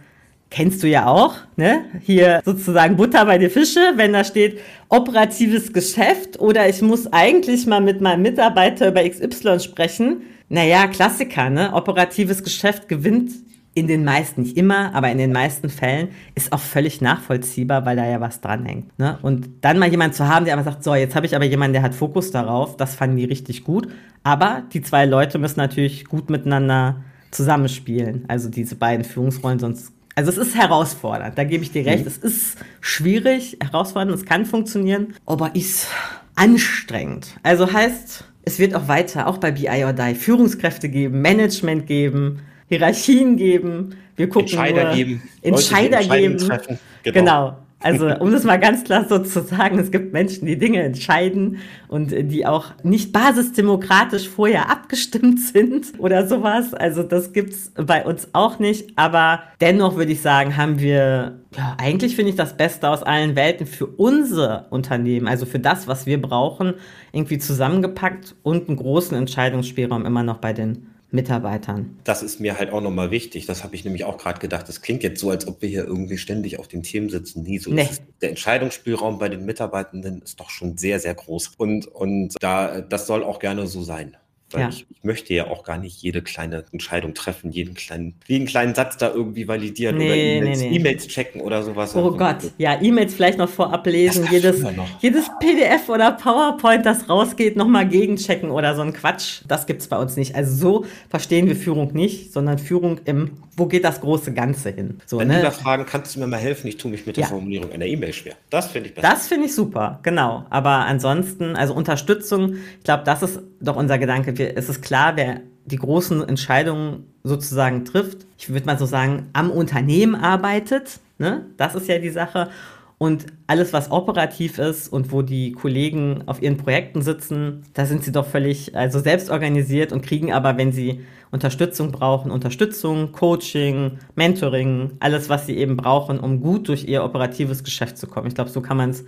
kennst 0.49 0.83
du 0.83 0.89
ja 0.89 1.07
auch, 1.07 1.35
ne? 1.57 1.85
Hier 2.01 2.41
sozusagen 2.45 2.97
Butter 2.97 3.27
bei 3.27 3.37
den 3.37 3.51
Fische, 3.51 3.93
wenn 3.97 4.15
da 4.15 4.25
steht 4.25 4.59
operatives 4.89 5.73
Geschäft 5.73 6.41
oder 6.41 6.67
ich 6.69 6.81
muss 6.81 7.13
eigentlich 7.13 7.67
mal 7.67 7.83
mit 7.83 8.01
meinem 8.01 8.23
Mitarbeiter 8.23 8.89
über 8.89 9.09
XY 9.09 9.61
sprechen. 9.61 10.23
Naja, 10.49 10.89
Klassiker, 10.89 11.51
ne? 11.51 11.75
Operatives 11.75 12.43
Geschäft 12.43 12.89
gewinnt 12.89 13.33
in 13.73 13.87
den 13.87 14.05
meisten, 14.05 14.43
nicht 14.43 14.57
immer, 14.57 14.95
aber 14.95 15.11
in 15.11 15.19
den 15.19 15.33
meisten 15.33 15.71
Fällen 15.71 16.09
ist 16.35 16.53
auch 16.53 16.59
völlig 16.59 17.01
nachvollziehbar, 17.01 17.87
weil 17.87 17.97
da 17.97 18.05
ja 18.05 18.21
was 18.21 18.41
dranhängt. 18.41 18.99
Ne? 18.99 19.19
Und 19.23 19.49
dann 19.61 19.79
mal 19.79 19.89
jemand 19.89 20.15
zu 20.15 20.27
haben, 20.27 20.45
der 20.45 20.57
einfach 20.57 20.73
sagt, 20.73 20.85
so, 20.85 20.95
jetzt 20.95 21.15
habe 21.15 21.27
ich 21.27 21.37
aber 21.37 21.45
jemanden, 21.45 21.75
der 21.75 21.83
hat 21.83 21.95
Fokus 21.95 22.33
darauf, 22.33 22.77
das 22.77 22.97
fanden 22.97 23.17
die 23.17 23.25
richtig 23.25 23.63
gut. 23.63 23.89
Aber 24.25 24.65
die 24.73 24.83
zwei 24.83 25.07
Leute 25.07 25.39
müssen 25.39 25.61
natürlich 25.61 26.05
gut 26.07 26.31
miteinander 26.31 27.05
zusammenspielen, 27.31 28.25
also 28.27 28.49
diese 28.49 28.75
beiden 28.75 29.05
Führungsrollen, 29.05 29.61
sonst 29.61 29.93
also 30.17 30.33
es 30.33 30.49
ist 30.49 30.57
herausfordernd, 30.57 31.39
da 31.39 31.45
gebe 31.45 31.63
ich 31.63 31.71
dir 31.71 31.87
recht. 31.87 32.05
Mhm. 32.05 32.09
Es 32.09 32.19
ist 32.19 32.59
schwierig, 32.81 33.57
herausfordernd, 33.63 34.13
es 34.13 34.27
kann 34.27 34.45
funktionieren, 34.45 35.15
aber 35.25 35.55
ist 35.55 35.87
anstrengend. 36.35 37.37
Also 37.43 37.73
heißt, 37.73 38.25
es 38.43 38.59
wird 38.59 38.75
auch 38.75 38.89
weiter, 38.89 39.29
auch 39.29 39.39
bei 39.39 39.53
BI 39.53 39.85
or 39.85 39.93
Die, 39.93 40.15
Führungskräfte 40.15 40.89
geben, 40.89 41.23
Management 41.23 41.87
geben, 41.87 42.41
Hierarchien 42.71 43.37
geben. 43.37 43.97
Wir 44.17 44.29
gucken 44.29 44.49
Entscheider 44.49 44.85
nur, 44.85 44.95
geben. 44.95 45.23
Entscheider 45.43 46.05
geben. 46.05 46.39
Genau. 46.39 46.79
genau. 47.03 47.57
Also, 47.83 48.15
um 48.19 48.31
das 48.31 48.45
mal 48.45 48.59
ganz 48.59 48.85
klar 48.85 49.07
so 49.09 49.19
zu 49.19 49.43
sagen, 49.43 49.79
es 49.79 49.91
gibt 49.91 50.13
Menschen, 50.13 50.47
die 50.47 50.59
Dinge 50.59 50.83
entscheiden 50.83 51.59
und 51.89 52.13
die 52.13 52.47
auch 52.47 52.67
nicht 52.83 53.11
basisdemokratisch 53.13 54.29
vorher 54.29 54.71
abgestimmt 54.71 55.41
sind 55.53 55.95
oder 55.99 56.29
sowas. 56.29 56.75
Also, 56.75 57.03
das 57.03 57.33
gibt's 57.33 57.73
bei 57.75 58.05
uns 58.05 58.29
auch 58.35 58.61
nicht. 58.61 58.93
Aber 58.97 59.41
dennoch 59.61 59.97
würde 59.97 60.13
ich 60.13 60.21
sagen, 60.21 60.57
haben 60.57 60.79
wir, 60.79 61.41
ja, 61.57 61.77
eigentlich 61.79 62.15
finde 62.15 62.31
ich 62.31 62.37
das 62.37 62.57
Beste 62.57 62.89
aus 62.89 63.03
allen 63.03 63.35
Welten 63.35 63.67
für 63.67 63.87
unser 63.87 64.67
Unternehmen, 64.71 65.27
also 65.27 65.45
für 65.45 65.59
das, 65.59 65.89
was 65.89 66.07
wir 66.07 66.23
brauchen, 66.23 66.75
irgendwie 67.13 67.39
zusammengepackt 67.39 68.37
und 68.45 68.69
einen 68.69 68.77
großen 68.77 69.17
Entscheidungsspielraum 69.17 70.07
immer 70.07 70.23
noch 70.23 70.37
bei 70.37 70.53
den 70.53 70.87
Mitarbeitern. 71.13 71.99
Das 72.05 72.23
ist 72.23 72.41
mir 72.41 72.59
halt 72.59 72.73
auch 72.73 72.81
nochmal 72.81 73.11
wichtig. 73.11 73.47
Das 73.47 73.65
habe 73.65 73.75
ich 73.75 73.85
nämlich 73.85 74.05
auch 74.05 74.19
gerade 74.19 74.41
gedacht. 74.41 74.69
Das 74.69 74.81
klingt 74.81 75.03
jetzt 75.03 75.21
so, 75.21 75.31
als 75.31 75.47
ob 75.47 75.63
wir 75.63 75.69
hier 75.69 75.85
irgendwie 75.85 76.19
ständig 76.19 76.59
auf 76.59 76.69
den 76.69 76.83
Themen 76.83 77.09
sitzen. 77.09 77.43
Nie 77.43 77.59
so. 77.59 77.71
Nee. 77.73 77.89
Der 78.21 78.31
Entscheidungsspielraum 78.31 79.19
bei 79.19 79.29
den 79.29 79.45
Mitarbeitenden 79.45 80.23
ist 80.23 80.39
doch 80.41 80.51
schon 80.51 80.77
sehr, 80.77 81.01
sehr 81.01 81.15
groß. 81.15 81.53
Und, 81.57 81.87
und 81.87 82.35
da, 82.41 82.81
das 82.81 83.07
soll 83.07 83.25
auch 83.25 83.39
gerne 83.39 83.67
so 83.67 83.83
sein. 83.83 84.17
Weil 84.53 84.63
ja. 84.63 84.69
ich, 84.69 84.87
ich, 84.91 85.05
möchte 85.05 85.33
ja 85.33 85.47
auch 85.47 85.63
gar 85.63 85.79
nicht 85.79 86.03
jede 86.03 86.23
kleine 86.23 86.65
Entscheidung 86.73 87.15
treffen, 87.15 87.53
jeden 87.53 87.75
kleinen, 87.75 88.15
jeden 88.27 88.47
kleinen 88.47 88.75
Satz 88.75 88.97
da 88.97 89.13
irgendwie 89.13 89.47
validieren 89.47 89.97
nee, 89.97 90.07
oder 90.07 90.17
E-Mails, 90.17 90.61
nee, 90.61 90.79
nee. 90.79 90.91
E 90.91 90.97
checken 90.97 91.41
oder 91.41 91.63
sowas. 91.63 91.95
Oh 91.95 92.17
Gott, 92.17 92.39
ja, 92.59 92.81
E-Mails 92.81 93.15
vielleicht 93.15 93.39
noch 93.39 93.49
vorab 93.49 93.87
lesen, 93.87 94.27
jedes, 94.31 94.65
jedes 95.01 95.31
PDF 95.39 95.89
oder 95.89 96.13
PowerPoint, 96.13 96.85
das 96.85 97.09
rausgeht, 97.09 97.57
nochmal 97.57 97.89
gegenchecken 97.89 98.51
oder 98.51 98.75
so 98.75 98.83
ein 98.83 98.93
Quatsch. 98.93 99.43
Das 99.47 99.67
gibt's 99.67 99.87
bei 99.89 99.99
uns 99.99 100.17
nicht. 100.17 100.35
Also 100.35 100.55
so 100.55 100.85
verstehen 101.09 101.47
wir 101.47 101.57
Führung 101.57 101.93
nicht, 101.93 102.33
sondern 102.33 102.59
Führung 102.59 103.01
im, 103.05 103.33
wo 103.57 103.67
geht 103.67 103.85
das 103.85 104.01
große 104.01 104.33
Ganze 104.33 104.71
hin? 104.71 104.99
So, 105.07 105.19
Dann 105.19 105.29
ne? 105.29 105.37
lieber 105.37 105.53
fragen, 105.53 105.87
kannst 105.87 106.17
du 106.17 106.21
mir 106.21 106.27
mal 106.27 106.39
helfen? 106.39 106.67
Ich 106.67 106.77
tue 106.77 106.91
mich 106.91 107.07
mit 107.07 107.17
der 107.17 107.23
ja. 107.23 107.29
Formulierung 107.29 107.71
einer 107.73 107.87
E-Mail 107.87 108.13
schwer. 108.13 108.35
Das 108.51 108.69
finde 108.69 108.89
ich 108.89 108.95
besser. 108.95 109.09
Das 109.09 109.29
finde 109.29 109.47
ich 109.47 109.55
super, 109.55 110.01
genau. 110.03 110.45
Aber 110.51 110.87
ansonsten, 110.87 111.57
also 111.57 111.75
Unterstützung, 111.75 112.57
ich 112.79 112.85
glaube, 112.85 113.05
das 113.05 113.23
ist 113.23 113.41
doch 113.61 113.77
unser 113.77 113.99
Gedanke 113.99 114.33
wir, 114.41 114.57
es 114.57 114.69
ist 114.69 114.83
klar, 114.83 115.13
wer 115.17 115.43
die 115.67 115.77
großen 115.77 116.27
Entscheidungen 116.29 117.05
sozusagen 117.23 117.85
trifft, 117.85 118.27
ich 118.39 118.49
würde 118.49 118.67
mal 118.67 118.79
so 118.79 118.87
sagen, 118.87 119.29
am 119.35 119.51
Unternehmen 119.51 120.15
arbeitet. 120.15 121.01
Ne? 121.19 121.47
Das 121.57 121.75
ist 121.75 121.87
ja 121.87 121.99
die 121.99 122.11
Sache. 122.11 122.49
Und 122.97 123.27
alles, 123.47 123.73
was 123.73 123.91
operativ 123.91 124.59
ist 124.59 124.89
und 124.89 125.13
wo 125.13 125.23
die 125.23 125.53
Kollegen 125.53 126.23
auf 126.27 126.43
ihren 126.43 126.57
Projekten 126.57 127.01
sitzen, 127.03 127.63
da 127.73 127.87
sind 127.87 128.05
sie 128.05 128.13
doch 128.13 128.27
völlig 128.27 128.77
also 128.77 128.99
selbst 128.99 129.31
organisiert 129.31 129.93
und 129.93 130.03
kriegen 130.03 130.33
aber, 130.33 130.59
wenn 130.59 130.73
sie 130.73 131.01
Unterstützung 131.31 131.93
brauchen, 131.93 132.31
Unterstützung, 132.31 133.13
Coaching, 133.13 133.99
Mentoring, 134.17 134.93
alles, 135.01 135.29
was 135.29 135.47
sie 135.47 135.57
eben 135.57 135.77
brauchen, 135.77 136.19
um 136.19 136.41
gut 136.41 136.69
durch 136.69 136.85
ihr 136.85 137.05
operatives 137.05 137.65
Geschäft 137.65 137.97
zu 137.97 138.07
kommen. 138.07 138.27
Ich 138.27 138.35
glaube, 138.35 138.51
so 138.51 138.61
kann 138.61 138.77
man 138.77 138.91
es 138.91 139.05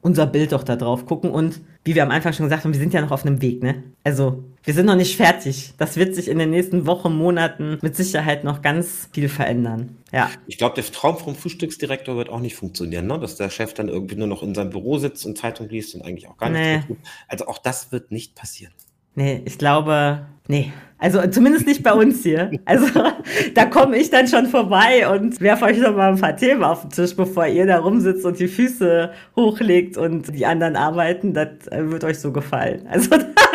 unser 0.00 0.26
Bild 0.26 0.52
doch 0.52 0.62
da 0.62 0.76
drauf 0.76 1.06
gucken. 1.06 1.30
Und 1.30 1.60
wie 1.84 1.94
wir 1.94 2.02
am 2.02 2.10
Anfang 2.10 2.32
schon 2.32 2.46
gesagt 2.46 2.64
haben, 2.64 2.72
wir 2.72 2.80
sind 2.80 2.94
ja 2.94 3.00
noch 3.00 3.10
auf 3.10 3.26
einem 3.26 3.42
Weg, 3.42 3.62
ne? 3.62 3.82
Also, 4.04 4.44
wir 4.66 4.74
sind 4.74 4.86
noch 4.86 4.96
nicht 4.96 5.16
fertig. 5.16 5.74
Das 5.78 5.96
wird 5.96 6.16
sich 6.16 6.26
in 6.26 6.38
den 6.40 6.50
nächsten 6.50 6.86
Wochen, 6.86 7.14
Monaten 7.14 7.78
mit 7.82 7.94
Sicherheit 7.94 8.42
noch 8.42 8.62
ganz 8.62 9.08
viel 9.12 9.28
verändern. 9.28 9.96
Ja. 10.12 10.28
Ich 10.48 10.58
glaube, 10.58 10.74
der 10.74 10.84
Traum 10.84 11.16
vom 11.18 11.36
Frühstücksdirektor 11.36 12.16
wird 12.16 12.30
auch 12.30 12.40
nicht 12.40 12.56
funktionieren, 12.56 13.06
ne? 13.06 13.20
dass 13.20 13.36
der 13.36 13.48
Chef 13.48 13.74
dann 13.74 13.88
irgendwie 13.88 14.16
nur 14.16 14.26
noch 14.26 14.42
in 14.42 14.56
seinem 14.56 14.70
Büro 14.70 14.98
sitzt 14.98 15.24
und 15.24 15.38
Zeitung 15.38 15.68
liest 15.68 15.94
und 15.94 16.02
eigentlich 16.02 16.26
auch 16.26 16.36
gar 16.36 16.50
nichts 16.50 16.66
nee. 16.66 16.72
mehr 16.72 16.86
tut. 16.86 16.98
Also 17.28 17.46
auch 17.46 17.58
das 17.58 17.92
wird 17.92 18.10
nicht 18.10 18.34
passieren. 18.34 18.72
Nee, 19.14 19.40
ich 19.46 19.56
glaube, 19.56 20.26
nee. 20.48 20.72
Also 20.98 21.26
zumindest 21.28 21.66
nicht 21.66 21.82
bei 21.82 21.92
uns 21.92 22.22
hier. 22.22 22.50
Also 22.64 22.86
da 23.54 23.66
komme 23.66 23.96
ich 23.98 24.10
dann 24.10 24.28
schon 24.28 24.46
vorbei 24.46 25.08
und 25.08 25.40
werfe 25.40 25.66
euch 25.66 25.78
noch 25.78 25.94
mal 25.94 26.10
ein 26.10 26.20
paar 26.20 26.36
Themen 26.36 26.64
auf 26.64 26.82
den 26.82 26.90
Tisch, 26.90 27.14
bevor 27.14 27.46
ihr 27.46 27.66
da 27.66 27.78
rumsitzt 27.78 28.24
und 28.24 28.38
die 28.38 28.48
Füße 28.48 29.12
hochlegt 29.36 29.96
und 29.96 30.34
die 30.34 30.44
anderen 30.44 30.76
arbeiten. 30.76 31.34
Das 31.34 31.66
äh, 31.70 31.90
wird 31.90 32.04
euch 32.04 32.18
so 32.18 32.32
gefallen. 32.32 32.86
Also 32.88 33.10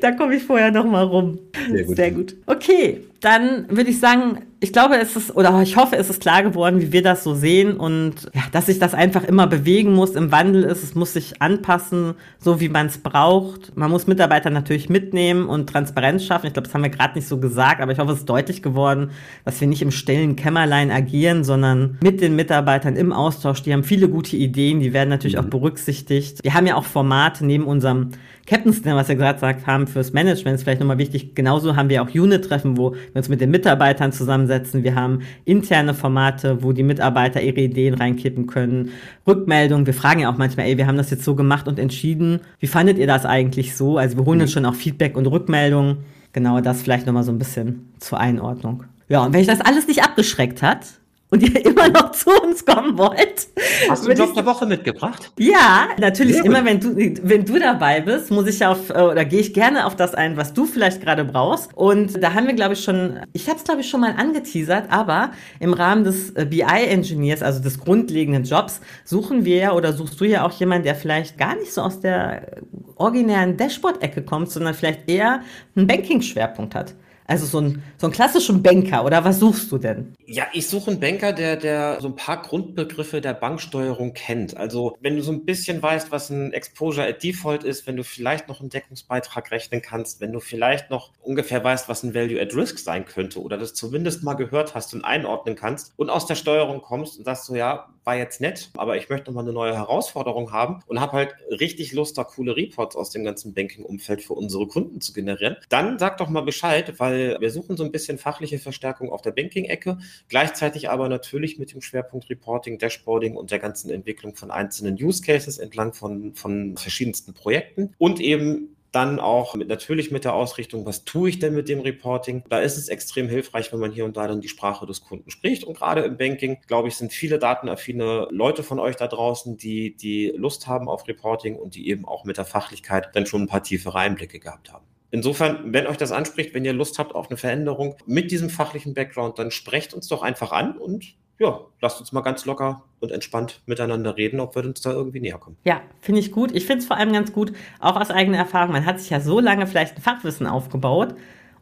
da 0.00 0.12
komme 0.12 0.36
ich 0.36 0.42
vorher 0.42 0.70
noch 0.70 0.84
mal 0.84 1.04
rum. 1.04 1.38
Sehr 1.70 1.84
gut. 1.84 1.96
Sehr 1.96 2.10
gut. 2.10 2.34
Okay, 2.46 3.00
dann 3.22 3.66
würde 3.68 3.90
ich 3.90 4.00
sagen, 4.00 4.40
ich 4.58 4.72
glaube, 4.72 4.96
es 4.96 5.14
ist, 5.16 5.34
oder 5.36 5.60
ich 5.62 5.76
hoffe, 5.76 5.96
es 5.96 6.10
ist 6.10 6.20
klar 6.20 6.42
geworden, 6.42 6.80
wie 6.80 6.92
wir 6.92 7.02
das 7.02 7.22
so 7.22 7.34
sehen 7.34 7.76
und 7.76 8.30
ja, 8.34 8.42
dass 8.50 8.66
sich 8.66 8.80
das 8.80 8.94
einfach 8.94 9.22
immer 9.24 9.46
bewegen 9.46 9.92
muss, 9.92 10.10
im 10.10 10.32
Wandel 10.32 10.64
ist, 10.64 10.82
es 10.82 10.94
muss 10.94 11.12
sich 11.12 11.40
anpassen, 11.40 12.14
so 12.38 12.60
wie 12.60 12.68
man 12.68 12.86
es 12.86 12.98
braucht. 12.98 13.76
Man 13.76 13.90
muss 13.90 14.08
Mitarbeiter 14.08 14.50
natürlich 14.50 14.88
mitnehmen 14.88 15.46
und 15.46 15.68
Transparenz 15.68 16.24
schaffen. 16.24 16.46
Ich 16.46 16.52
glaube, 16.52 16.66
das 16.66 16.74
haben 16.74 16.82
wir 16.82 16.90
gerade 16.90 17.14
nicht 17.14 17.28
so 17.28 17.38
gesagt, 17.38 17.80
aber 17.80 17.92
ich 17.92 17.98
hoffe, 17.98 18.12
es 18.12 18.20
ist 18.20 18.28
deutlich 18.28 18.60
geworden, 18.60 19.10
dass 19.44 19.60
wir 19.60 19.68
nicht 19.68 19.82
im 19.82 19.92
stillen 19.92 20.34
Kämmerlein 20.34 20.90
agieren, 20.90 21.44
sondern 21.44 21.98
mit 22.02 22.20
den 22.20 22.34
Mitarbeitern 22.34 22.96
im 22.96 23.12
Austausch. 23.12 23.62
Die 23.62 23.72
haben 23.72 23.84
viele 23.84 24.08
gute 24.08 24.36
Ideen, 24.36 24.80
die 24.80 24.92
werden 24.92 25.10
natürlich 25.10 25.36
mhm. 25.36 25.42
auch 25.42 25.50
berücksichtigt. 25.50 26.38
Wir 26.42 26.54
haben 26.54 26.66
ja 26.66 26.74
auch 26.74 26.84
Formate 26.84 27.46
neben 27.46 27.64
unserem 27.64 28.10
Captain's 28.46 28.82
Dinner, 28.82 28.96
was 28.96 29.08
wir 29.08 29.14
gesagt 29.14 29.66
haben, 29.66 29.86
fürs 29.86 30.12
Management 30.12 30.56
ist 30.56 30.64
vielleicht 30.64 30.80
nochmal 30.80 30.98
wichtig. 30.98 31.34
Genauso 31.34 31.76
haben 31.76 31.88
wir 31.88 32.02
auch 32.02 32.12
Unit-Treffen, 32.12 32.76
wo 32.76 32.92
wir 32.92 32.98
uns 33.14 33.28
mit 33.28 33.40
den 33.40 33.50
Mitarbeitern 33.50 34.12
zusammensetzen. 34.12 34.82
Wir 34.82 34.94
haben 34.96 35.20
interne 35.44 35.94
Formate, 35.94 36.62
wo 36.62 36.72
die 36.72 36.82
Mitarbeiter 36.82 37.40
ihre 37.40 37.60
Ideen 37.60 37.94
reinkippen 37.94 38.46
können. 38.46 38.90
Rückmeldungen. 39.26 39.86
Wir 39.86 39.94
fragen 39.94 40.20
ja 40.20 40.32
auch 40.32 40.38
manchmal, 40.38 40.66
ey, 40.66 40.76
wir 40.76 40.86
haben 40.86 40.96
das 40.96 41.10
jetzt 41.10 41.24
so 41.24 41.36
gemacht 41.36 41.68
und 41.68 41.78
entschieden. 41.78 42.40
Wie 42.58 42.66
fandet 42.66 42.98
ihr 42.98 43.06
das 43.06 43.24
eigentlich 43.24 43.76
so? 43.76 43.96
Also 43.96 44.16
wir 44.16 44.24
holen 44.24 44.40
uns 44.40 44.52
schon 44.52 44.66
auch 44.66 44.74
Feedback 44.74 45.16
und 45.16 45.26
Rückmeldungen. 45.26 45.98
Genau 46.32 46.60
das 46.60 46.82
vielleicht 46.82 47.06
nochmal 47.06 47.22
so 47.22 47.30
ein 47.30 47.38
bisschen 47.38 47.92
zur 47.98 48.18
Einordnung. 48.18 48.84
Ja, 49.08 49.24
und 49.24 49.32
wenn 49.32 49.40
ich 49.40 49.46
das 49.46 49.60
alles 49.60 49.86
nicht 49.86 50.02
abgeschreckt 50.02 50.62
hat, 50.62 50.86
und 51.32 51.42
ihr 51.42 51.64
immer 51.64 51.88
noch 51.88 52.12
zu 52.12 52.30
uns 52.42 52.64
kommen 52.64 52.98
wollt. 52.98 53.48
Hast 53.88 54.04
du 54.04 54.10
einen 54.10 54.18
Job 54.18 54.34
der 54.34 54.44
Woche 54.44 54.66
mitgebracht? 54.66 55.32
Ja, 55.38 55.88
natürlich 55.98 56.44
immer, 56.44 56.62
wenn 56.64 56.78
du, 56.78 56.94
wenn 57.22 57.46
du 57.46 57.58
dabei 57.58 58.02
bist, 58.02 58.30
muss 58.30 58.46
ich 58.46 58.64
auf, 58.64 58.90
äh, 58.90 59.00
oder 59.00 59.24
gehe 59.24 59.40
ich 59.40 59.54
gerne 59.54 59.86
auf 59.86 59.96
das 59.96 60.14
ein, 60.14 60.36
was 60.36 60.52
du 60.52 60.66
vielleicht 60.66 61.00
gerade 61.00 61.24
brauchst. 61.24 61.74
Und 61.74 62.22
da 62.22 62.34
haben 62.34 62.46
wir, 62.46 62.54
glaube 62.54 62.74
ich, 62.74 62.84
schon, 62.84 63.20
ich 63.32 63.48
habe 63.48 63.56
es, 63.56 63.64
glaube 63.64 63.80
ich, 63.80 63.88
schon 63.88 64.02
mal 64.02 64.14
angeteasert, 64.14 64.92
aber 64.92 65.32
im 65.58 65.72
Rahmen 65.72 66.04
des 66.04 66.30
äh, 66.30 66.44
BI-Engineers, 66.44 67.42
also 67.42 67.62
des 67.62 67.80
grundlegenden 67.80 68.44
Jobs, 68.44 68.82
suchen 69.04 69.46
wir 69.46 69.56
ja 69.56 69.72
oder 69.72 69.94
suchst 69.94 70.20
du 70.20 70.26
ja 70.26 70.44
auch 70.44 70.52
jemanden, 70.52 70.84
der 70.84 70.94
vielleicht 70.94 71.38
gar 71.38 71.56
nicht 71.56 71.72
so 71.72 71.80
aus 71.80 72.00
der 72.00 72.60
originären 72.96 73.56
Dashboard-Ecke 73.56 74.22
kommt, 74.22 74.50
sondern 74.50 74.74
vielleicht 74.74 75.10
eher 75.10 75.40
einen 75.74 75.86
Banking-Schwerpunkt 75.86 76.74
hat. 76.74 76.94
Also 77.32 77.46
so, 77.46 77.62
ein, 77.62 77.82
so 77.96 78.08
einen 78.08 78.12
klassischen 78.12 78.62
Banker 78.62 79.06
oder 79.06 79.24
was 79.24 79.38
suchst 79.38 79.72
du 79.72 79.78
denn? 79.78 80.14
Ja, 80.26 80.48
ich 80.52 80.68
suche 80.68 80.90
einen 80.90 81.00
Banker, 81.00 81.32
der, 81.32 81.56
der 81.56 81.98
so 81.98 82.08
ein 82.08 82.14
paar 82.14 82.42
Grundbegriffe 82.42 83.22
der 83.22 83.32
Banksteuerung 83.32 84.12
kennt. 84.12 84.54
Also 84.54 84.98
wenn 85.00 85.16
du 85.16 85.22
so 85.22 85.32
ein 85.32 85.46
bisschen 85.46 85.82
weißt, 85.82 86.12
was 86.12 86.28
ein 86.28 86.52
Exposure 86.52 87.08
at 87.08 87.22
Default 87.22 87.64
ist, 87.64 87.86
wenn 87.86 87.96
du 87.96 88.04
vielleicht 88.04 88.48
noch 88.48 88.60
einen 88.60 88.68
Deckungsbeitrag 88.68 89.50
rechnen 89.50 89.80
kannst, 89.80 90.20
wenn 90.20 90.30
du 90.30 90.40
vielleicht 90.40 90.90
noch 90.90 91.12
ungefähr 91.22 91.64
weißt, 91.64 91.88
was 91.88 92.02
ein 92.02 92.12
Value 92.12 92.38
at 92.38 92.54
Risk 92.54 92.78
sein 92.78 93.06
könnte 93.06 93.40
oder 93.40 93.56
das 93.56 93.72
zumindest 93.72 94.22
mal 94.22 94.34
gehört 94.34 94.74
hast 94.74 94.92
und 94.92 95.02
einordnen 95.02 95.56
kannst 95.56 95.94
und 95.96 96.10
aus 96.10 96.26
der 96.26 96.34
Steuerung 96.34 96.82
kommst 96.82 97.16
und 97.16 97.24
sagst 97.24 97.46
so, 97.46 97.54
ja, 97.54 97.88
war 98.04 98.16
jetzt 98.16 98.40
nett, 98.40 98.70
aber 98.76 98.96
ich 98.96 99.08
möchte 99.08 99.30
noch 99.30 99.34
mal 99.34 99.42
eine 99.42 99.52
neue 99.52 99.74
Herausforderung 99.74 100.52
haben 100.52 100.82
und 100.86 101.00
habe 101.00 101.12
halt 101.12 101.34
richtig 101.50 101.92
Lust, 101.92 102.18
da 102.18 102.24
coole 102.24 102.56
Reports 102.56 102.96
aus 102.96 103.10
dem 103.10 103.24
ganzen 103.24 103.54
Banking-Umfeld 103.54 104.22
für 104.22 104.34
unsere 104.34 104.66
Kunden 104.66 105.00
zu 105.00 105.12
generieren, 105.12 105.56
dann 105.68 105.98
sag 105.98 106.18
doch 106.18 106.28
mal 106.28 106.42
Bescheid, 106.42 106.98
weil 106.98 107.36
wir 107.40 107.50
suchen 107.50 107.76
so 107.76 107.84
ein 107.84 107.92
bisschen 107.92 108.18
fachliche 108.18 108.58
Verstärkung 108.58 109.10
auf 109.10 109.22
der 109.22 109.32
Banking-Ecke, 109.32 109.98
gleichzeitig 110.28 110.90
aber 110.90 111.08
natürlich 111.08 111.58
mit 111.58 111.72
dem 111.72 111.82
Schwerpunkt 111.82 112.28
Reporting, 112.30 112.78
Dashboarding 112.78 113.36
und 113.36 113.50
der 113.50 113.58
ganzen 113.58 113.90
Entwicklung 113.90 114.34
von 114.34 114.50
einzelnen 114.50 114.94
Use 114.94 115.22
Cases 115.22 115.58
entlang 115.58 115.92
von, 115.92 116.34
von 116.34 116.76
verschiedensten 116.76 117.34
Projekten 117.34 117.94
und 117.98 118.20
eben 118.20 118.76
dann 118.92 119.18
auch 119.18 119.54
mit, 119.54 119.68
natürlich 119.68 120.10
mit 120.10 120.24
der 120.24 120.34
Ausrichtung, 120.34 120.84
was 120.86 121.04
tue 121.04 121.30
ich 121.30 121.38
denn 121.38 121.54
mit 121.54 121.68
dem 121.68 121.80
Reporting? 121.80 122.44
Da 122.48 122.60
ist 122.60 122.76
es 122.76 122.88
extrem 122.88 123.28
hilfreich, 123.28 123.72
wenn 123.72 123.80
man 123.80 123.90
hier 123.90 124.04
und 124.04 124.16
da 124.16 124.28
dann 124.28 124.40
die 124.42 124.48
Sprache 124.48 124.86
des 124.86 125.00
Kunden 125.00 125.30
spricht. 125.30 125.64
Und 125.64 125.78
gerade 125.78 126.02
im 126.02 126.18
Banking, 126.18 126.58
glaube 126.66 126.88
ich, 126.88 126.96
sind 126.96 127.12
viele 127.12 127.38
datenaffine 127.38 128.28
Leute 128.30 128.62
von 128.62 128.78
euch 128.78 128.96
da 128.96 129.08
draußen, 129.08 129.56
die, 129.56 129.96
die 129.96 130.32
Lust 130.36 130.66
haben 130.66 130.88
auf 130.88 131.08
Reporting 131.08 131.56
und 131.56 131.74
die 131.74 131.88
eben 131.88 132.04
auch 132.04 132.24
mit 132.24 132.36
der 132.36 132.44
Fachlichkeit 132.44 133.08
dann 133.14 133.26
schon 133.26 133.42
ein 133.42 133.48
paar 133.48 133.62
tiefere 133.62 133.98
Einblicke 133.98 134.38
gehabt 134.38 134.72
haben. 134.72 134.84
Insofern, 135.10 135.72
wenn 135.72 135.86
euch 135.86 135.98
das 135.98 136.10
anspricht, 136.10 136.54
wenn 136.54 136.64
ihr 136.64 136.72
Lust 136.72 136.98
habt 136.98 137.14
auf 137.14 137.28
eine 137.28 137.36
Veränderung 137.36 137.96
mit 138.06 138.30
diesem 138.30 138.48
fachlichen 138.48 138.94
Background, 138.94 139.38
dann 139.38 139.50
sprecht 139.50 139.92
uns 139.92 140.08
doch 140.08 140.22
einfach 140.22 140.52
an 140.52 140.78
und 140.78 141.16
ja, 141.42 141.60
lasst 141.80 141.98
uns 141.98 142.12
mal 142.12 142.20
ganz 142.20 142.46
locker 142.46 142.84
und 143.00 143.10
entspannt 143.10 143.62
miteinander 143.66 144.16
reden, 144.16 144.38
ob 144.38 144.54
wir 144.54 144.64
uns 144.64 144.80
da 144.80 144.92
irgendwie 144.92 145.20
näher 145.20 145.38
kommen. 145.38 145.56
Ja, 145.64 145.80
finde 146.00 146.20
ich 146.20 146.30
gut. 146.30 146.52
Ich 146.52 146.66
finde 146.66 146.82
es 146.82 146.86
vor 146.86 146.96
allem 146.96 147.12
ganz 147.12 147.32
gut, 147.32 147.52
auch 147.80 148.00
aus 148.00 148.10
eigener 148.10 148.38
Erfahrung. 148.38 148.72
Man 148.72 148.86
hat 148.86 149.00
sich 149.00 149.10
ja 149.10 149.20
so 149.20 149.40
lange 149.40 149.66
vielleicht 149.66 149.96
ein 149.96 150.02
Fachwissen 150.02 150.46
aufgebaut. 150.46 151.14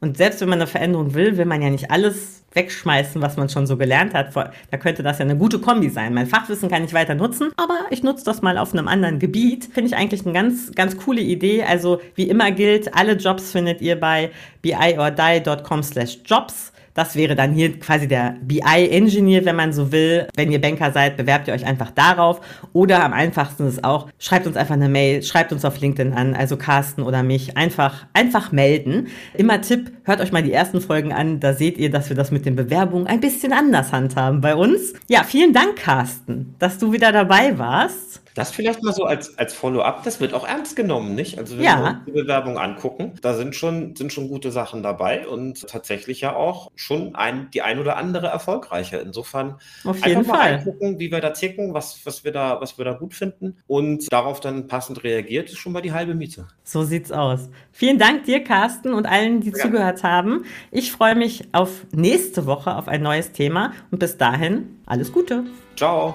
Und 0.03 0.17
selbst 0.17 0.41
wenn 0.41 0.49
man 0.49 0.59
eine 0.59 0.67
Veränderung 0.67 1.15
will, 1.15 1.37
will 1.37 1.45
man 1.47 1.63
ja 1.63 1.71
nicht 1.71 1.91
alles 1.91 2.45
wegschmeißen, 2.53 3.23
was 3.23 3.37
man 3.37 3.49
schon 3.49 3.67
so 3.67 3.77
gelernt 3.77 4.13
hat. 4.13 4.35
Da 4.35 4.77
könnte 4.77 5.03
das 5.03 5.19
ja 5.19 5.25
eine 5.25 5.37
gute 5.37 5.61
Kombi 5.61 5.89
sein. 5.89 6.15
Mein 6.15 6.27
Fachwissen 6.27 6.69
kann 6.69 6.85
ich 6.85 6.93
weiter 6.93 7.15
nutzen, 7.15 7.53
aber 7.57 7.79
ich 7.91 8.03
nutze 8.03 8.25
das 8.25 8.43
mal 8.43 8.59
auf 8.59 8.73
einem 8.73 8.89
anderen 8.89 9.19
Gebiet. 9.19 9.67
Finde 9.73 9.89
ich 9.89 9.97
eigentlich 9.97 10.25
eine 10.25 10.33
ganz, 10.33 10.73
ganz 10.75 10.97
coole 10.97 11.21
Idee. 11.21 11.63
Also 11.63 12.01
wie 12.15 12.29
immer 12.29 12.51
gilt, 12.51 12.95
alle 12.95 13.13
Jobs 13.13 13.53
findet 13.53 13.81
ihr 13.81 13.99
bei 13.99 14.31
biordie.com 14.63 15.83
slash 15.83 16.19
jobs. 16.25 16.73
Das 17.01 17.17
wäre 17.17 17.35
dann 17.35 17.55
hier 17.55 17.81
quasi 17.81 18.07
der 18.07 18.37
BI-Engineer, 18.43 19.47
wenn 19.47 19.57
man 19.57 19.73
so 19.73 19.91
will. 19.91 20.29
Wenn 20.37 20.53
ihr 20.53 20.61
Banker 20.61 20.93
seid, 20.93 21.17
bewerbt 21.17 21.49
ihr 21.49 21.55
euch 21.55 21.65
einfach 21.65 21.91
darauf. 21.91 22.43
Oder 22.75 23.03
am 23.03 23.15
einfachsten 23.15 23.67
ist 23.67 23.85
auch, 23.85 24.11
schreibt 24.19 24.47
uns 24.47 24.55
einfach 24.55 24.75
eine 24.75 24.91
Mail, 24.91 25.23
schreibt 25.23 25.51
uns 25.51 25.65
auf 25.65 25.81
LinkedIn 25.81 26.13
an, 26.13 26.35
also 26.35 26.59
Carsten 26.59 27.03
oder 27.03 27.23
mich. 27.23 27.57
Einfach, 27.57 28.05
einfach 28.13 28.53
melden. 28.53 29.07
Immer 29.33 29.63
Tipp, 29.63 29.93
hört 30.05 30.21
euch 30.21 30.31
mal 30.31 30.43
die 30.43 30.53
ersten 30.53 30.83
Folgen 30.83 31.15
an. 31.15 31.41
Da 31.41 31.55
seht 31.55 31.79
ihr, 31.79 31.91
dass 31.91 32.11
wir 32.11 32.17
das 32.17 32.33
mit 32.33 32.45
den 32.45 32.55
Bewerbungen 32.55 33.07
ein 33.07 33.21
bisschen 33.21 33.55
anders 33.55 33.93
handhaben 33.93 34.43
bei 34.43 34.55
uns. 34.55 34.93
Ja, 35.09 35.25
vielen 35.25 35.55
Dank, 35.55 35.77
Carsten, 35.77 36.55
dass 36.59 36.77
du 36.77 36.93
wieder 36.93 37.13
dabei 37.13 37.57
warst. 37.57 38.21
Das 38.35 38.51
vielleicht 38.51 38.83
mal 38.83 38.93
so 38.93 39.05
als, 39.05 39.37
als 39.39 39.55
Follow-up, 39.55 40.05
das 40.05 40.21
wird 40.21 40.35
auch 40.35 40.47
ernst 40.47 40.77
genommen, 40.77 41.15
nicht? 41.15 41.39
Also 41.39 41.57
wenn 41.57 41.65
ja. 41.65 41.79
wir 41.79 41.91
uns 41.91 42.05
die 42.07 42.13
Bewerbung 42.13 42.59
angucken, 42.59 43.15
da 43.23 43.35
sind 43.35 43.55
schon, 43.55 43.97
sind 43.97 44.13
schon 44.13 44.29
gute 44.29 44.51
Sachen 44.53 44.83
dabei 44.83 45.27
und 45.27 45.67
tatsächlich 45.69 46.21
ja 46.21 46.37
auch 46.37 46.71
schon 46.77 47.15
ein, 47.15 47.51
die 47.53 47.63
ein 47.63 47.79
oder 47.79 47.97
andere 47.97 48.29
erfolgreiche. 48.29 48.99
Insofern 48.99 49.57
Auf 49.85 50.05
jeden 50.07 50.19
einfach 50.19 50.37
Fall. 50.37 50.57
mal 50.59 50.65
gucken, 50.65 50.99
wie 50.99 51.11
wir 51.11 51.21
da 51.21 51.31
ticken, 51.31 51.75
was, 51.75 52.05
was, 52.05 52.25
wir 52.25 52.33
da, 52.33 52.61
was 52.61 52.79
wir 52.79 52.85
da 52.85 52.93
gut 52.93 53.15
finden 53.15 53.57
und 53.67 54.13
darauf 54.13 54.41
dann 54.41 54.69
passend 54.69 55.03
reagiert, 55.03 55.51
ist 55.51 55.59
schon 55.59 55.73
mal 55.73 55.83
die 55.83 55.93
halbe 55.93 56.15
Miete. 56.15 56.47
So 56.63 56.85
sieht's 56.85 57.11
aus. 57.11 57.49
Vielen 57.73 57.99
Dank 57.99 58.25
dir, 58.25 58.45
Carsten, 58.45 58.95
und 58.95 59.07
allen, 59.07 59.41
die 59.41 59.51
ja. 59.51 59.57
zugehört 59.57 60.05
haben. 60.05 60.45
Ich 60.71 60.93
freue 60.93 61.17
mich 61.17 61.49
auf 61.53 61.87
nächste 61.93 62.47
Woche 62.47 62.77
auf 62.77 62.89
ein 62.89 63.03
neues 63.03 63.33
Thema 63.33 63.73
und 63.91 63.99
bis 63.99 64.17
dahin 64.19 64.79
alles 64.87 65.13
Gute. 65.13 65.45
Ciao. 65.77 66.15